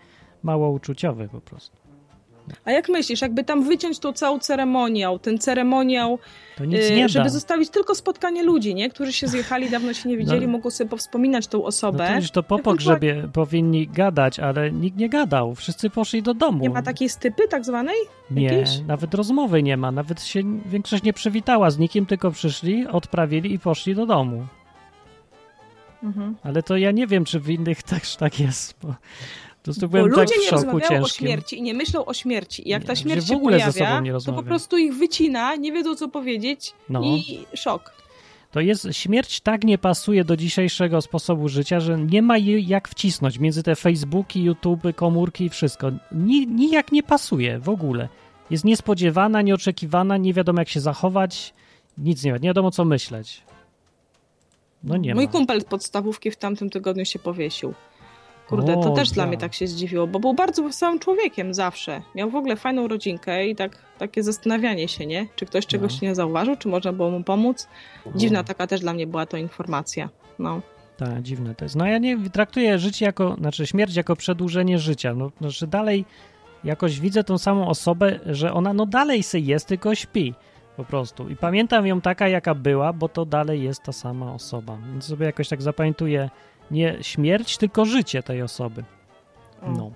mało 0.42 0.70
uczuciowy 0.70 1.28
po 1.28 1.40
prostu. 1.40 1.76
A 2.64 2.70
jak 2.72 2.88
myślisz, 2.88 3.20
jakby 3.22 3.44
tam 3.44 3.64
wyciąć 3.64 3.98
tą 3.98 4.12
całą 4.12 4.38
ceremoniał, 4.38 5.18
ten 5.18 5.38
ceremoniał, 5.38 6.18
To 6.56 6.64
nic 6.64 6.80
y, 6.80 6.96
nie 6.96 7.08
żeby 7.08 7.24
da. 7.24 7.30
zostawić 7.30 7.70
tylko 7.70 7.94
spotkanie 7.94 8.42
ludzi, 8.42 8.74
nie? 8.74 8.90
Którzy 8.90 9.12
się 9.12 9.28
zjechali, 9.28 9.70
dawno 9.70 9.92
się 9.92 10.08
nie 10.08 10.16
widzieli, 10.16 10.46
No. 10.46 10.52
mogą 10.52 10.70
sobie 10.70 10.90
powspominać 10.90 11.46
tą 11.46 11.58
No 11.58 11.64
osobę. 11.64 12.06
to 12.08 12.16
już 12.16 12.30
to 12.30 12.42
po 12.42 12.58
pogrzebie 12.58 13.28
powinni 13.32 13.88
gadać, 13.88 14.40
ale 14.40 14.72
nikt 14.72 14.96
nie 14.96 15.08
gadał. 15.08 15.54
Wszyscy 15.54 15.90
poszli 15.90 16.22
do 16.22 16.34
domu. 16.34 16.58
Nie 16.62 16.70
ma 16.70 16.82
takiej 16.82 17.08
stypy 17.08 17.48
tak 17.48 17.64
zwanej? 17.64 17.96
Nie, 18.30 18.44
jakiejś? 18.44 18.80
nawet 18.86 19.14
rozmowy 19.14 19.62
nie 19.62 19.76
ma. 19.76 19.90
Nawet 19.92 20.22
się 20.22 20.42
większość 20.66 21.02
nie 21.02 21.12
przywitała 21.12 21.70
z 21.70 21.78
nikim, 21.78 22.06
tylko 22.06 22.30
przyszli, 22.30 22.86
odprawili 22.86 23.54
i 23.54 23.58
poszli 23.58 23.94
do 23.94 24.06
domu. 24.06 24.46
Mhm. 26.02 26.36
Ale 26.42 26.62
to 26.62 26.76
ja 26.76 26.90
nie 26.90 27.06
wiem, 27.06 27.24
czy 27.24 27.40
w 27.40 27.50
innych 27.50 27.82
też 27.92 28.16
tak 28.16 28.40
jest, 28.40 28.74
bo 28.82 28.94
prostu 29.64 29.80
Bo 29.80 29.88
byłem 29.88 30.10
tak 30.10 30.18
ludzie 30.20 30.34
w 30.34 30.38
nie 30.38 30.44
szoku 30.44 30.56
rozmawiają 30.64 30.84
o 31.02 31.04
ciężkim. 31.04 31.26
śmierci 31.26 31.58
i 31.58 31.62
nie 31.62 31.74
myślą 31.74 32.04
o 32.04 32.14
śmierci. 32.14 32.68
I 32.68 32.70
jak 32.70 32.82
Nie, 32.82 32.86
ta 32.88 32.96
śmierć 32.96 33.24
w 33.24 33.28
się 33.28 33.40
pojawia, 33.40 34.00
nie 34.00 34.10
to 34.10 34.12
po 34.12 34.12
rozmawiają. 34.12 34.44
prostu 34.46 34.78
ich 34.78 34.94
wycina, 34.94 35.56
nie 35.56 35.72
wiedzą 35.72 35.94
co 35.96 36.08
powiedzieć 36.08 36.72
No. 36.88 37.00
i 37.04 37.46
szok. 37.54 37.92
To 38.50 38.60
jest, 38.60 38.88
śmierć 38.92 39.40
tak 39.40 39.64
nie 39.64 39.78
pasuje 39.78 40.24
do 40.24 40.36
dzisiejszego 40.36 41.00
sposobu 41.02 41.48
życia, 41.48 41.80
że 41.80 41.98
nie 41.98 42.22
ma 42.22 42.38
jej 42.38 42.66
jak 42.66 42.88
wcisnąć 42.88 43.38
między 43.38 43.62
te 43.62 43.76
Facebooki, 43.76 44.42
YouTube, 44.42 44.82
komórki 44.96 45.44
i 45.44 45.48
wszystko. 45.50 45.90
Ni, 46.12 46.46
nijak 46.46 46.92
nie 46.92 47.02
pasuje 47.02 47.58
w 47.58 47.68
ogóle. 47.68 48.08
Jest 48.50 48.64
niespodziewana, 48.64 49.42
nieoczekiwana, 49.42 50.16
nie 50.16 50.34
wiadomo 50.34 50.58
jak 50.60 50.68
się 50.68 50.80
zachować, 50.80 51.54
nic 51.98 52.24
nie, 52.24 52.32
nie 52.32 52.38
wiadomo 52.38 52.70
co 52.70 52.84
myśleć. 52.84 53.42
No 54.84 54.96
nie 54.96 55.14
Mój 55.14 55.24
ma. 55.26 55.32
kumpel 55.32 55.60
z 55.60 55.64
podstawówki 55.64 56.30
w 56.30 56.36
tamtym 56.36 56.70
tygodniu 56.70 57.04
się 57.04 57.18
powiesił. 57.18 57.74
Kurde, 58.48 58.74
to 58.74 58.92
O, 58.92 58.94
też 58.94 59.10
dla 59.10 59.22
ja. 59.24 59.28
mnie 59.28 59.38
tak 59.38 59.54
się 59.54 59.66
zdziwiło, 59.66 60.06
bo 60.06 60.20
był 60.20 60.34
bardzo 60.34 60.62
wesołym 60.62 60.98
człowiekiem 60.98 61.54
zawsze. 61.54 62.02
Miał 62.14 62.30
w 62.30 62.36
ogóle 62.36 62.56
fajną 62.56 62.88
rodzinkę 62.88 63.46
i 63.46 63.56
tak, 63.56 63.78
takie 63.98 64.22
zastanawianie 64.22 64.88
się, 64.88 65.06
nie? 65.06 65.26
Czy 65.36 65.46
ktoś 65.46 65.66
czegoś 65.66 66.02
No. 66.02 66.08
nie 66.08 66.14
zauważył, 66.14 66.56
czy 66.56 66.68
można 66.68 66.92
było 66.92 67.10
mu 67.10 67.24
pomóc. 67.24 67.68
Dziwna 68.16 68.44
taka 68.44 68.66
też 68.66 68.80
dla 68.80 68.92
mnie 68.92 69.06
była 69.06 69.26
to 69.26 69.36
informacja. 69.36 70.08
No. 70.38 70.60
Tak, 70.96 71.22
dziwne 71.22 71.54
to 71.54 71.64
jest. 71.64 71.76
No 71.76 71.86
ja 71.86 71.98
nie 71.98 72.30
traktuję 72.30 72.78
życie 72.78 73.04
jako, 73.04 73.34
znaczy 73.38 73.66
śmierć 73.66 73.96
jako 73.96 74.16
przedłużenie 74.16 74.78
życia. 74.78 75.14
No, 75.14 75.30
znaczy 75.40 75.66
dalej 75.66 76.04
jakoś 76.64 77.00
widzę 77.00 77.24
tą 77.24 77.38
samą 77.38 77.68
osobę, 77.68 78.20
że 78.26 78.52
ona 78.52 78.72
no 78.72 78.86
dalej 78.86 79.22
se 79.22 79.38
jest, 79.40 79.68
tylko 79.68 79.94
śpi 79.94 80.34
po 80.76 80.84
prostu. 80.84 81.28
I 81.28 81.36
pamiętam 81.36 81.86
ją 81.86 82.00
taka, 82.00 82.28
jaka 82.28 82.54
była, 82.54 82.92
bo 82.92 83.08
to 83.08 83.24
dalej 83.24 83.62
jest 83.62 83.82
ta 83.82 83.92
sama 83.92 84.34
osoba. 84.34 84.78
Więc 84.92 85.04
sobie 85.04 85.26
jakoś 85.26 85.48
tak 85.48 85.62
zapamiętuję 85.62 86.30
nie 86.70 86.98
śmierć, 87.00 87.58
tylko 87.58 87.84
życie 87.84 88.22
tej 88.22 88.42
osoby. 88.42 88.84
No. 89.66 89.90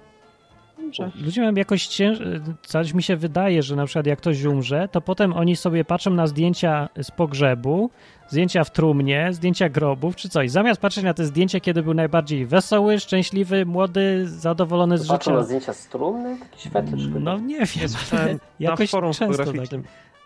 Dobrze. 0.83 1.11
Ludzie 1.25 1.41
mają 1.41 1.55
jakoś 1.55 1.87
cięż... 1.87 2.19
Coś 2.63 2.95
mi 2.95 3.03
się 3.03 3.17
wydaje, 3.17 3.63
że 3.63 3.77
na 3.77 3.87
przykład 3.87 4.07
jak 4.07 4.19
ktoś 4.19 4.45
umrze, 4.45 4.89
to 4.93 5.01
potem 5.01 5.33
oni 5.33 5.57
sobie 5.57 5.85
patrzą 5.85 6.11
na 6.11 6.27
zdjęcia 6.27 6.89
z 7.03 7.11
pogrzebu, 7.11 7.91
zdjęcia 8.29 8.65
w 8.65 8.71
trumnie, 8.71 9.29
zdjęcia 9.33 9.69
grobów 9.69 10.17
czy 10.17 10.29
coś. 10.29 10.51
Zamiast 10.51 10.81
patrzeć 10.81 11.05
na 11.05 11.15
te 11.15 11.25
zdjęcia, 11.25 11.61
kiedy 11.61 11.83
był 11.83 11.95
najbardziej 11.95 12.47
wesoły, 12.47 13.01
szczęśliwy, 13.01 13.67
młody, 13.67 14.29
zadowolony 14.29 14.99
z 14.99 15.03
Zobaczę 15.03 15.31
na 15.31 15.37
no, 15.37 15.43
życia. 15.43 15.47
zdjęcia 15.47 15.73
z 15.73 15.89
trumny? 15.89 16.37
Jakiś 16.41 16.73
fetysz. 16.73 17.03
No 17.21 17.39
nie 17.39 17.59
wiem. 17.59 17.67
Ja 17.83 17.89
słyszałem 17.89 18.35
na 18.37 18.41
Jakoś 18.61 18.91
forum 18.91 19.13
często 19.13 19.45
tak. 19.45 19.55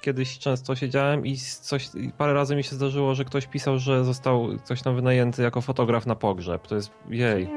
Kiedyś 0.02 0.38
często 0.38 0.76
siedziałem 0.76 1.26
i 1.26 1.36
coś, 1.36 1.90
i 1.94 2.10
parę 2.18 2.32
razy 2.34 2.56
mi 2.56 2.64
się 2.64 2.76
zdarzyło, 2.76 3.14
że 3.14 3.24
ktoś 3.24 3.46
pisał, 3.46 3.78
że 3.78 4.04
został 4.04 4.48
coś 4.64 4.82
tam 4.82 4.96
wynajęty 4.96 5.42
jako 5.42 5.60
fotograf 5.60 6.06
na 6.06 6.14
pogrzeb. 6.14 6.66
To 6.66 6.74
jest 6.74 6.90
jej, 7.10 7.48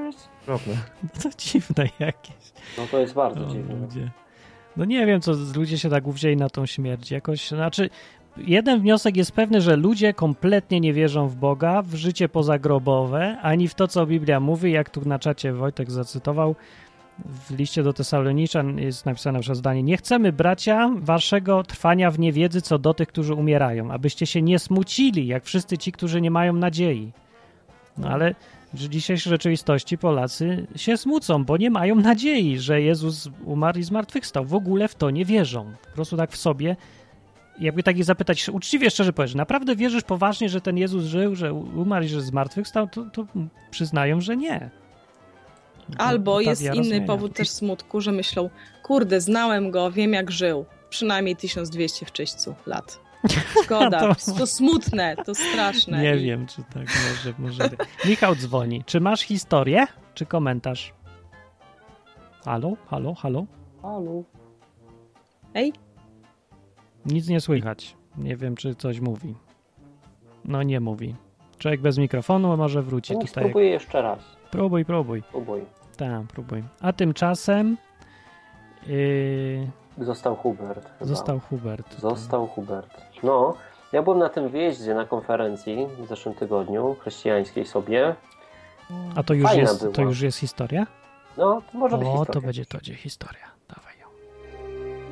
okropne. 0.44 0.74
To 1.24 1.30
dziwne 1.38 1.90
jakieś. 2.00 2.36
No 2.78 2.84
to 2.92 3.00
jest 3.00 3.14
bardzo 3.14 3.46
O, 3.48 3.50
dziwne. 3.50 3.76
ludzie. 3.76 4.12
No 4.78 4.86
nie 4.86 5.06
wiem, 5.06 5.22
co 5.22 5.32
ludzie 5.56 5.78
się 5.78 5.90
tak 5.90 6.08
uwzięli 6.08 6.38
na 6.38 6.50
tą 6.50 6.66
śmierć. 6.66 7.12
Jakoś, 7.12 7.48
znaczy, 7.48 7.90
jeden 8.38 8.82
wniosek 8.82 9.18
jest 9.18 9.32
pewny, 9.32 9.62
że 9.62 9.76
ludzie 9.76 10.14
kompletnie 10.14 10.80
nie 10.80 10.94
wierzą 10.94 11.28
w 11.28 11.36
Boga, 11.36 11.82
w 11.82 11.96
życie 11.96 12.30
pozagrobowe, 12.30 13.38
ani 13.42 13.68
w 13.68 13.76
to, 13.76 13.88
co 13.88 14.06
Biblia 14.06 14.40
mówi, 14.40 14.72
jak 14.72 14.90
tu 14.90 15.02
na 15.06 15.20
czacie 15.20 15.54
Wojtek 15.54 15.92
zacytował. 15.92 16.56
W 17.19 17.58
liście 17.58 17.84
do 17.84 17.93
Tesaloniczan 17.93 18.78
jest 18.78 19.06
napisane 19.06 19.39
przez 19.39 19.58
zdanie: 19.58 19.84
Nie 19.84 19.97
chcemy, 19.97 20.34
bracia, 20.34 20.89
waszego 20.95 21.63
trwania 21.63 22.12
w 22.12 22.19
niewiedzy 22.19 22.62
co 22.62 22.80
do 22.80 22.93
tych, 22.93 23.08
którzy 23.08 23.34
umierają, 23.34 23.91
abyście 23.91 24.25
się 24.25 24.41
nie 24.41 24.60
smucili, 24.60 25.28
jak 25.28 25.43
wszyscy 25.43 25.78
ci, 25.78 25.91
którzy 25.91 26.21
nie 26.21 26.32
mają 26.32 26.54
nadziei. 26.54 27.12
No 27.97 28.10
ale 28.10 28.36
w 28.73 28.89
dzisiejszej 28.89 29.30
rzeczywistości 29.30 29.97
Polacy 29.97 30.67
się 30.75 30.97
smucą, 30.97 31.45
bo 31.45 31.58
nie 31.58 31.69
mają 31.69 31.95
nadziei, 31.95 32.60
że 32.60 32.82
Jezus 32.82 33.30
umarł 33.45 33.80
i 33.80 33.84
zmartwychwstał. 33.84 34.45
W 34.45 34.54
ogóle 34.54 34.88
w 34.88 34.95
to 34.95 35.10
nie 35.10 35.25
wierzą. 35.25 35.71
Po 35.89 35.95
prostu 35.95 36.17
tak 36.17 36.32
w 36.32 36.38
sobie. 36.38 36.75
Jakby 37.60 37.84
takich 37.84 38.04
zapytać, 38.04 38.49
uczciwie 38.49 38.89
szczerze 38.89 39.13
powiesz, 39.13 39.36
naprawdę 39.36 39.75
wierzysz 39.75 40.04
poważnie, 40.04 40.49
że 40.49 40.62
ten 40.62 40.78
Jezus 40.78 41.04
żył, 41.04 41.36
że 41.36 41.54
umarł 41.54 42.06
i 42.06 42.08
że 42.08 42.21
zmartwychwstał, 42.21 42.88
to, 42.88 43.06
to 43.13 43.25
przyznają, 43.71 44.21
że 44.21 44.38
nie. 44.38 44.69
Albo 45.98 46.41
jest 46.41 46.62
inny 46.74 47.02
powód 47.02 47.34
też 47.36 47.50
smutku, 47.50 48.02
że 48.02 48.12
myślą, 48.12 48.50
kurde, 48.84 49.21
znałem 49.21 49.71
go, 49.71 49.91
wiem 49.91 50.13
jak 50.13 50.32
żył. 50.32 50.65
Przynajmniej 50.89 51.36
1200 51.36 52.06
w 52.06 52.12
czyśćcu 52.12 52.56
lat. 52.65 53.00
Szkoda, 53.63 54.00
To- 54.00 54.34
to, 54.38 54.48
smutne, 54.48 55.15
to 55.26 55.36
straszne. 55.36 56.02
Nie 56.04 56.15
I- 56.15 56.26
wiem, 56.26 56.48
czy 56.48 56.63
tak 56.74 56.84
może, 57.10 57.34
może. 57.38 57.69
być. 57.69 57.80
Michał 58.06 58.36
dzwoni. 58.36 58.84
Czy 58.86 59.00
masz 59.02 59.21
historię, 59.21 59.86
czy 60.13 60.26
komentarz? 60.26 60.93
Halo, 62.45 62.74
halo, 62.88 63.13
halo? 63.13 63.45
Halo. 63.82 64.24
Ej, 65.54 65.74
Nic 67.06 67.28
nie 67.28 67.41
słychać. 67.41 67.95
Nie 68.17 68.36
wiem, 68.38 68.56
czy 68.56 68.76
coś 68.76 69.00
mówi. 69.00 69.36
No 70.45 70.63
nie 70.63 70.80
mówi. 70.80 71.15
Człowiek 71.57 71.82
bez 71.82 71.97
mikrofonu 71.97 72.57
może 72.57 72.82
wróci 72.82 73.14
No, 73.14 73.20
tutaj. 73.20 73.43
spróbuję 73.43 73.70
jeszcze 73.70 74.01
raz. 74.01 74.20
Próbuj, 74.52 74.86
próbuj. 74.86 75.22
Spróbuj. 75.30 75.66
Tak, 75.98 76.22
próbuj. 76.34 76.64
A 76.82 76.93
tymczasem 76.93 77.78
yy, 78.88 79.68
Został 79.98 80.36
Hubert. 80.36 80.91
chyba. 81.00 81.06
został 81.06 81.39
Hubert. 81.39 82.00
Został 82.00 82.48
Hubert. 82.48 83.02
No, 83.24 83.54
Ja 83.93 84.02
byłem 84.04 84.20
na 84.20 84.30
tym 84.30 84.50
wyjeździe 84.50 84.93
na 84.93 85.06
konferencji 85.06 85.88
w 86.00 86.08
zeszłym 86.08 86.36
tygodniu, 86.36 86.96
chrześcijańskiej 87.02 87.66
sobie. 87.66 88.16
A 89.16 89.24
to 89.24 89.34
już, 89.34 89.43
Fajna 89.50 89.62
jest, 89.62 89.86
to 89.93 90.02
już 90.02 90.22
jest 90.22 90.38
historia? 90.38 90.88
No, 91.38 91.62
to 91.72 91.78
może 91.78 91.98
być 91.98 92.08
O, 92.08 92.12
historia. 92.12 92.34
to 92.34 92.41
będzie 92.41 92.66
to 92.66 92.78
będzie 92.78 92.96
historia. 92.96 93.46
Dawaj 93.76 93.93
ją. 94.00 94.08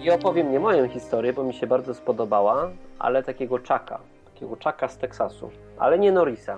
I 0.03 0.11
opowiem 0.11 0.51
nie 0.51 0.59
moją 0.59 0.89
historię, 0.89 1.33
bo 1.33 1.43
mi 1.43 1.53
się 1.53 1.67
bardzo 1.67 1.93
spodobała, 1.93 2.69
ale 2.99 3.23
takiego 3.23 3.59
czaka. 3.59 3.99
Takiego 4.33 4.57
czaka 4.57 4.87
z 4.87 4.97
Teksasu. 4.97 5.49
Ale 5.79 5.99
nie 5.99 6.11
Norrisa. 6.11 6.57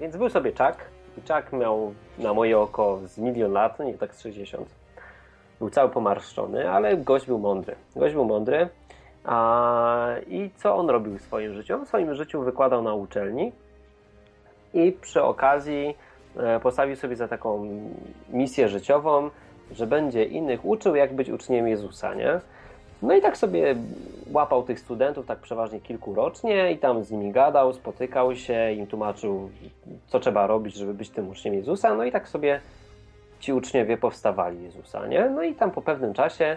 Więc 0.00 0.16
był 0.16 0.30
sobie 0.30 0.52
czak. 0.52 0.76
I 1.18 1.22
czak 1.22 1.52
miał 1.52 1.94
na 2.18 2.34
moje 2.34 2.58
oko 2.58 3.00
z 3.04 3.18
milion 3.18 3.52
lat, 3.52 3.78
no 3.78 3.84
nie 3.84 3.94
tak 3.94 4.14
z 4.14 4.22
60. 4.22 4.68
Był 5.58 5.70
cały 5.70 5.90
pomarszczony, 5.90 6.70
ale 6.70 6.96
gość 6.96 7.26
był 7.26 7.38
mądry. 7.38 7.76
Gość 7.96 8.14
był 8.14 8.24
mądry. 8.24 8.68
A, 9.24 10.14
I 10.26 10.50
co 10.56 10.76
on 10.76 10.90
robił 10.90 11.18
w 11.18 11.22
swoim 11.22 11.54
życiu? 11.54 11.84
W 11.84 11.88
swoim 11.88 12.14
życiu 12.14 12.42
wykładał 12.42 12.82
na 12.82 12.94
uczelni 12.94 13.52
i 14.74 14.92
przy 14.92 15.22
okazji 15.22 15.96
e, 16.36 16.60
postawił 16.60 16.96
sobie 16.96 17.16
za 17.16 17.28
taką 17.28 17.68
misję 18.28 18.68
życiową, 18.68 19.30
że 19.70 19.86
będzie 19.86 20.24
innych 20.24 20.64
uczył, 20.64 20.94
jak 20.94 21.14
być 21.14 21.30
uczniem 21.30 21.68
Jezusa, 21.68 22.14
nie? 22.14 22.40
No 23.02 23.14
i 23.14 23.20
tak 23.20 23.36
sobie 23.36 23.74
łapał 24.32 24.62
tych 24.62 24.80
studentów, 24.80 25.26
tak 25.26 25.38
przeważnie 25.38 25.80
kilku 25.80 26.14
rocznie 26.14 26.72
i 26.72 26.78
tam 26.78 27.04
z 27.04 27.10
nimi 27.10 27.32
gadał, 27.32 27.72
spotykał 27.72 28.36
się, 28.36 28.72
im 28.72 28.86
tłumaczył, 28.86 29.50
co 30.06 30.20
trzeba 30.20 30.46
robić, 30.46 30.74
żeby 30.74 30.94
być 30.94 31.10
tym 31.10 31.28
uczniem 31.28 31.54
Jezusa, 31.54 31.94
no 31.94 32.04
i 32.04 32.12
tak 32.12 32.28
sobie 32.28 32.60
ci 33.40 33.52
uczniowie 33.52 33.96
powstawali 33.96 34.62
Jezusa, 34.62 35.06
nie? 35.06 35.30
No 35.30 35.42
i 35.42 35.54
tam 35.54 35.70
po 35.70 35.82
pewnym 35.82 36.14
czasie 36.14 36.56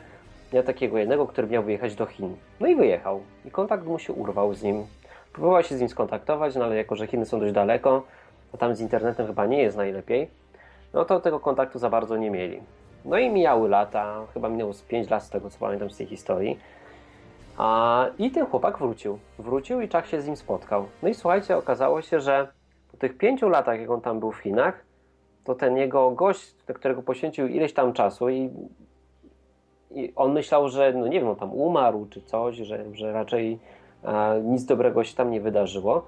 miał 0.54 0.64
takiego 0.64 0.98
jednego, 0.98 1.28
który 1.28 1.48
miał 1.48 1.64
wyjechać 1.64 1.96
do 1.96 2.06
Chin. 2.06 2.36
No 2.60 2.68
i 2.68 2.76
wyjechał. 2.76 3.22
I 3.46 3.52
kontakt 3.52 3.86
mu 3.86 4.00
się 4.00 4.14
urwał 4.14 4.54
z 4.54 4.64
nim. 4.64 4.86
Próbował 5.34 5.64
się 5.64 5.78
z 5.78 5.80
nim 5.80 5.90
skontaktować, 5.90 6.56
no 6.56 6.66
ale 6.66 6.76
jako, 6.76 6.96
że 6.96 7.08
Chiny 7.08 7.26
są 7.26 7.40
dość 7.40 7.54
daleko, 7.54 8.04
a 8.54 8.58
tam 8.58 8.76
z 8.76 8.82
internetem 8.82 9.28
chyba 9.28 9.46
nie 9.46 9.62
jest 9.62 9.78
najlepiej, 9.78 10.30
no 10.94 11.06
to 11.06 11.20
tego 11.20 11.40
kontaktu 11.40 11.80
za 11.80 11.90
bardzo 11.90 12.18
nie 12.18 12.32
mieli. 12.32 12.62
No 13.06 13.18
i 13.18 13.30
mijały 13.30 13.70
lata, 13.70 14.26
chyba 14.34 14.50
minęło 14.50 14.74
z 14.74 14.82
5 14.82 15.10
lat 15.10 15.24
z 15.24 15.30
tego, 15.30 15.50
co 15.50 15.60
pamiętam 15.60 15.90
z 15.90 15.98
tej 15.98 16.08
historii. 16.08 16.60
A, 17.58 18.06
I 18.20 18.32
ten 18.32 18.46
chłopak 18.46 18.78
wrócił. 18.78 19.20
Wrócił 19.40 19.82
i 19.82 19.90
Czak 19.90 20.06
się 20.06 20.22
z 20.22 20.28
nim 20.28 20.36
spotkał. 20.36 20.86
No 21.04 21.10
i 21.10 21.14
słuchajcie, 21.14 21.58
okazało 21.58 22.02
się, 22.02 22.20
że 22.20 22.48
po 22.92 22.98
tych 22.98 23.18
pięciu 23.18 23.50
latach, 23.50 23.80
jak 23.80 23.90
on 23.90 24.02
tam 24.02 24.20
był 24.20 24.32
w 24.32 24.38
Chinach, 24.38 24.86
to 25.44 25.56
ten 25.56 25.78
jego 25.78 26.12
gość, 26.12 26.56
którego 26.76 27.04
poświęcił 27.04 27.48
ileś 27.48 27.74
tam 27.74 27.94
czasu 27.94 28.30
i, 28.30 28.50
i 29.92 30.14
on 30.16 30.34
myślał, 30.34 30.70
że 30.70 30.94
no 30.94 31.08
nie 31.08 31.20
wiem, 31.20 31.30
on 31.30 31.36
tam 31.36 31.54
umarł 31.54 32.06
czy 32.10 32.22
coś, 32.22 32.56
że, 32.56 32.86
że 32.94 33.12
raczej 33.12 33.60
e, 34.04 34.42
nic 34.44 34.66
dobrego 34.66 35.04
się 35.04 35.16
tam 35.16 35.32
nie 35.32 35.42
wydarzyło. 35.42 36.06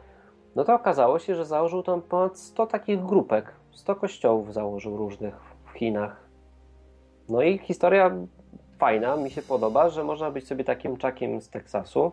No 0.56 0.64
to 0.64 0.74
okazało 0.74 1.20
się, 1.20 1.36
że 1.36 1.46
założył 1.46 1.84
tam 1.84 2.02
ponad 2.02 2.38
100 2.38 2.68
takich 2.68 3.06
grupek, 3.06 3.54
100 3.72 3.96
kościołów 3.96 4.54
założył 4.54 4.98
różnych 4.98 5.36
w 5.66 5.78
Chinach. 5.78 6.23
No 7.30 7.42
i 7.42 7.58
historia 7.58 8.12
fajna, 8.78 9.16
mi 9.16 9.32
się 9.32 9.42
podoba, 9.42 9.90
że 9.90 10.04
można 10.04 10.32
być 10.32 10.48
sobie 10.48 10.64
takim 10.64 10.98
czakiem 10.98 11.42
z 11.42 11.50
Teksasu, 11.50 12.12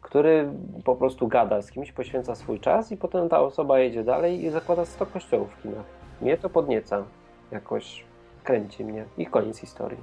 który 0.00 0.50
po 0.84 0.96
prostu 0.96 1.28
gada 1.28 1.62
z 1.62 1.70
kimś, 1.70 1.92
poświęca 1.92 2.34
swój 2.34 2.60
czas 2.60 2.92
i 2.92 2.96
potem 2.96 3.28
ta 3.28 3.40
osoba 3.40 3.78
jedzie 3.78 4.04
dalej 4.04 4.44
i 4.44 4.50
zakłada 4.50 4.84
100 4.84 5.06
kościołów 5.06 5.48
w 5.58 5.62
Chinach. 5.62 5.84
Mnie 6.20 6.36
to 6.36 6.50
podnieca, 6.50 7.04
jakoś 7.50 8.04
kręci 8.44 8.84
mnie 8.84 9.04
i 9.18 9.26
koniec 9.26 9.58
historii. 9.58 9.98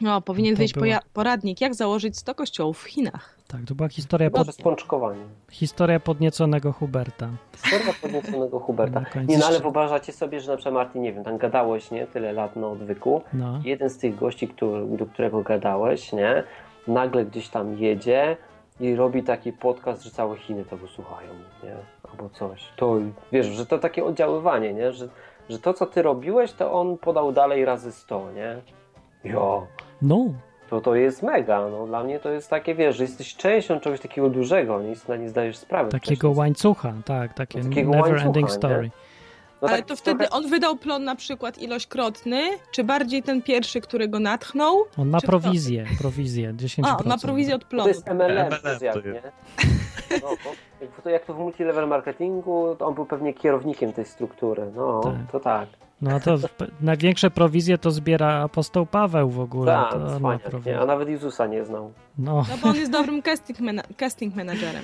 No, 0.00 0.20
powinien 0.22 0.54
To 0.54 0.58
wyjść 0.58 0.74
było- 0.74 0.86
poradnik, 1.12 1.60
jak 1.60 1.74
założyć 1.74 2.18
100 2.18 2.34
kościołów 2.34 2.82
w 2.82 2.84
Chinach. 2.86 3.37
Tak, 3.48 3.60
to 3.68 3.74
była 3.74 3.88
historia, 3.88 4.30
pod, 4.30 4.42
przez 4.42 4.56
pączkowanie. 4.56 5.20
historia 5.50 6.00
podnieconego 6.00 6.72
Huberta. 6.72 7.28
Historia 7.56 7.94
podnieconego 8.02 8.60
Huberta. 8.60 9.02
Nie 9.28 9.38
no, 9.38 9.46
ale 9.46 9.60
wyobrażacie 9.60 10.12
sobie, 10.12 10.40
że 10.40 10.50
na 10.50 10.56
przykład 10.56 10.74
Martin, 10.74 11.02
nie 11.02 11.12
wiem, 11.12 11.24
tam 11.24 11.38
gadałeś, 11.38 11.90
nie, 11.90 12.06
tyle 12.06 12.32
lat 12.32 12.56
na 12.56 12.66
odwyku, 12.68 13.22
No. 13.32 13.60
jeden 13.64 13.90
z 13.90 13.98
tych 13.98 14.16
gości, 14.16 14.48
który, 14.48 14.86
do 14.86 15.06
którego 15.06 15.42
gadałeś, 15.42 16.12
nie, 16.12 16.44
nagle 16.86 17.24
gdzieś 17.24 17.48
tam 17.48 17.78
jedzie 17.78 18.36
i 18.80 18.96
robi 18.96 19.22
taki 19.22 19.52
podcast, 19.52 20.02
że 20.02 20.10
całe 20.10 20.36
Chiny 20.36 20.64
tego 20.64 20.86
słuchają, 20.88 21.30
nie, 21.64 21.76
albo 22.10 22.28
coś. 22.28 22.68
To, 22.76 22.96
wiesz, 23.32 23.46
że 23.46 23.66
to 23.66 23.78
takie 23.78 24.04
oddziaływanie, 24.04 24.74
nie, 24.74 24.92
że, 24.92 25.08
że 25.48 25.58
to, 25.58 25.74
co 25.74 25.86
ty 25.86 26.02
robiłeś, 26.02 26.52
to 26.52 26.72
on 26.72 26.98
podał 26.98 27.32
dalej 27.32 27.64
razy 27.64 27.92
100, 27.92 28.32
nie. 28.32 28.56
Jo, 29.24 29.66
No, 30.02 30.24
to 30.70 30.80
to 30.80 30.94
jest 30.94 31.22
mega, 31.22 31.68
no 31.68 31.86
dla 31.86 32.04
mnie 32.04 32.20
to 32.20 32.30
jest 32.30 32.50
takie, 32.50 32.74
wiesz, 32.74 32.96
że 32.96 33.02
jesteś 33.04 33.36
częścią 33.36 33.80
czegoś 33.80 34.00
takiego 34.00 34.30
dużego, 34.30 34.82
nie, 34.82 34.94
na 35.08 35.16
nie 35.16 35.28
zdajesz 35.28 35.56
sprawy. 35.56 35.90
takiego 35.90 36.16
wcześniej. 36.16 36.34
łańcucha, 36.38 36.92
tak, 37.04 37.34
takie 37.34 37.62
Takiego 37.62 37.90
never 37.90 38.18
ending 38.18 38.48
nie? 38.48 38.54
story. 38.54 38.90
No 39.62 39.68
Ale 39.68 39.76
tak 39.78 39.86
to 39.86 39.96
wtedy 39.96 40.18
trochę- 40.18 40.30
on 40.44 40.50
wydał 40.50 40.76
plon 40.76 41.04
na 41.04 41.16
przykład 41.16 41.58
ilośkrotny, 41.58 42.42
czy 42.72 42.84
bardziej 42.84 43.22
ten 43.22 43.42
pierwszy, 43.42 43.80
który 43.80 44.08
go 44.08 44.20
natchnął? 44.20 44.84
On 44.98 45.08
ma 45.08 45.20
Czy 45.20 45.26
prowizję, 45.26 45.86
prowizję 46.00 46.52
10%. 46.54 46.82
A, 46.86 46.96
on 46.96 47.06
ma 47.08 47.18
prowizję 47.18 47.54
od 47.54 47.62
To 47.62 47.68
plonu. 47.68 47.88
jest 47.88 48.06
MLM, 48.06 48.30
MLM 48.30 48.50
to 48.62 48.68
jest 48.68 48.82
jak, 48.82 48.94
to 48.94 49.00
nie? 49.00 49.22
No, 50.10 50.28
bo 50.44 50.50
jak, 50.80 51.02
to, 51.02 51.10
jak 51.10 51.24
to 51.26 51.34
w 51.34 51.38
multilevel 51.38 51.88
marketingu, 51.88 52.76
to 52.78 52.86
on 52.86 52.94
był 52.94 53.06
pewnie 53.06 53.34
kierownikiem 53.34 53.92
tej 53.92 54.04
struktury. 54.04 54.70
No, 54.76 55.00
Tak. 55.04 55.14
to 55.32 55.40
tak. 55.40 55.68
No 56.02 56.20
to 56.20 56.36
największe 56.80 57.30
prowizje 57.30 57.78
to 57.78 57.90
zbiera 57.90 58.42
apostoł 58.42 58.86
Paweł 58.86 59.30
w 59.30 59.40
ogóle. 59.40 59.72
Tak, 59.72 59.92
to 59.92 60.20
ma 60.20 60.38
nie? 60.66 60.80
A 60.80 60.86
nawet 60.86 61.08
Jezusa 61.08 61.46
nie 61.46 61.64
znał. 61.64 61.92
No, 62.18 62.44
No 62.50 62.56
bo 62.62 62.68
on 62.68 62.76
jest 62.76 62.92
dobrym 62.92 63.22
casting, 63.22 63.60
mena- 63.60 63.82
casting 63.96 64.34
managerem. 64.36 64.82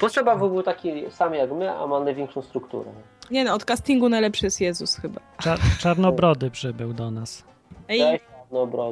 Potrzeba 0.00 0.36
był 0.36 0.62
taki 0.62 1.10
sam 1.10 1.34
jak 1.34 1.52
my, 1.52 1.70
a 1.70 1.86
ma 1.86 2.00
największą 2.00 2.42
strukturę. 2.42 2.90
Nie 3.30 3.44
no, 3.44 3.54
od 3.54 3.64
castingu 3.64 4.08
najlepszy 4.08 4.46
jest 4.46 4.60
Jezus 4.60 4.96
chyba. 4.96 5.20
Cza 5.38 5.56
czarnobrody 5.78 6.50
przybył 6.50 6.92
do 6.92 7.10
nas. 7.10 7.44
Ej. 7.88 8.20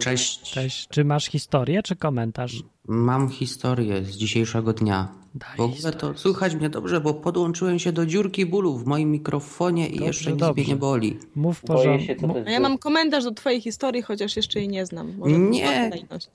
Cześć. 0.00 0.52
Cześć, 0.52 0.88
czy 0.88 1.04
masz 1.04 1.24
historię, 1.26 1.82
czy 1.82 1.96
komentarz? 1.96 2.52
Mam 2.88 3.28
historię 3.28 4.02
z 4.04 4.10
dzisiejszego 4.16 4.72
dnia. 4.72 5.08
Daj 5.34 5.56
W 5.56 5.60
ogóle 5.60 5.92
to 5.92 6.18
słychać 6.18 6.54
mnie 6.54 6.70
dobrze, 6.70 7.00
bo 7.00 7.14
podłączyłem 7.14 7.78
się 7.78 7.92
do 7.92 8.06
dziurki 8.06 8.46
bólu 8.46 8.78
w 8.78 8.86
moim 8.86 9.10
mikrofonie 9.10 9.86
i 9.88 9.90
Dobrze, 9.92 10.06
jeszcze 10.06 10.30
nic 10.30 10.40
dobrze. 10.40 10.62
mnie 10.62 10.72
nie 10.72 10.76
boli. 10.76 11.18
Mów 11.34 11.62
się, 11.82 11.90
a 11.90 11.94
jest. 11.94 12.22
ja 12.46 12.60
mam 12.60 12.78
komentarz 12.78 13.24
do 13.24 13.30
twojej 13.30 13.60
historii, 13.60 14.02
chociaż 14.02 14.36
jeszcze 14.36 14.58
jej 14.58 14.68
nie 14.68 14.86
znam. 14.86 15.12
Może 15.18 15.38
Nie. 15.38 15.90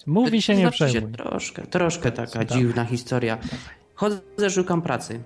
Mówi 0.05 0.41
się 0.41 0.55
nie 0.55 0.71
przejmuj. 0.71 1.11
Troszkę, 1.11 1.61
troszkę 1.67 2.11
taka 2.11 2.39
Dawaj. 2.45 2.57
dziwna 2.57 2.85
historia. 2.85 3.37
Chodzę, 3.95 4.19
szukam 4.49 4.81
pracy. 4.81 5.19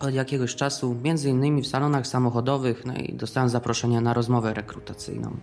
Od 0.00 0.14
jakiegoś 0.14 0.54
czasu, 0.54 0.96
między 1.04 1.30
innymi 1.30 1.62
w 1.62 1.66
salonach 1.66 2.06
samochodowych, 2.06 2.84
no 2.86 2.94
i 2.94 3.14
dostałem 3.14 3.48
zaproszenie 3.48 4.00
na 4.00 4.14
rozmowę 4.14 4.54
rekrutacyjną. 4.54 5.36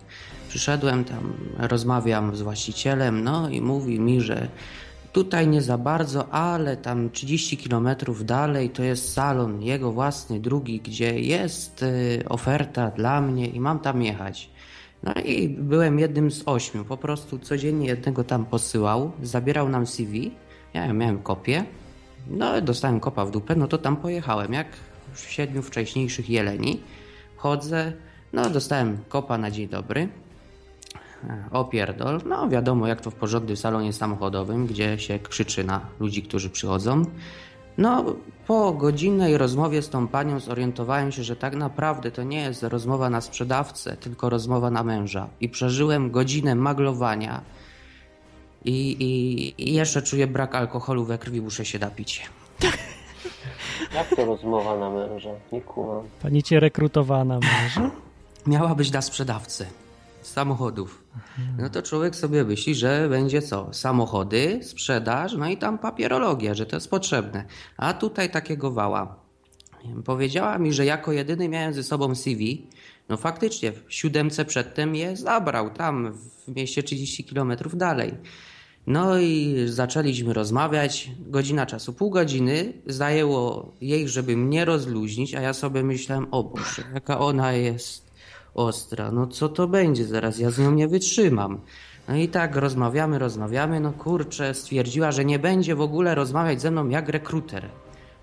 Przyszedłem 0.48 1.04
tam, 1.04 1.32
rozmawiam 1.58 2.36
z 2.36 2.42
właścicielem, 2.42 3.24
no 3.24 3.48
i 3.48 3.60
mówi 3.60 4.00
mi, 4.00 4.20
że 4.20 4.48
tutaj 5.12 5.48
nie 5.48 5.62
za 5.62 5.78
bardzo, 5.78 6.28
ale 6.32 6.76
tam 6.76 7.10
30 7.10 7.56
kilometrów 7.56 8.24
dalej 8.24 8.70
to 8.70 8.82
jest 8.82 9.12
salon 9.12 9.62
jego 9.62 9.92
własny, 9.92 10.40
drugi, 10.40 10.80
gdzie 10.80 11.20
jest 11.20 11.82
y, 11.82 12.24
oferta 12.28 12.90
dla 12.90 13.20
mnie 13.20 13.46
i 13.46 13.60
mam 13.60 13.78
tam 13.78 14.02
jechać. 14.02 14.50
No 15.02 15.14
i 15.24 15.48
byłem 15.48 15.98
jednym 15.98 16.30
z 16.30 16.42
ośmiu. 16.46 16.84
Po 16.84 16.96
prostu 16.96 17.38
codziennie 17.38 17.86
jednego 17.86 18.24
tam 18.24 18.44
posyłał, 18.44 19.12
zabierał 19.22 19.68
nam 19.68 19.86
CV. 19.86 20.30
Ja 20.74 20.92
miałem 20.92 21.22
kopię. 21.22 21.64
No, 22.30 22.60
dostałem 22.60 23.00
kopa 23.00 23.24
w 23.24 23.30
dupę, 23.30 23.56
no 23.56 23.68
to 23.68 23.78
tam 23.78 23.96
pojechałem, 23.96 24.52
jak 24.52 24.66
w 25.12 25.20
siedmiu 25.20 25.62
wcześniejszych 25.62 26.30
jeleni. 26.30 26.80
Chodzę, 27.36 27.92
no 28.32 28.50
dostałem 28.50 28.98
kopa 29.08 29.38
na 29.38 29.50
dzień 29.50 29.68
dobry. 29.68 30.08
Opierdol. 31.50 32.20
No 32.26 32.48
wiadomo, 32.48 32.86
jak 32.86 33.00
to 33.00 33.10
w 33.10 33.14
porządnym 33.14 33.56
salonie 33.56 33.92
samochodowym, 33.92 34.66
gdzie 34.66 34.98
się 34.98 35.18
krzyczy 35.18 35.64
na 35.64 35.80
ludzi, 36.00 36.22
którzy 36.22 36.50
przychodzą. 36.50 37.04
No, 37.78 38.04
po 38.46 38.72
godzinnej 38.72 39.38
rozmowie 39.38 39.82
z 39.82 39.88
tą 39.88 40.08
panią 40.08 40.40
zorientowałem 40.40 41.12
się, 41.12 41.22
że 41.22 41.36
tak 41.36 41.56
naprawdę 41.56 42.10
to 42.10 42.22
nie 42.22 42.42
jest 42.42 42.62
rozmowa 42.62 43.10
na 43.10 43.20
sprzedawcę, 43.20 43.96
tylko 43.96 44.30
rozmowa 44.30 44.70
na 44.70 44.82
męża. 44.82 45.28
I 45.40 45.48
przeżyłem 45.48 46.10
godzinę 46.10 46.54
maglowania. 46.54 47.40
I, 48.64 48.90
i, 48.90 49.70
i 49.70 49.74
jeszcze 49.74 50.02
czuję 50.02 50.26
brak 50.26 50.54
alkoholu 50.54 51.04
we 51.04 51.18
krwi, 51.18 51.40
muszę 51.40 51.64
się 51.64 51.78
napić. 51.78 52.30
Jak 53.94 54.16
to 54.16 54.24
rozmowa 54.24 54.76
na 54.76 54.90
męża? 54.90 55.30
Nie 55.52 55.60
kumam. 55.60 56.02
Pani 56.22 56.42
cię 56.42 56.60
rekrutowała 56.60 57.24
na 57.24 57.34
męża? 57.34 57.90
Miała 58.46 58.74
być 58.74 58.90
dla 58.90 59.02
sprzedawcy 59.02 59.66
samochodów. 60.22 61.04
No 61.58 61.70
to 61.70 61.82
człowiek 61.82 62.16
sobie 62.16 62.44
myśli, 62.44 62.74
że 62.74 63.08
będzie 63.08 63.42
co? 63.42 63.68
Samochody, 63.72 64.60
sprzedaż, 64.62 65.34
no 65.34 65.48
i 65.48 65.56
tam 65.56 65.78
papierologia, 65.78 66.54
że 66.54 66.66
to 66.66 66.76
jest 66.76 66.90
potrzebne. 66.90 67.44
A 67.76 67.92
tutaj 67.92 68.30
takiego 68.30 68.70
wała. 68.70 69.16
Powiedziała 70.04 70.58
mi, 70.58 70.72
że 70.72 70.84
jako 70.84 71.12
jedyny 71.12 71.48
miałem 71.48 71.74
ze 71.74 71.82
sobą 71.82 72.14
CV. 72.14 72.66
No 73.08 73.16
faktycznie, 73.16 73.72
w 73.72 73.84
siódemce 73.88 74.44
przedtem 74.44 74.94
je 74.94 75.16
zabrał, 75.16 75.70
tam 75.70 76.12
w 76.12 76.56
mieście 76.56 76.82
30 76.82 77.24
kilometrów 77.24 77.76
dalej. 77.76 78.14
No 78.86 79.18
i 79.18 79.56
zaczęliśmy 79.66 80.32
rozmawiać. 80.32 81.10
Godzina 81.18 81.66
czasu, 81.66 81.92
pół 81.92 82.10
godziny 82.10 82.72
zajęło 82.86 83.72
jej, 83.80 84.08
żeby 84.08 84.36
mnie 84.36 84.64
rozluźnić, 84.64 85.34
a 85.34 85.40
ja 85.40 85.52
sobie 85.52 85.82
myślałem, 85.82 86.26
o 86.30 86.44
Boże, 86.44 86.82
jaka 86.94 87.18
ona 87.18 87.52
jest 87.52 88.09
ostra. 88.54 89.10
No 89.10 89.26
co 89.26 89.48
to 89.48 89.68
będzie 89.68 90.04
zaraz? 90.04 90.38
Ja 90.38 90.50
z 90.50 90.58
nią 90.58 90.72
nie 90.72 90.88
wytrzymam. 90.88 91.60
No 92.08 92.16
i 92.16 92.28
tak 92.28 92.56
rozmawiamy, 92.56 93.18
rozmawiamy. 93.18 93.80
No 93.80 93.92
kurczę, 93.92 94.54
stwierdziła, 94.54 95.12
że 95.12 95.24
nie 95.24 95.38
będzie 95.38 95.74
w 95.74 95.80
ogóle 95.80 96.14
rozmawiać 96.14 96.60
ze 96.60 96.70
mną 96.70 96.88
jak 96.88 97.08
rekruter. 97.08 97.68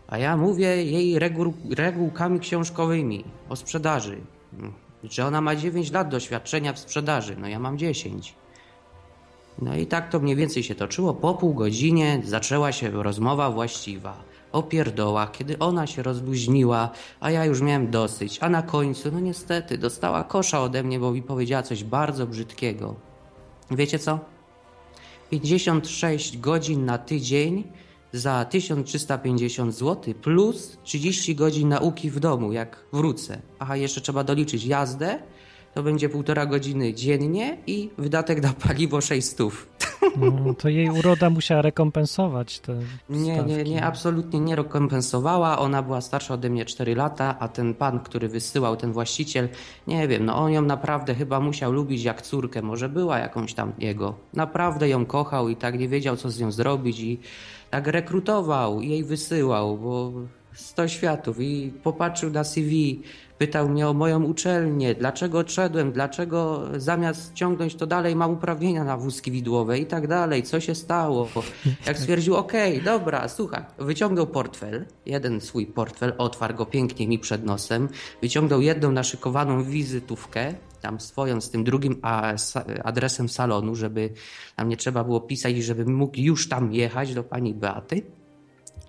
A 0.07 0.17
ja 0.17 0.37
mówię 0.37 0.83
jej 0.83 1.19
reguł, 1.19 1.53
regułkami 1.69 2.39
książkowymi 2.39 3.23
o 3.49 3.55
sprzedaży. 3.55 4.17
Że 5.03 5.25
ona 5.25 5.41
ma 5.41 5.55
9 5.55 5.91
lat 5.91 6.09
doświadczenia 6.09 6.73
w 6.73 6.79
sprzedaży. 6.79 7.35
No 7.39 7.47
ja 7.47 7.59
mam 7.59 7.77
10. 7.77 8.35
No 9.61 9.75
i 9.75 9.85
tak 9.85 10.09
to 10.09 10.19
mniej 10.19 10.35
więcej 10.35 10.63
się 10.63 10.75
toczyło. 10.75 11.13
Po 11.13 11.33
pół 11.33 11.53
godzinie 11.53 12.21
zaczęła 12.23 12.71
się 12.71 13.03
rozmowa 13.03 13.51
właściwa. 13.51 14.17
O 14.57 14.63
pierdołach, 14.63 15.31
kiedy 15.31 15.59
ona 15.59 15.87
się 15.87 16.03
rozluźniła, 16.03 16.89
a 17.19 17.31
ja 17.31 17.45
już 17.45 17.61
miałem 17.61 17.91
dosyć. 17.91 18.37
A 18.41 18.49
na 18.49 18.61
końcu, 18.61 19.11
no 19.11 19.19
niestety, 19.19 19.77
dostała 19.77 20.23
kosza 20.23 20.61
ode 20.61 20.83
mnie, 20.83 20.99
bo 20.99 21.11
mi 21.11 21.21
powiedziała 21.21 21.63
coś 21.63 21.83
bardzo 21.83 22.27
brzydkiego. 22.27 22.95
Wiecie 23.71 23.99
co? 23.99 24.19
56 25.29 26.37
godzin 26.37 26.85
na 26.85 26.97
tydzień 26.97 27.63
za 28.13 28.45
1350 28.45 29.75
zł 29.75 30.13
plus 30.13 30.77
30 30.83 31.35
godzin 31.35 31.69
nauki 31.69 32.09
w 32.09 32.19
domu, 32.19 32.51
jak 32.51 32.85
wrócę. 32.93 33.41
Aha, 33.59 33.75
jeszcze 33.75 34.01
trzeba 34.01 34.23
doliczyć 34.23 34.65
jazdę, 34.65 35.19
to 35.73 35.83
będzie 35.83 36.09
półtora 36.09 36.45
godziny 36.45 36.93
dziennie 36.93 37.57
i 37.67 37.89
wydatek 37.97 38.41
na 38.41 38.53
paliwo 38.53 39.01
600. 39.01 39.76
No, 40.17 40.53
to 40.53 40.69
jej 40.69 40.89
uroda 40.89 41.29
musiała 41.29 41.61
rekompensować 41.61 42.59
te 42.59 42.75
Nie, 43.09 43.33
stawki. 43.33 43.51
nie, 43.53 43.63
nie, 43.63 43.83
absolutnie 43.83 44.39
nie 44.39 44.55
rekompensowała. 44.55 45.59
Ona 45.59 45.83
była 45.83 46.01
starsza 46.01 46.33
ode 46.33 46.49
mnie 46.49 46.65
4 46.65 46.95
lata, 46.95 47.35
a 47.39 47.47
ten 47.47 47.73
pan, 47.73 47.99
który 47.99 48.27
wysyłał, 48.29 48.75
ten 48.77 48.91
właściciel, 48.91 49.49
nie 49.87 50.07
wiem, 50.07 50.25
no 50.25 50.35
on 50.35 50.51
ją 50.51 50.61
naprawdę 50.61 51.15
chyba 51.15 51.39
musiał 51.39 51.71
lubić 51.71 52.03
jak 52.03 52.21
córkę. 52.21 52.61
Może 52.61 52.89
była 52.89 53.19
jakąś 53.19 53.53
tam 53.53 53.71
jego. 53.79 54.15
Naprawdę 54.33 54.89
ją 54.89 55.05
kochał 55.05 55.49
i 55.49 55.55
tak 55.55 55.79
nie 55.79 55.87
wiedział, 55.87 56.17
co 56.17 56.29
z 56.29 56.39
nią 56.39 56.51
zrobić 56.51 56.99
i 56.99 57.19
tak 57.69 57.87
rekrutował 57.87 58.81
i 58.81 58.89
jej 58.89 59.03
wysyłał, 59.03 59.77
bo 59.77 60.11
100 60.53 60.87
światów 60.87 61.39
i 61.39 61.73
popatrzył 61.83 62.29
na 62.29 62.43
CV, 62.43 63.03
pytał 63.37 63.69
mnie 63.69 63.87
o 63.87 63.93
moją 63.93 64.23
uczelnię, 64.23 64.95
dlaczego 64.95 65.39
odszedłem, 65.39 65.91
dlaczego 65.91 66.63
zamiast 66.77 67.33
ciągnąć 67.33 67.75
to 67.75 67.87
dalej 67.87 68.15
mam 68.15 68.31
uprawnienia 68.31 68.83
na 68.83 68.97
wózki 68.97 69.31
widłowe 69.31 69.79
i 69.79 69.85
tak 69.85 70.07
dalej, 70.07 70.43
co 70.43 70.59
się 70.59 70.75
stało. 70.75 71.27
Jak 71.87 71.97
stwierdził, 71.97 72.35
okej, 72.35 72.81
dobra, 72.81 73.27
słuchaj, 73.27 73.63
wyciągnął 73.77 74.27
portfel, 74.27 74.85
jeden 75.05 75.41
swój 75.41 75.65
portfel, 75.65 76.13
otwarł 76.17 76.55
go 76.55 76.65
pięknie 76.65 77.07
mi 77.07 77.19
przed 77.19 77.45
nosem, 77.45 77.89
wyciągnął 78.21 78.61
jedną 78.61 78.91
naszykowaną 78.91 79.63
wizytówkę, 79.63 80.53
tam 80.81 80.99
swoją 80.99 81.41
z 81.41 81.49
tym 81.49 81.63
drugim 81.63 82.01
adresem 82.83 83.29
salonu, 83.29 83.75
żeby 83.75 84.09
nam 84.57 84.69
nie 84.69 84.77
trzeba 84.77 85.03
było 85.03 85.21
pisać, 85.21 85.57
żeby 85.57 85.85
mógł 85.85 86.19
już 86.19 86.49
tam 86.49 86.73
jechać 86.73 87.13
do 87.13 87.23
pani 87.23 87.53
Beaty. 87.53 88.01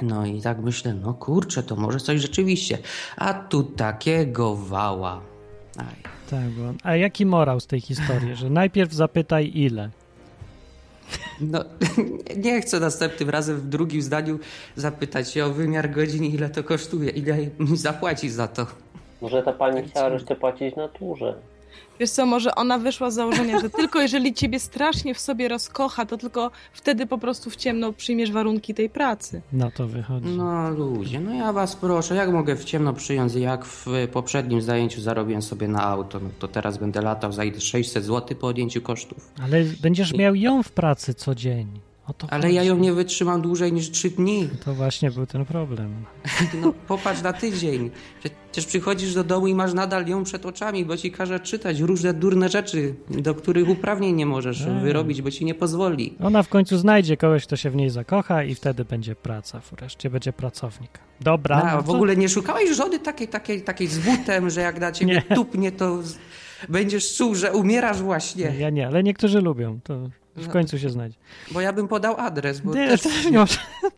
No 0.02 0.26
i 0.26 0.40
tak 0.42 0.58
myślę, 0.58 0.94
no 0.94 1.14
kurczę, 1.14 1.62
to 1.62 1.76
może 1.76 2.00
coś 2.00 2.20
rzeczywiście. 2.20 2.78
A 3.16 3.34
tu 3.34 3.62
takiego 3.62 4.56
wała. 4.56 5.20
Aj. 5.76 5.96
Tak, 6.30 6.50
bo... 6.50 6.74
A 6.82 6.96
jaki 6.96 7.26
morał 7.26 7.60
z 7.60 7.66
tej 7.66 7.80
historii? 7.80 8.36
Że 8.36 8.50
najpierw 8.50 8.92
zapytaj 8.92 9.50
ile. 9.54 9.90
No, 11.40 11.64
nie 12.44 12.60
chcę 12.60 12.80
następnym 12.80 13.30
razem 13.30 13.56
w 13.56 13.68
drugim 13.68 14.02
zdaniu 14.02 14.38
zapytać 14.76 15.30
się 15.32 15.44
o 15.44 15.50
wymiar 15.50 15.90
godzin, 15.90 16.24
ile 16.24 16.50
to 16.50 16.64
kosztuje, 16.64 17.10
ile 17.10 17.36
mi 17.58 17.76
zapłaci 17.76 18.30
za 18.30 18.48
to. 18.48 18.66
Może 19.20 19.42
ta 19.42 19.52
pani 19.52 19.88
chciała 19.88 20.08
resztę 20.08 20.36
płacić 20.36 20.74
w 20.74 20.76
naturze. 20.76 21.34
Wiesz 22.00 22.10
co, 22.10 22.26
może 22.26 22.54
ona 22.54 22.78
wyszła 22.78 23.10
z 23.10 23.14
założenia, 23.14 23.60
że 23.60 23.70
tylko 23.70 24.00
jeżeli 24.00 24.34
ciebie 24.34 24.60
strasznie 24.60 25.14
w 25.14 25.20
sobie 25.20 25.48
rozkocha, 25.48 26.06
to 26.06 26.16
tylko 26.16 26.50
wtedy 26.72 27.06
po 27.06 27.18
prostu 27.18 27.50
w 27.50 27.56
ciemno 27.56 27.92
przyjmiesz 27.92 28.32
warunki 28.32 28.74
tej 28.74 28.90
pracy. 28.90 29.42
Na 29.52 29.70
to 29.70 29.86
wychodzi. 29.86 30.28
No 30.28 30.70
ludzie, 30.70 31.20
no 31.20 31.34
ja 31.34 31.52
was 31.52 31.76
proszę, 31.76 32.14
jak 32.14 32.32
mogę 32.32 32.56
w 32.56 32.64
ciemno 32.64 32.92
przyjąć, 32.92 33.34
jak 33.34 33.64
w 33.64 33.86
poprzednim 34.12 34.62
zajęciu 34.62 35.00
zarobiłem 35.00 35.42
sobie 35.42 35.68
na 35.68 35.82
auto, 35.82 36.20
no 36.20 36.30
to 36.38 36.48
teraz 36.48 36.78
będę 36.78 37.02
latał 37.02 37.32
za 37.32 37.42
600 37.58 38.04
zł 38.04 38.38
po 38.40 38.46
odjęciu 38.46 38.82
kosztów. 38.82 39.32
Ale 39.42 39.64
będziesz 39.82 40.14
miał 40.14 40.34
ją 40.34 40.62
w 40.62 40.72
pracy 40.72 41.14
co 41.14 41.34
dzień. 41.34 41.87
Ale 42.30 42.42
chodzi. 42.42 42.54
ja 42.54 42.62
ją 42.62 42.76
nie 42.78 42.92
wytrzymam 42.92 43.42
dłużej 43.42 43.72
niż 43.72 43.90
3 43.90 44.10
dni. 44.10 44.48
To 44.64 44.74
właśnie 44.74 45.10
był 45.10 45.26
ten 45.26 45.44
problem. 45.44 45.94
No 46.62 46.72
popatrz 46.88 47.22
na 47.22 47.32
tydzień. 47.32 47.90
Przecież 48.50 48.66
przychodzisz 48.66 49.14
do 49.14 49.24
domu 49.24 49.46
i 49.46 49.54
masz 49.54 49.72
nadal 49.74 50.06
ją 50.06 50.24
przed 50.24 50.46
oczami, 50.46 50.84
bo 50.84 50.96
ci 50.96 51.12
każe 51.12 51.40
czytać 51.40 51.80
różne 51.80 52.14
durne 52.14 52.48
rzeczy, 52.48 52.94
do 53.10 53.34
których 53.34 53.68
uprawnień 53.68 54.14
nie 54.16 54.26
możesz 54.26 54.62
Mm. 54.62 54.82
wyrobić, 54.82 55.22
bo 55.22 55.30
ci 55.30 55.44
nie 55.44 55.54
pozwoli. 55.54 56.14
Ona 56.24 56.42
w 56.42 56.48
końcu 56.48 56.78
znajdzie 56.78 57.16
kogoś, 57.16 57.46
kto 57.46 57.56
się 57.56 57.70
w 57.70 57.76
niej 57.76 57.90
zakocha 57.90 58.44
i 58.44 58.54
wtedy 58.54 58.84
będzie 58.84 59.14
praca. 59.14 59.60
Wreszcie 59.78 60.10
będzie 60.10 60.32
pracownik. 60.32 60.90
Dobra. 61.20 61.56
A, 61.62 61.76
no 61.76 61.82
w 61.82 61.86
to- 61.86 61.92
ogóle 61.92 62.16
nie 62.16 62.28
szukałeś 62.28 62.76
żony 62.76 62.98
takiej, 62.98 63.28
takiej, 63.28 63.62
takiej 63.62 63.86
z 63.86 63.98
butem, 63.98 64.50
że 64.50 64.60
jak 64.60 64.80
na 64.80 64.92
ciebie 64.92 65.22
Nie. 65.30 65.36
tupnie, 65.36 65.72
to 65.72 65.98
będziesz 66.68 67.16
czuł, 67.16 67.34
że 67.34 67.52
umierasz 67.52 68.02
właśnie. 68.02 68.52
Ja 68.58 68.70
nie, 68.70 68.86
ale 68.86 69.02
niektórzy 69.02 69.40
lubią. 69.40 69.80
To 69.84 70.08
w 70.38 70.46
No. 70.46 70.52
końcu 70.52 70.78
się 70.78 70.90
znajdzie. 70.90 71.16
Bo 71.50 71.60
ja 71.60 71.72
bym 71.72 71.88
podał 71.88 72.16
adres, 72.20 72.60
bo 72.60 72.74
Nie, 72.74 72.88
też... 72.88 73.00
to, 73.02 73.08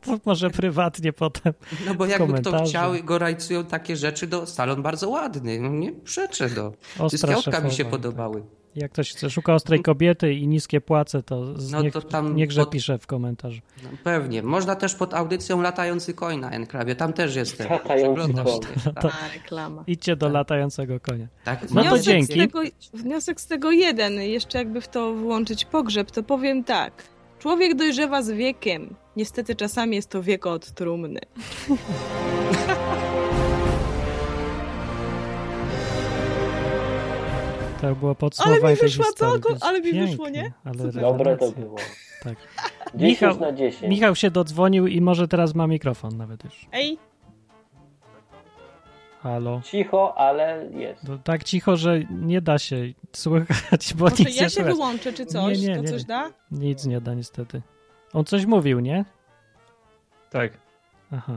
może, 0.07 0.18
to 0.18 0.22
może 0.26 0.51
prywatnie 0.51 1.12
potem. 1.12 1.53
No 1.86 1.94
bo 1.94 2.07
jakby 2.07 2.32
kto 2.40 2.64
chciał, 2.64 2.92
go 3.05 3.18
rajcują 3.18 3.64
takie 3.64 3.96
rzeczy, 3.96 4.26
do 4.26 4.46
salon 4.46 4.82
bardzo 4.82 5.09
ładny. 5.09 5.61
No 5.61 5.68
nie 5.68 5.92
przeczę 5.92 6.51
do. 6.51 6.72
Wszystkie 7.09 7.62
mi 7.62 7.72
się 7.72 7.84
tak. 7.84 7.90
podobały. 7.90 8.42
Jak 8.76 8.92
ktoś 8.92 9.14
szuka 9.28 9.55
ostrej 9.55 9.82
kobiety 9.82 10.34
i 10.34 10.46
niskie 10.46 10.80
płace, 10.80 11.22
to, 11.22 11.44
No 11.70 11.82
niech, 11.82 11.92
to 11.92 12.03
tam 12.03 12.36
niechże 12.36 12.61
pod- 12.61 12.70
pisze 12.70 12.98
w 12.98 13.07
komentarzu. 13.07 13.61
No, 13.82 13.88
pewnie. 14.05 14.42
Można 14.42 14.76
też 14.76 14.94
pod 14.94 15.14
audycją 15.14 15.62
latający 15.62 16.14
koń 16.14 16.38
na 16.40 16.51
enklawie. 16.51 16.94
Tam 16.96 17.12
też 17.12 17.36
jestem. 17.36 17.70
Latający 17.70 18.34
koń. 18.34 18.61
To- 19.01 19.11
A, 19.12 19.32
reklama. 19.34 19.84
Idźcie 19.86 20.16
do 20.16 20.26
Tak. 20.26 20.34
latającego 20.34 21.01
konia. 21.01 21.26
Tak. 21.44 21.70
No 21.70 21.82
to 21.82 21.88
wniosek 21.88 22.03
dzięki. 22.05 22.32
Z 22.32 22.36
tego, 22.36 22.61
wniosek 22.94 23.40
z 23.40 23.46
tego 23.46 23.70
jeden, 23.70 24.12
jeszcze 24.14 24.59
jakby 24.59 24.80
w 24.80 24.88
to 24.88 25.14
włączyć 25.14 25.64
pogrzeb, 25.64 26.11
to 26.11 26.22
powiem 26.22 26.64
tak. 26.64 26.92
Człowiek 27.41 27.74
dojrzewa 27.74 28.22
z 28.22 28.30
wiekiem. 28.30 28.95
Niestety 29.16 29.57
czasami 29.57 29.97
jest 29.97 30.11
to 30.11 30.22
wiek 30.22 30.47
od 30.47 30.70
trumny. 30.70 31.20
To 37.80 37.95
było 37.95 38.14
podsumowanie 38.14 38.76
historii. 38.76 39.14
co? 39.16 39.38
To 39.38 39.49
jest 39.49 39.64
Ale 39.64 39.80
mi 39.80 39.93
wyszło, 39.93 40.28
nie? 40.28 40.53
Ale. 40.64 40.93
Dobre 40.93 41.36
to 41.36 41.53
było. 41.53 41.76
Tak. 42.22 42.36
10 42.95 43.20
Michał, 43.20 43.41
na 43.41 43.53
10. 43.53 43.91
Michał 43.91 44.14
się 44.14 44.30
dodzwonił 44.30 44.86
i 44.86 45.01
może 45.01 45.28
teraz 45.28 45.55
ma 45.55 45.66
mikrofon 45.66 46.16
nawet 46.16 46.45
już. 46.45 46.66
Ej, 46.72 46.99
Halo. 49.22 49.60
Cicho, 49.64 50.18
ale 50.18 50.68
jest. 50.72 51.06
To 51.06 51.18
tak 51.18 51.44
cicho, 51.44 51.76
że 51.76 52.00
nie 52.10 52.40
da 52.40 52.58
się 52.58 52.76
słychać, 53.12 53.94
bo 53.94 54.04
może 54.04 54.16
nic 54.24 54.36
ja 54.36 54.42
nie 54.42 54.50
się 54.50 54.54
słychać. 54.54 54.74
wyłączę 54.74 55.12
czy 55.12 55.26
coś? 55.26 55.58
Nie, 55.58 55.68
nie, 55.68 55.76
to 55.76 55.82
nie, 55.82 55.88
coś 55.88 56.00
nie. 56.00 56.06
da? 56.06 56.30
Nic 56.50 56.86
nie 56.86 57.00
da 57.00 57.14
niestety. 57.14 57.62
On 58.12 58.24
coś 58.24 58.46
mówił, 58.46 58.80
nie? 58.80 59.04
Tak. 60.30 60.52
Aha. 61.12 61.32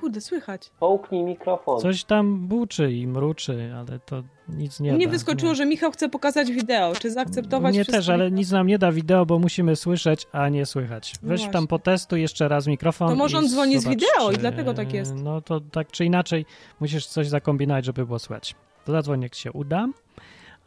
Kurde, 0.00 0.20
słychać. 0.20 0.70
Połknij 0.80 1.22
mikrofon. 1.24 1.80
Coś 1.80 2.04
tam 2.04 2.46
buczy 2.48 2.92
i 2.92 3.06
mruczy, 3.06 3.72
ale 3.76 3.98
to 3.98 4.22
nic 4.56 4.80
nie 4.80 4.92
Mnie 4.92 5.06
da. 5.06 5.10
wyskoczyło, 5.12 5.52
nie. 5.52 5.56
że 5.56 5.66
Michał 5.66 5.90
chce 5.92 6.08
pokazać 6.08 6.52
wideo. 6.52 6.92
Czy 6.94 7.10
zaakceptować 7.10 7.74
wszystko? 7.74 7.96
też, 7.96 8.08
ale 8.08 8.30
nic 8.30 8.50
nam 8.50 8.66
nie 8.66 8.78
da 8.78 8.92
wideo, 8.92 9.26
bo 9.26 9.38
musimy 9.38 9.76
słyszeć, 9.76 10.26
a 10.32 10.48
nie 10.48 10.66
słychać. 10.66 11.14
No 11.22 11.28
Weź 11.28 11.40
właśnie. 11.40 11.52
tam 11.52 11.66
potestuj 11.66 12.20
jeszcze 12.20 12.48
raz 12.48 12.66
mikrofon. 12.66 13.08
To 13.08 13.16
może 13.16 13.38
on 13.38 13.48
dzwoni 13.48 13.78
z 13.78 13.82
zobacz, 13.82 13.98
wideo 14.00 14.30
i 14.32 14.36
dlatego 14.36 14.74
tak 14.74 14.92
jest. 14.92 15.14
No 15.14 15.40
to 15.40 15.60
tak 15.60 15.90
czy 15.90 16.04
inaczej 16.04 16.46
musisz 16.80 17.06
coś 17.06 17.28
zakombinować, 17.28 17.84
żeby 17.84 18.06
było 18.06 18.18
słychać. 18.18 18.54
To 18.84 18.92
zadzwoń 18.92 19.22
jak 19.22 19.34
się 19.34 19.52
uda, 19.52 19.88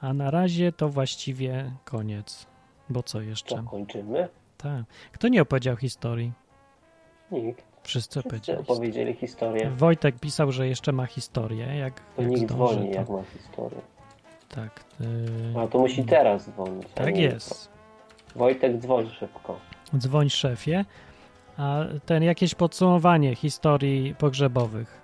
a 0.01 0.13
na 0.13 0.31
razie 0.31 0.71
to 0.71 0.89
właściwie 0.89 1.71
koniec. 1.85 2.45
Bo 2.89 3.03
co 3.03 3.21
jeszcze? 3.21 3.55
Co, 3.55 3.63
kończymy? 3.63 4.29
Tak. 4.57 4.83
Kto 5.11 5.27
nie 5.27 5.41
opowiedział 5.41 5.75
historii? 5.75 6.31
Nikt. 7.31 7.72
Wszyscy 7.83 8.21
Wszyscy 8.21 8.57
opowiedzieli. 8.59 9.13
historię. 9.13 9.69
Wojtek 9.77 10.19
pisał, 10.19 10.51
że 10.51 10.67
jeszcze 10.67 10.91
ma 10.91 11.05
historię. 11.05 11.65
Jak, 11.77 11.99
To 12.15 12.21
jak 12.21 12.31
nikt 12.31 12.51
zdąży, 12.51 12.73
dzwoni, 12.75 12.89
to... 12.91 12.95
jak 12.99 13.09
ma 13.09 13.23
historię. 13.23 13.81
Tak. 14.49 14.83
Yy... 14.99 15.61
A 15.61 15.67
to 15.67 15.79
musi 15.79 16.03
teraz 16.03 16.49
dzwonić. 16.49 16.87
Tak 16.95 17.17
jest. 17.17 17.69
Wojtek, 18.35 18.77
dzwoń 18.77 19.09
szybko. 19.19 19.59
Dzwoń 19.97 20.29
szefie. 20.29 20.85
A 21.57 21.79
ten 22.05 22.23
jakieś 22.23 22.55
podsumowanie 22.55 23.35
historii 23.35 24.15
pogrzebowych. 24.15 25.01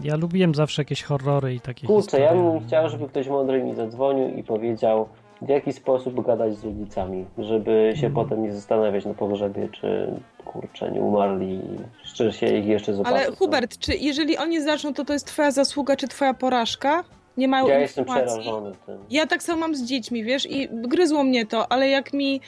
Ja 0.00 0.16
lubiłem 0.16 0.54
zawsze 0.54 0.82
jakieś 0.82 1.02
horrory 1.02 1.54
i 1.54 1.60
takie 1.60 1.86
Kurczę, 1.86 2.20
ja 2.20 2.28
historie. 2.30 2.50
bym 2.58 2.66
chciał, 2.68 2.88
żeby 2.88 3.08
ktoś 3.08 3.28
mądry 3.28 3.64
mi 3.64 3.74
zadzwonił 3.74 4.36
i 4.36 4.42
powiedział, 4.44 5.08
w 5.42 5.48
jaki 5.48 5.72
sposób 5.72 6.26
gadać 6.26 6.54
z 6.56 6.64
rodzicami, 6.64 7.24
żeby 7.38 7.92
się 7.96 8.06
Mhm. 8.06 8.12
potem 8.14 8.42
nie 8.42 8.52
zastanawiać 8.52 9.04
na 9.04 9.14
pogrzebie, 9.14 9.68
czy 9.80 10.12
kurczę, 10.44 10.90
nie 10.92 11.00
umarli, 11.00 11.60
czy 12.14 12.32
się 12.32 12.56
ich 12.58 12.66
jeszcze 12.66 12.94
zobaczy. 12.94 13.14
Ale 13.16 13.36
Hubert, 13.36 13.78
czy 13.78 13.94
jeżeli 13.94 14.38
oni 14.38 14.62
zaczną, 14.62 14.94
to 14.94 15.04
to 15.04 15.12
jest 15.12 15.26
twoja 15.26 15.50
zasługa, 15.50 15.96
czy 15.96 16.08
twoja 16.08 16.34
porażka? 16.34 17.04
Nie 17.36 17.48
mają 17.48 17.66
Ja 17.68 17.78
jestem 17.78 18.04
przerażony 18.04 18.72
tym. 18.86 18.98
Ja 19.10 19.26
tak 19.26 19.42
samo 19.42 19.60
mam 19.60 19.74
z 19.74 19.84
dziećmi, 19.84 20.24
wiesz, 20.24 20.50
i 20.50 20.68
gryzło 20.72 21.24
mnie 21.24 21.46
to, 21.46 21.72
ale 21.72 21.88
jak 21.88 22.12
mi 22.12 22.40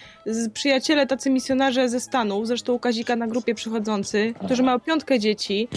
przyjaciele, 0.55 1.07
tacy 1.07 1.31
misjonarze 1.31 1.89
ze 1.89 2.01
Stanów, 2.01 2.47
zresztą 2.47 2.73
u 2.73 2.79
Kazika 2.79 3.17
na 3.17 3.27
grupie 3.27 3.55
przychodzący, 3.55 4.35
którzy 4.45 4.63
mają 4.63 4.81
piątkę 4.81 5.19
dzieci, 5.19 5.69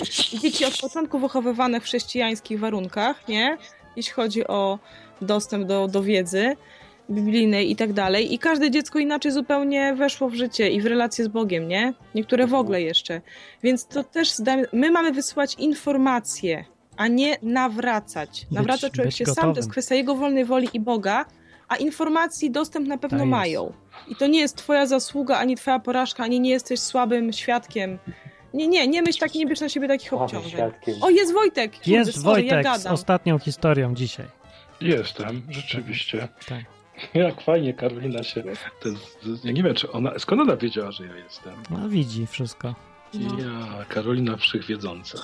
dzieci 0.42 0.66
od 0.66 0.78
początku 0.82 1.20
wychowywane 1.20 1.80
w 1.80 1.84
chrześcijańskich 1.84 2.60
warunkach, 2.60 3.28
nie? 3.28 3.58
Jeśli 3.96 4.14
chodzi 4.14 4.48
o 4.48 4.80
dostęp 5.22 5.68
do, 5.68 5.88
do 5.88 6.04
wiedzy 6.04 6.56
biblijnej 7.12 7.72
i 7.72 7.76
tak 7.76 7.94
dalej. 7.94 8.34
I 8.34 8.40
każde 8.40 8.72
dziecko 8.72 9.00
inaczej 9.00 9.32
zupełnie 9.32 9.96
weszło 9.96 10.30
w 10.30 10.36
życie 10.36 10.70
i 10.70 10.82
w 10.82 10.86
relacje 10.86 11.26
z 11.26 11.28
Bogiem, 11.28 11.68
nie? 11.68 11.94
Niektóre 12.16 12.48
w 12.48 12.54
ogóle 12.54 12.82
jeszcze. 12.82 13.22
Więc 13.64 13.88
to 13.88 14.04
też 14.04 14.34
my 14.74 14.92
mamy 14.92 15.12
wysyłać 15.12 15.56
informacje, 15.56 16.66
a 16.98 17.08
nie 17.08 17.38
nawracać. 17.42 18.46
Nawraca 18.52 18.90
człowiek 18.90 19.06
być 19.06 19.18
się 19.18 19.26
sam, 19.26 19.36
to 19.36 19.42
gotowym. 19.42 19.56
jest 19.56 19.72
kwestia 19.72 19.96
jego 19.96 20.16
wolnej 20.16 20.46
woli 20.46 20.70
i 20.74 20.80
Boga, 20.80 21.26
a 21.68 21.76
informacji 21.76 22.52
dostęp 22.52 22.88
na 22.88 22.98
pewno 22.98 23.20
Tak 23.20 23.28
mają. 23.28 23.74
I 24.08 24.16
to 24.16 24.28
nie 24.28 24.40
jest 24.40 24.56
twoja 24.56 24.86
zasługa, 24.86 25.38
ani 25.38 25.56
twoja 25.56 25.80
porażka, 25.80 26.24
ani 26.24 26.40
nie 26.40 26.50
jesteś 26.50 26.80
słabym 26.80 27.34
świadkiem. 27.34 28.00
Nie, 28.54 28.68
nie, 28.68 28.88
nie 28.88 29.02
myśl 29.02 29.20
tak, 29.20 29.34
nie 29.36 29.46
bierz 29.46 29.62
na 29.62 29.70
siebie 29.70 29.88
takich 29.88 30.14
obciążeń. 30.14 30.62
O, 31.02 31.10
jest 31.10 31.34
Wojtek! 31.34 31.72
Kurde, 31.72 31.92
Jest 31.92 32.22
sorry, 32.22 32.44
ja 32.44 32.54
Wojtek 32.64 32.82
z 32.82 32.86
ostatnią 32.86 33.40
historią 33.40 33.96
dzisiaj. 33.96 34.26
Jestem, 34.82 35.42
rzeczywiście. 35.50 36.28
Tak. 36.48 36.77
Jak 37.14 37.42
fajnie 37.42 37.74
Karolina 37.74 38.24
się... 38.24 38.44
To, 38.82 38.90
jest- 38.90 39.46
ja 39.46 39.52
nie 39.52 39.64
wiem, 39.64 39.76
czy 39.76 39.92
ona... 39.92 40.20
Skąd 40.20 40.42
ona 40.42 40.58
wiedziała, 40.58 40.92
że 40.92 41.06
ja 41.08 41.16
jestem? 41.16 41.54
No 41.70 41.90
widzi 41.90 42.28
wszystko. 42.28 42.76
Ja, 43.14 43.86
Karolina 43.90 44.38
Wszechwiedząca. 44.38 45.18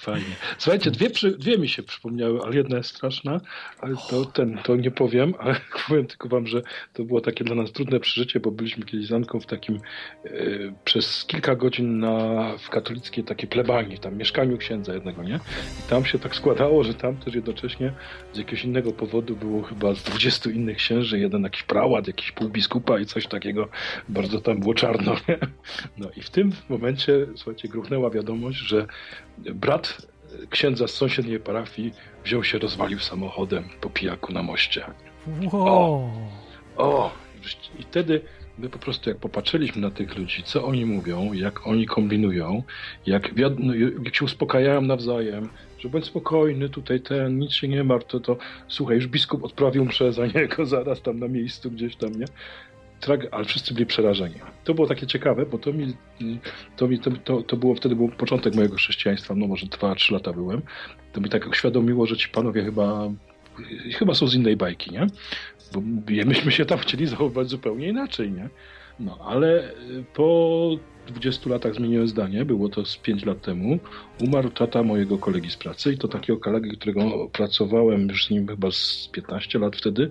Fajnie. 0.00 0.36
Słuchajcie, 0.58 0.90
dwie, 0.90 1.10
przy, 1.10 1.30
dwie 1.30 1.58
mi 1.58 1.68
się 1.68 1.82
przypomniały, 1.82 2.40
ale 2.42 2.56
jedna 2.56 2.76
jest 2.76 2.90
straszna, 2.90 3.40
ale 3.80 3.94
to, 4.10 4.24
ten, 4.24 4.58
to 4.64 4.76
nie 4.76 4.90
powiem, 4.90 5.34
ale 5.38 5.56
powiem 5.88 6.06
tylko 6.06 6.28
wam, 6.28 6.46
że 6.46 6.62
to 6.92 7.04
było 7.04 7.20
takie 7.20 7.44
dla 7.44 7.54
nas 7.54 7.72
trudne 7.72 8.00
przeżycie, 8.00 8.40
bo 8.40 8.50
byliśmy 8.50 8.84
kiedyś 8.84 9.06
z 9.06 9.12
Anką 9.12 9.40
w 9.40 9.46
takim 9.46 9.76
e, 10.24 10.30
przez 10.84 11.24
kilka 11.24 11.56
godzin 11.56 11.98
na, 11.98 12.44
w 12.58 12.70
katolickiej 12.70 13.24
takiej 13.24 13.48
plebanii, 13.48 13.98
tam 13.98 14.16
mieszkaniu 14.16 14.58
księdza 14.58 14.94
jednego, 14.94 15.22
nie? 15.22 15.40
I 15.80 15.90
tam 15.90 16.04
się 16.04 16.18
tak 16.18 16.36
składało, 16.36 16.84
że 16.84 16.94
tam 16.94 17.16
też 17.16 17.34
jednocześnie 17.34 17.92
z 18.32 18.38
jakiegoś 18.38 18.64
innego 18.64 18.92
powodu 18.92 19.36
było 19.36 19.62
chyba 19.62 19.94
z 19.94 20.02
20 20.02 20.50
innych 20.50 20.76
księży, 20.76 21.18
jeden 21.18 21.42
jakiś 21.42 21.62
prałat, 21.62 22.06
jakiś 22.06 22.32
półbiskupa 22.32 22.98
i 22.98 23.06
coś 23.06 23.26
takiego, 23.26 23.68
bardzo 24.08 24.40
tam 24.40 24.60
było 24.60 24.74
czarno, 24.74 25.12
nie? 25.28 25.38
No 25.98 26.10
i 26.16 26.22
w 26.22 26.30
tym 26.30 26.52
momencie, 26.68 27.26
słuchajcie, 27.36 27.68
gruchnęła 27.68 28.10
wiadomość, 28.10 28.58
że 28.58 28.86
brat 29.54 30.06
księdza 30.50 30.88
z 30.88 30.90
sąsiedniej 30.90 31.40
parafii 31.40 31.92
wziął 32.24 32.44
się, 32.44 32.58
rozwalił 32.58 32.98
samochodem 32.98 33.64
po 33.80 33.90
pijaku 33.90 34.32
na 34.32 34.42
moście. 34.42 34.84
Wow. 35.52 36.10
O! 36.76 37.10
I 37.78 37.82
wtedy 37.82 38.20
my 38.58 38.68
po 38.68 38.78
prostu 38.78 39.10
jak 39.10 39.18
popatrzyliśmy 39.18 39.82
na 39.82 39.90
tych 39.90 40.18
ludzi, 40.18 40.42
co 40.42 40.64
oni 40.64 40.86
mówią, 40.86 41.32
jak 41.32 41.66
oni 41.66 41.86
kombinują, 41.86 42.62
jak, 43.06 43.32
no, 43.58 43.74
jak 44.04 44.14
się 44.14 44.24
uspokajają 44.24 44.80
nawzajem, 44.80 45.48
że 45.78 45.88
bądź 45.88 46.04
spokojny, 46.04 46.68
tutaj 46.68 47.00
ten, 47.00 47.38
nic 47.38 47.52
się 47.52 47.68
nie 47.68 47.84
martw, 47.84 48.06
to, 48.06 48.20
to 48.20 48.36
słuchaj, 48.68 48.96
już 48.96 49.06
biskup 49.06 49.44
odprawił 49.44 49.84
mszę 49.84 50.12
za 50.12 50.26
niego 50.26 50.66
zaraz 50.76 51.02
tam 51.02 51.18
na 51.18 51.28
miejscu 51.28 51.70
gdzieś 51.70 51.96
tam, 51.96 52.10
nie? 52.10 52.26
Ale 53.30 53.44
wszyscy 53.44 53.74
byli 53.74 53.86
przerażeni. 53.86 54.34
To 54.64 54.74
było 54.74 54.86
takie 54.86 55.06
ciekawe, 55.06 55.46
bo 55.46 55.58
to 55.58 55.72
mi, 55.72 55.96
to, 56.76 56.88
mi 56.88 56.98
to, 56.98 57.10
to, 57.10 57.42
to 57.42 57.56
było 57.56 57.74
wtedy 57.74 57.96
był 57.96 58.08
początek 58.08 58.54
mojego 58.54 58.76
chrześcijaństwa, 58.76 59.34
no 59.34 59.46
może 59.46 59.66
2-3 59.66 60.12
lata 60.12 60.32
byłem. 60.32 60.62
To 61.12 61.20
mi 61.20 61.28
tak 61.28 61.48
uświadomiło, 61.48 62.06
że 62.06 62.16
ci 62.16 62.28
panowie 62.28 62.64
chyba 62.64 63.10
chyba 63.94 64.14
są 64.14 64.26
z 64.26 64.34
innej 64.34 64.56
bajki, 64.56 64.90
nie? 64.90 65.06
Bo 65.72 65.80
myśmy 66.26 66.52
się 66.52 66.64
tam 66.64 66.78
chcieli 66.78 67.06
zachowywać 67.06 67.48
zupełnie 67.48 67.88
inaczej, 67.88 68.32
nie? 68.32 68.48
No, 69.00 69.18
ale 69.24 69.72
po 70.14 70.76
20 71.08 71.50
latach 71.50 71.74
zmieniłem 71.74 72.08
zdanie, 72.08 72.44
było 72.44 72.68
to 72.68 72.84
z 72.84 72.96
5 72.96 73.24
lat 73.24 73.42
temu. 73.42 73.78
Umarł 74.20 74.50
tata 74.50 74.82
mojego 74.82 75.18
kolegi 75.18 75.50
z 75.50 75.56
pracy 75.56 75.92
i 75.92 75.98
to 75.98 76.08
takiego 76.08 76.38
kolegi, 76.38 76.70
którego 76.70 77.28
pracowałem 77.32 78.08
już 78.08 78.26
z 78.26 78.30
nim 78.30 78.48
chyba 78.48 78.70
z 78.70 79.08
15 79.12 79.58
lat 79.58 79.76
wtedy. 79.76 80.10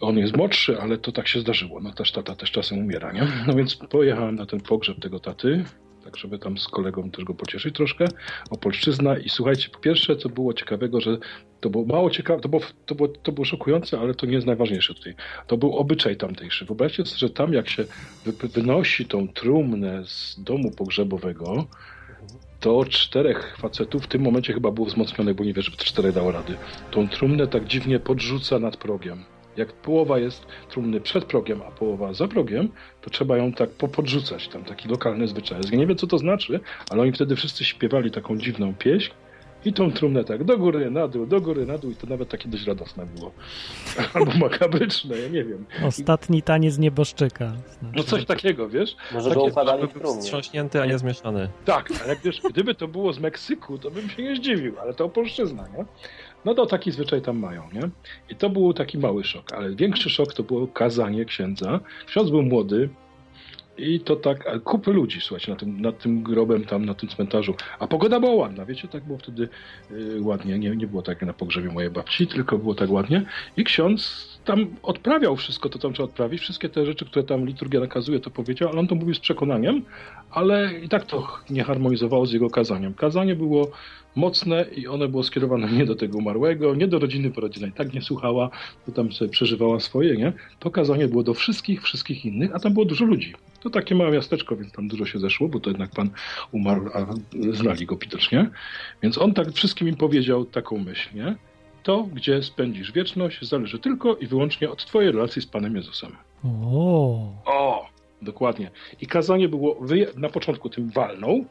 On 0.00 0.18
jest 0.18 0.36
młodszy, 0.36 0.80
ale 0.80 0.98
to 0.98 1.12
tak 1.12 1.28
się 1.28 1.40
zdarzyło. 1.40 1.80
No 1.80 1.92
też 1.92 2.12
tata 2.12 2.34
też 2.36 2.50
czasem 2.50 2.78
umiera, 2.78 3.12
nie? 3.12 3.26
No 3.46 3.54
więc 3.54 3.76
pojechałem 3.76 4.34
na 4.34 4.46
ten 4.46 4.60
pogrzeb 4.60 5.00
tego 5.00 5.20
taty, 5.20 5.64
tak 6.04 6.16
żeby 6.16 6.38
tam 6.38 6.58
z 6.58 6.68
kolegą 6.68 7.10
też 7.10 7.24
go 7.24 7.34
pocieszyć 7.34 7.74
troszkę, 7.74 8.04
Opolszczyzna 8.50 9.18
i 9.18 9.28
słuchajcie, 9.28 9.68
po 9.68 9.78
pierwsze, 9.78 10.16
co 10.16 10.28
było 10.28 10.54
ciekawego, 10.54 11.00
że 11.00 11.18
to 11.60 11.70
było 11.70 11.84
mało 11.84 12.10
ciekawe, 12.10 12.40
to 12.40 12.48
było, 12.48 12.62
to, 12.86 12.94
było, 12.94 13.08
to 13.08 13.32
było 13.32 13.44
szokujące, 13.44 14.00
ale 14.00 14.14
to 14.14 14.26
nie 14.26 14.32
jest 14.34 14.46
najważniejsze 14.46 14.94
tutaj. 14.94 15.14
To 15.46 15.56
był 15.56 15.76
obyczaj 15.76 16.16
tamtejszy. 16.16 16.64
Wyobraźcie 16.64 17.04
sobie, 17.04 17.18
że 17.18 17.30
tam 17.30 17.52
jak 17.52 17.68
się 17.68 17.84
wy- 18.24 18.48
wynosi 18.48 19.06
tą 19.06 19.28
trumnę 19.28 20.04
z 20.06 20.40
domu 20.42 20.70
pogrzebowego, 20.70 21.66
to 22.60 22.84
czterech 22.84 23.56
facetów, 23.60 24.04
w 24.04 24.06
tym 24.06 24.22
momencie 24.22 24.52
chyba 24.52 24.70
było 24.70 24.86
wzmocnionych, 24.86 25.34
bo 25.34 25.44
nie 25.44 25.54
wierzę, 25.54 25.70
że 25.70 25.76
czterech 25.76 26.14
dało 26.14 26.32
rady, 26.32 26.54
tą 26.90 27.08
trumnę 27.08 27.46
tak 27.46 27.66
dziwnie 27.66 28.00
podrzuca 28.00 28.58
nad 28.58 28.76
progiem. 28.76 29.24
Jak 29.58 29.72
połowa 29.72 30.18
jest 30.18 30.46
trumny 30.70 31.00
przed 31.00 31.24
progiem, 31.24 31.62
a 31.68 31.70
połowa 31.70 32.12
za 32.12 32.28
progiem, 32.28 32.68
to 33.00 33.10
trzeba 33.10 33.36
ją 33.36 33.52
tak 33.52 33.70
popodrzucać. 33.70 34.48
Tam 34.48 34.64
taki 34.64 34.88
lokalny 34.88 35.28
zwyczaj. 35.28 35.58
jest. 35.58 35.72
Ja 35.72 35.78
nie 35.78 35.86
wiem, 35.86 35.96
co 35.96 36.06
to 36.06 36.18
znaczy, 36.18 36.60
ale 36.90 37.02
oni 37.02 37.12
wtedy 37.12 37.36
wszyscy 37.36 37.64
śpiewali 37.64 38.10
taką 38.10 38.38
dziwną 38.38 38.74
pieśń 38.74 39.12
i 39.64 39.72
tą 39.72 39.92
trumnę 39.92 40.24
tak 40.24 40.44
do 40.44 40.58
góry, 40.58 40.90
na 40.90 41.08
dół, 41.08 41.26
do 41.26 41.40
góry, 41.40 41.66
na 41.66 41.78
dół 41.78 41.90
i 41.90 41.94
to 41.94 42.06
nawet 42.06 42.28
takie 42.28 42.48
dość 42.48 42.66
radosne 42.66 43.06
było. 43.06 43.32
Albo 44.14 44.32
makabryczne, 44.32 45.18
ja 45.18 45.28
nie 45.28 45.44
wiem. 45.44 45.66
Ostatni 45.86 46.42
taniec 46.42 46.78
nieboszczyka. 46.78 47.48
Znaczy, 47.48 47.94
No 47.96 48.02
coś 48.02 48.24
takiego, 48.24 48.68
wiesz? 48.68 48.96
Może 49.12 49.28
Takie- 49.28 49.40
upadali 49.40 49.86
w 49.86 50.20
wstrząśnięty, 50.20 50.82
a 50.82 50.86
nie 50.86 50.98
zmieszany. 50.98 51.48
Tak, 51.64 51.88
ale 52.04 52.16
gdyż, 52.16 52.40
gdyby 52.50 52.74
to 52.74 52.88
było 52.88 53.12
z 53.12 53.18
Meksyku, 53.18 53.78
to 53.78 53.90
bym 53.90 54.10
się 54.10 54.22
nie 54.22 54.36
zdziwił, 54.36 54.74
ale 54.80 54.94
to 54.94 55.04
opolszczyzna, 55.04 55.68
nie? 55.68 55.84
No 56.48 56.54
to 56.54 56.66
taki 56.66 56.92
zwyczaj 56.92 57.22
tam 57.22 57.38
mają, 57.38 57.62
nie? 57.72 57.90
I 58.30 58.34
to 58.34 58.50
był 58.50 58.72
taki 58.72 58.98
mały 58.98 59.24
szok, 59.24 59.52
ale 59.52 59.74
większy 59.74 60.10
szok 60.10 60.34
to 60.34 60.42
było 60.42 60.66
kazanie 60.66 61.24
księdza. 61.24 61.80
Ksiądz 62.06 62.30
był 62.30 62.42
młody 62.42 62.88
i 63.78 64.00
to 64.00 64.16
tak, 64.16 64.62
kupy 64.62 64.92
ludzi, 64.92 65.20
słuchajcie, 65.20 65.50
nad 65.50 65.60
tym, 65.60 65.80
nad 65.80 65.98
tym 65.98 66.22
grobem 66.22 66.64
tam, 66.64 66.84
na 66.84 66.94
tym 66.94 67.08
cmentarzu. 67.08 67.54
A 67.78 67.86
pogoda 67.86 68.20
była 68.20 68.34
ładna, 68.34 68.64
wiecie, 68.64 68.88
tak 68.88 69.04
było 69.04 69.18
wtedy 69.18 69.48
y, 69.90 70.22
ładnie, 70.22 70.58
nie, 70.58 70.76
nie 70.76 70.86
było 70.86 71.02
tak 71.02 71.20
jak 71.20 71.26
na 71.26 71.32
pogrzebie 71.32 71.68
mojej 71.70 71.90
babci, 71.90 72.26
tylko 72.26 72.58
było 72.58 72.74
tak 72.74 72.90
ładnie. 72.90 73.24
I 73.56 73.64
ksiądz 73.64 74.28
tam 74.44 74.66
odprawiał 74.82 75.36
wszystko, 75.36 75.68
to 75.68 75.78
tam 75.78 75.92
trzeba 75.92 76.08
odprawić, 76.08 76.40
wszystkie 76.40 76.68
te 76.68 76.86
rzeczy, 76.86 77.04
które 77.04 77.24
tam 77.24 77.46
liturgia 77.46 77.80
nakazuje, 77.80 78.20
to 78.20 78.30
powiedział, 78.30 78.68
ale 78.68 78.80
on 78.80 78.88
to 78.88 78.94
mówił 78.94 79.14
z 79.14 79.20
przekonaniem, 79.20 79.82
ale 80.30 80.80
i 80.84 80.88
tak 80.88 81.04
to 81.04 81.28
nie 81.50 81.64
harmonizowało 81.64 82.26
z 82.26 82.32
jego 82.32 82.50
kazaniem. 82.50 82.94
Kazanie 82.94 83.34
było 83.34 83.70
mocne 84.16 84.66
i 84.76 84.86
one 84.86 85.08
było 85.08 85.22
skierowane 85.22 85.72
nie 85.72 85.86
do 85.86 85.96
tego 85.96 86.18
umarłego, 86.18 86.74
nie 86.74 86.88
do 86.88 86.98
rodziny, 86.98 87.30
bo 87.30 87.40
rodzina 87.40 87.66
i 87.66 87.72
tak 87.72 87.92
nie 87.94 88.02
słuchała, 88.02 88.50
to 88.86 88.92
tam 88.92 89.12
sobie 89.12 89.30
przeżywała 89.30 89.80
swoje, 89.80 90.16
nie? 90.16 90.32
To 90.58 90.70
kazanie 90.70 91.08
było 91.08 91.22
do 91.22 91.34
wszystkich, 91.34 91.82
wszystkich 91.82 92.24
innych, 92.24 92.54
a 92.54 92.58
tam 92.58 92.72
było 92.72 92.84
dużo 92.84 93.04
ludzi. 93.04 93.34
To 93.60 93.70
takie 93.70 93.94
małe 93.94 94.10
miasteczko, 94.10 94.56
więc 94.56 94.72
tam 94.72 94.88
dużo 94.88 95.06
się 95.06 95.18
zeszło, 95.18 95.48
bo 95.48 95.60
to 95.60 95.70
jednak 95.70 95.90
pan 95.90 96.10
umarł, 96.52 96.90
a 96.94 97.06
znali 97.52 97.86
go 97.86 97.96
widocznie. 97.96 98.50
Więc 99.02 99.18
on 99.18 99.34
tak 99.34 99.52
wszystkim 99.52 99.88
im 99.88 99.96
powiedział 99.96 100.44
taką 100.44 100.78
myśl, 100.78 101.08
nie? 101.14 101.36
To, 101.82 102.08
gdzie 102.14 102.42
spędzisz 102.42 102.92
wieczność, 102.92 103.48
zależy 103.48 103.78
tylko 103.78 104.16
i 104.16 104.26
wyłącznie 104.26 104.70
od 104.70 104.86
twojej 104.86 105.12
relacji 105.12 105.42
z 105.42 105.46
Panem 105.46 105.76
Jezusem. 105.76 106.12
O, 106.44 107.32
O, 107.46 107.86
dokładnie. 108.22 108.70
I 109.00 109.06
kazanie 109.06 109.48
było, 109.48 109.80
na 110.16 110.28
początku 110.28 110.70
tym 110.70 110.90
walną, 110.90 111.44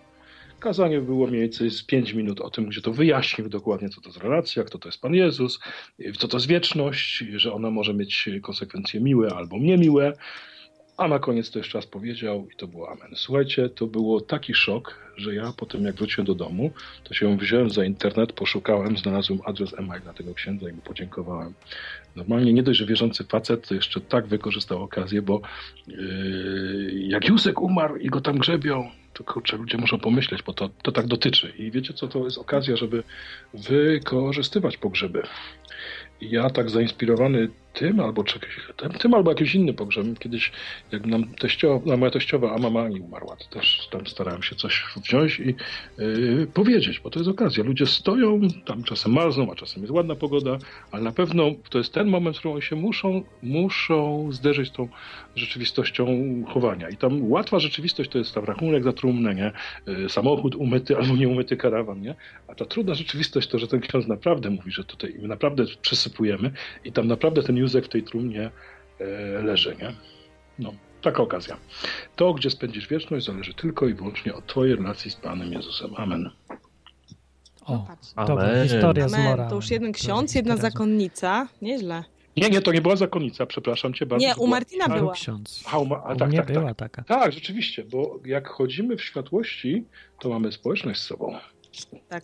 kazanie 0.60 1.02
było 1.02 1.28
mniej 1.28 1.42
więcej 1.42 1.72
z 1.72 1.84
5 1.84 2.14
minut 2.14 2.42
o 2.42 2.50
tym, 2.50 2.66
gdzie 2.66 2.82
to 2.82 2.94
wyjaśnił 2.94 3.50
dokładnie, 3.50 3.90
co 3.90 4.02
to 4.02 4.10
jest 4.10 4.24
relacja, 4.24 4.64
kto 4.64 4.78
to 4.78 4.88
jest 4.90 5.02
Pan 5.02 5.14
Jezus, 5.14 5.60
co 6.18 6.28
to 6.28 6.38
jest 6.38 6.48
wieczność, 6.48 7.24
że 7.36 7.54
ona 7.54 7.72
może 7.72 7.94
mieć 7.94 8.30
konsekwencje 8.42 9.02
miłe 9.02 9.36
albo 9.36 9.58
niemiłe, 9.58 10.14
a 10.98 11.08
na 11.08 11.20
koniec 11.20 11.52
to 11.52 11.60
jeszcze 11.60 11.78
raz 11.78 11.86
powiedział 11.86 12.48
i 12.54 12.56
to 12.56 12.68
było 12.68 12.92
amen. 12.92 13.12
Słuchajcie, 13.16 13.70
to 13.70 13.88
było 13.88 14.22
taki 14.22 14.54
szok, 14.54 15.00
że 15.18 15.36
ja 15.36 15.54
potem 15.58 15.84
jak 15.84 15.96
wróciłem 15.96 16.26
do 16.26 16.36
domu, 16.36 16.72
to 17.04 17.14
się 17.14 17.38
wziąłem 17.38 17.70
za 17.70 17.86
internet, 17.86 18.34
poszukałem, 18.34 18.98
znalazłem 18.98 19.40
adres 19.46 19.80
e-mail 19.80 20.04
na 20.06 20.14
tego 20.14 20.34
księdza 20.34 20.70
i 20.70 20.74
mu 20.74 20.82
podziękowałem. 20.82 21.54
Normalnie 22.16 22.54
nie 22.54 22.64
dość, 22.64 22.80
że 22.80 22.86
wierzący 22.86 23.24
facet 23.24 23.68
to 23.68 23.76
jeszcze 23.76 24.02
tak 24.02 24.28
wykorzystał 24.28 24.84
okazję, 24.84 25.22
bo 25.22 25.42
yy, 25.88 25.98
jak 26.94 27.28
Józek 27.30 27.62
umarł 27.62 27.96
i 27.96 28.08
go 28.08 28.22
tam 28.22 28.38
grzebią, 28.38 28.90
to 29.14 29.24
kurczę, 29.24 29.58
ludzie 29.58 29.78
muszą 29.78 30.00
pomyśleć, 30.00 30.44
bo 30.44 30.54
to, 30.54 30.70
to 30.70 30.92
tak 30.92 31.08
dotyczy. 31.08 31.54
I 31.58 31.72
wiecie 31.72 31.94
co, 31.94 32.08
to 32.08 32.26
jest 32.26 32.38
okazja, 32.38 32.76
żeby 32.76 33.04
wykorzystywać 33.54 34.78
pogrzeby. 34.78 35.24
I 36.22 36.30
ja 36.30 36.50
tak 36.50 36.70
zainspirowany 36.70 37.50
tym 37.78 38.00
albo 38.00 38.24
tym, 38.78 38.92
tym 38.92 39.14
albo 39.14 39.34
innym 39.56 39.76
pogrzebem. 39.76 40.16
Kiedyś, 40.16 40.52
jak 40.92 41.06
nam 41.06 41.24
teściowa, 41.26 41.86
no 41.86 41.98
moja 41.98 42.12
teściowa, 42.12 42.56
a 42.56 42.58
mama 42.58 42.90
nie 42.90 43.02
umarła, 43.02 43.36
to 43.36 43.60
też 43.60 43.88
tam 43.92 44.08
starałem 44.08 44.44
się 44.44 44.56
coś 44.56 44.86
wziąć 45.04 45.40
i 45.40 45.56
yy, 45.98 46.48
powiedzieć, 46.54 47.00
bo 47.00 47.10
to 47.10 47.20
jest 47.20 47.30
okazja. 47.30 47.64
Ludzie 47.64 47.86
stoją, 47.86 48.42
tam 48.66 48.84
czasem 48.84 49.12
marzną, 49.12 49.52
a 49.52 49.56
czasem 49.56 49.84
jest 49.84 49.94
ładna 49.94 50.16
pogoda, 50.16 50.58
ale 50.92 51.04
na 51.04 51.12
pewno 51.12 51.52
to 51.70 51.78
jest 51.78 51.94
ten 51.94 52.08
moment, 52.08 52.36
w 52.36 52.40
którym 52.40 52.62
się 52.62 52.76
muszą, 52.76 53.24
muszą 53.44 54.28
zderzyć 54.32 54.70
z 54.70 54.72
tą 54.72 54.88
rzeczywistością 55.36 56.08
chowania. 56.48 56.90
I 56.90 56.98
tam 56.98 57.32
łatwa 57.32 57.60
rzeczywistość 57.60 58.10
to 58.10 58.18
jest 58.18 58.34
tam 58.34 58.46
rachunek 58.46 58.84
za 58.84 58.94
trumnę, 58.94 59.36
nie? 59.36 59.52
Yy, 59.88 60.10
samochód 60.10 60.56
umyty 60.56 60.98
albo 60.98 61.16
nieumyty 61.16 61.58
karawan, 61.58 62.02
nie? 62.02 62.16
A 62.48 62.56
ta 62.56 62.66
trudna 62.66 62.96
rzeczywistość 62.96 63.48
to, 63.48 63.60
że 63.60 63.68
ten 63.68 63.80
ksiądz 63.80 64.08
naprawdę 64.08 64.50
mówi, 64.50 64.72
że 64.72 64.84
tutaj 64.84 65.16
my 65.22 65.28
naprawdę 65.28 65.64
przesypujemy 65.82 66.52
i 66.86 66.92
tam 66.92 67.08
naprawdę 67.08 67.44
ten 67.44 67.58
Józek 67.68 67.86
w 67.86 67.90
tej 67.90 68.04
trumnie 68.04 68.52
e, 69.00 69.06
leży, 69.44 69.76
nie? 69.82 69.94
No, 70.60 70.74
taka 71.02 71.24
okazja. 71.24 71.58
To, 72.16 72.34
gdzie 72.34 72.50
spędzisz 72.50 72.88
wieczność, 72.88 73.26
zależy 73.26 73.54
tylko 73.54 73.88
i 73.88 73.94
wyłącznie 73.94 74.34
od 74.36 74.48
Twojej 74.48 74.76
relacji 74.76 75.12
z 75.12 75.16
Panem 75.16 75.54
Jezusem. 75.54 75.92
Amen. 75.98 76.32
O, 77.66 77.88
dobra, 78.28 78.44
Amen. 78.46 78.68
historia 78.70 79.10
z 79.10 79.14
Amen. 79.14 79.26
morałem. 79.26 79.50
To 79.50 79.56
już 79.56 79.72
jeden 79.72 79.92
ksiądz, 79.92 80.36
jedna 80.36 80.58
zakonnica. 80.58 81.48
Nieźle. 81.62 82.04
Nie, 82.38 82.50
nie, 82.50 82.62
to 82.62 82.72
nie 82.72 82.82
była 82.82 82.96
zakonnica, 82.96 83.46
przepraszam 83.46 83.94
Cię 83.94 84.06
bardzo. 84.06 84.28
Nie, 84.28 84.36
u 84.36 84.48
Martina 84.48 84.90
była. 84.90 85.14
ksiądz. 85.14 85.64
A, 85.72 85.80
u 85.80 85.86
Ma- 85.86 86.04
a 86.04 86.14
U 86.14 86.18
tak, 86.18 86.30
mnie 86.30 86.38
tak, 86.38 86.52
była 86.52 86.74
tak. 86.74 86.92
taka. 86.92 87.04
Tak, 87.20 87.34
rzeczywiście, 87.34 87.84
bo 87.84 88.20
jak 88.26 88.48
chodzimy 88.48 88.98
w 88.98 89.02
światłości, 89.04 89.86
to 90.20 90.30
mamy 90.30 90.52
społeczność 90.52 91.02
z 91.02 91.04
sobą. 91.04 91.36
Tak. 92.10 92.24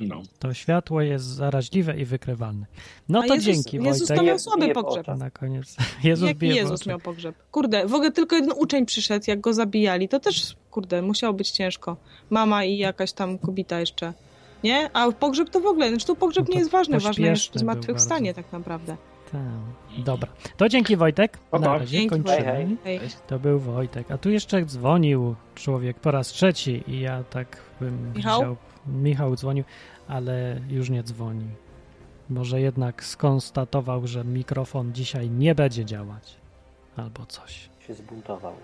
No. 0.00 0.22
To 0.38 0.54
światło 0.54 1.02
jest 1.02 1.24
zaraźliwe 1.24 1.96
i 1.96 2.04
wykrywalne. 2.04 2.66
No 3.08 3.18
A 3.18 3.26
to 3.26 3.34
Jezus- 3.34 3.44
dzięki, 3.44 3.76
Jezus 3.76 3.98
Wojtek. 4.08 4.16
to 4.16 4.22
miał 4.22 4.38
słaby 4.38 4.68
pogrzeb. 4.68 5.06
Na 5.06 5.30
koniec. 5.30 5.76
Jezus 6.04 6.30
w 6.30 6.42
Jezus 6.42 6.86
miał 6.86 6.98
pogrzeb? 6.98 7.34
Kurde, 7.50 7.86
w 7.86 7.94
ogóle 7.94 8.12
tylko 8.12 8.36
jeden 8.36 8.52
uczeń 8.56 8.86
przyszedł, 8.86 9.24
jak 9.28 9.40
go 9.40 9.54
zabijali. 9.54 10.08
To 10.08 10.20
też, 10.20 10.56
kurde, 10.70 11.02
musiało 11.02 11.32
być 11.32 11.50
ciężko. 11.50 11.96
Mama 12.30 12.64
i 12.64 12.78
jakaś 12.78 13.12
tam 13.12 13.38
kobita 13.38 13.80
jeszcze. 13.80 14.12
Nie? 14.64 14.90
A 14.92 15.12
pogrzeb 15.12 15.50
to 15.50 15.60
w 15.60 15.66
ogóle, 15.66 15.88
znaczy 15.88 16.06
tu 16.06 16.16
pogrzeb 16.16 16.48
No 16.48 16.54
nie 16.54 16.58
jest 16.58 16.70
ważny, 16.70 17.00
ważne 17.00 17.26
jest 17.28 17.58
zmartwychwstanie 17.58 18.34
tak 18.34 18.52
naprawdę. 18.52 18.96
Tak. 19.32 20.04
Dobra. 20.04 20.28
To 20.56 20.68
dzięki 20.68 20.96
Wojtek. 20.96 21.38
Pa, 21.50 21.58
Na 21.58 21.78
razie 21.78 21.86
Dzięki, 21.86 22.08
kończymy. 22.08 22.44
Hej. 22.44 22.76
Hej. 22.84 23.00
To 23.26 23.38
był 23.38 23.58
Wojtek. 23.60 24.10
A 24.10 24.18
tu 24.18 24.30
jeszcze 24.30 24.64
dzwonił 24.64 25.34
człowiek 25.54 26.00
po 26.00 26.10
raz 26.10 26.28
trzeci 26.28 26.84
i 26.86 27.00
ja 27.00 27.24
tak 27.24 27.56
bym 27.80 28.12
Michał? 28.16 28.40
chciał... 28.40 28.56
Michał 28.86 29.36
dzwonił, 29.36 29.64
ale 30.08 30.60
już 30.68 30.90
nie 30.90 31.02
dzwoni. 31.02 31.46
Może 32.30 32.60
jednak 32.60 33.04
skonstatował, 33.04 34.06
że 34.06 34.24
mikrofon 34.24 34.92
dzisiaj 34.92 35.30
nie 35.30 35.54
będzie 35.54 35.84
działać. 35.84 36.36
Albo 36.96 37.26
coś. 37.26 37.68
Się 37.86 37.94
zbuntował. 37.94 38.54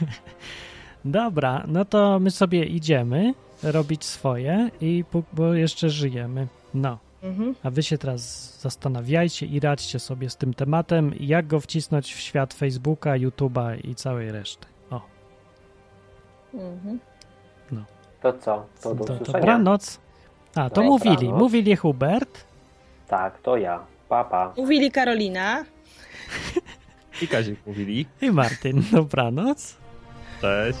Dobra, 1.04 1.64
no 1.68 1.84
to 1.84 2.18
my 2.20 2.30
sobie 2.30 2.64
idziemy 2.64 3.34
robić 3.62 4.04
swoje 4.04 4.70
i 4.80 5.04
bo 5.32 5.54
jeszcze 5.54 5.90
żyjemy. 5.90 6.46
No, 6.74 6.98
Mhm. 7.22 7.54
a 7.62 7.70
wy 7.70 7.82
się 7.82 7.98
teraz 7.98 8.54
zastanawiajcie 8.60 9.46
i 9.46 9.60
radźcie 9.60 9.98
sobie 9.98 10.30
z 10.30 10.36
tym 10.36 10.54
tematem, 10.54 11.12
jak 11.20 11.46
go 11.46 11.60
wcisnąć 11.60 12.14
w 12.14 12.20
świat 12.20 12.54
Facebooka, 12.54 13.10
YouTube'a 13.12 13.88
i 13.88 13.94
całej 13.94 14.32
reszty. 14.32 14.66
O, 14.90 15.00
Mhm. 16.54 16.98
To 18.22 18.32
co? 18.32 18.66
To 18.82 18.94
do 18.94 19.04
usłyszenia. 19.04 19.32
dobranoc. 19.40 20.00
A, 20.54 20.70
to 20.70 20.74
Dobranoc. 20.74 21.04
mówili, 21.04 21.32
mówili 21.32 21.76
Hubert. 21.76 22.44
Tak, 23.08 23.38
to 23.38 23.56
ja. 23.56 23.80
Papa. 24.08 24.52
Mówili 24.56 24.90
Karolina. 24.90 25.64
I 27.22 27.28
Kazik 27.28 27.66
mówili. 27.66 28.06
I 28.22 28.30
Martin, 28.30 28.82
dobranoc. 28.92 29.76
Cześć. 30.40 30.78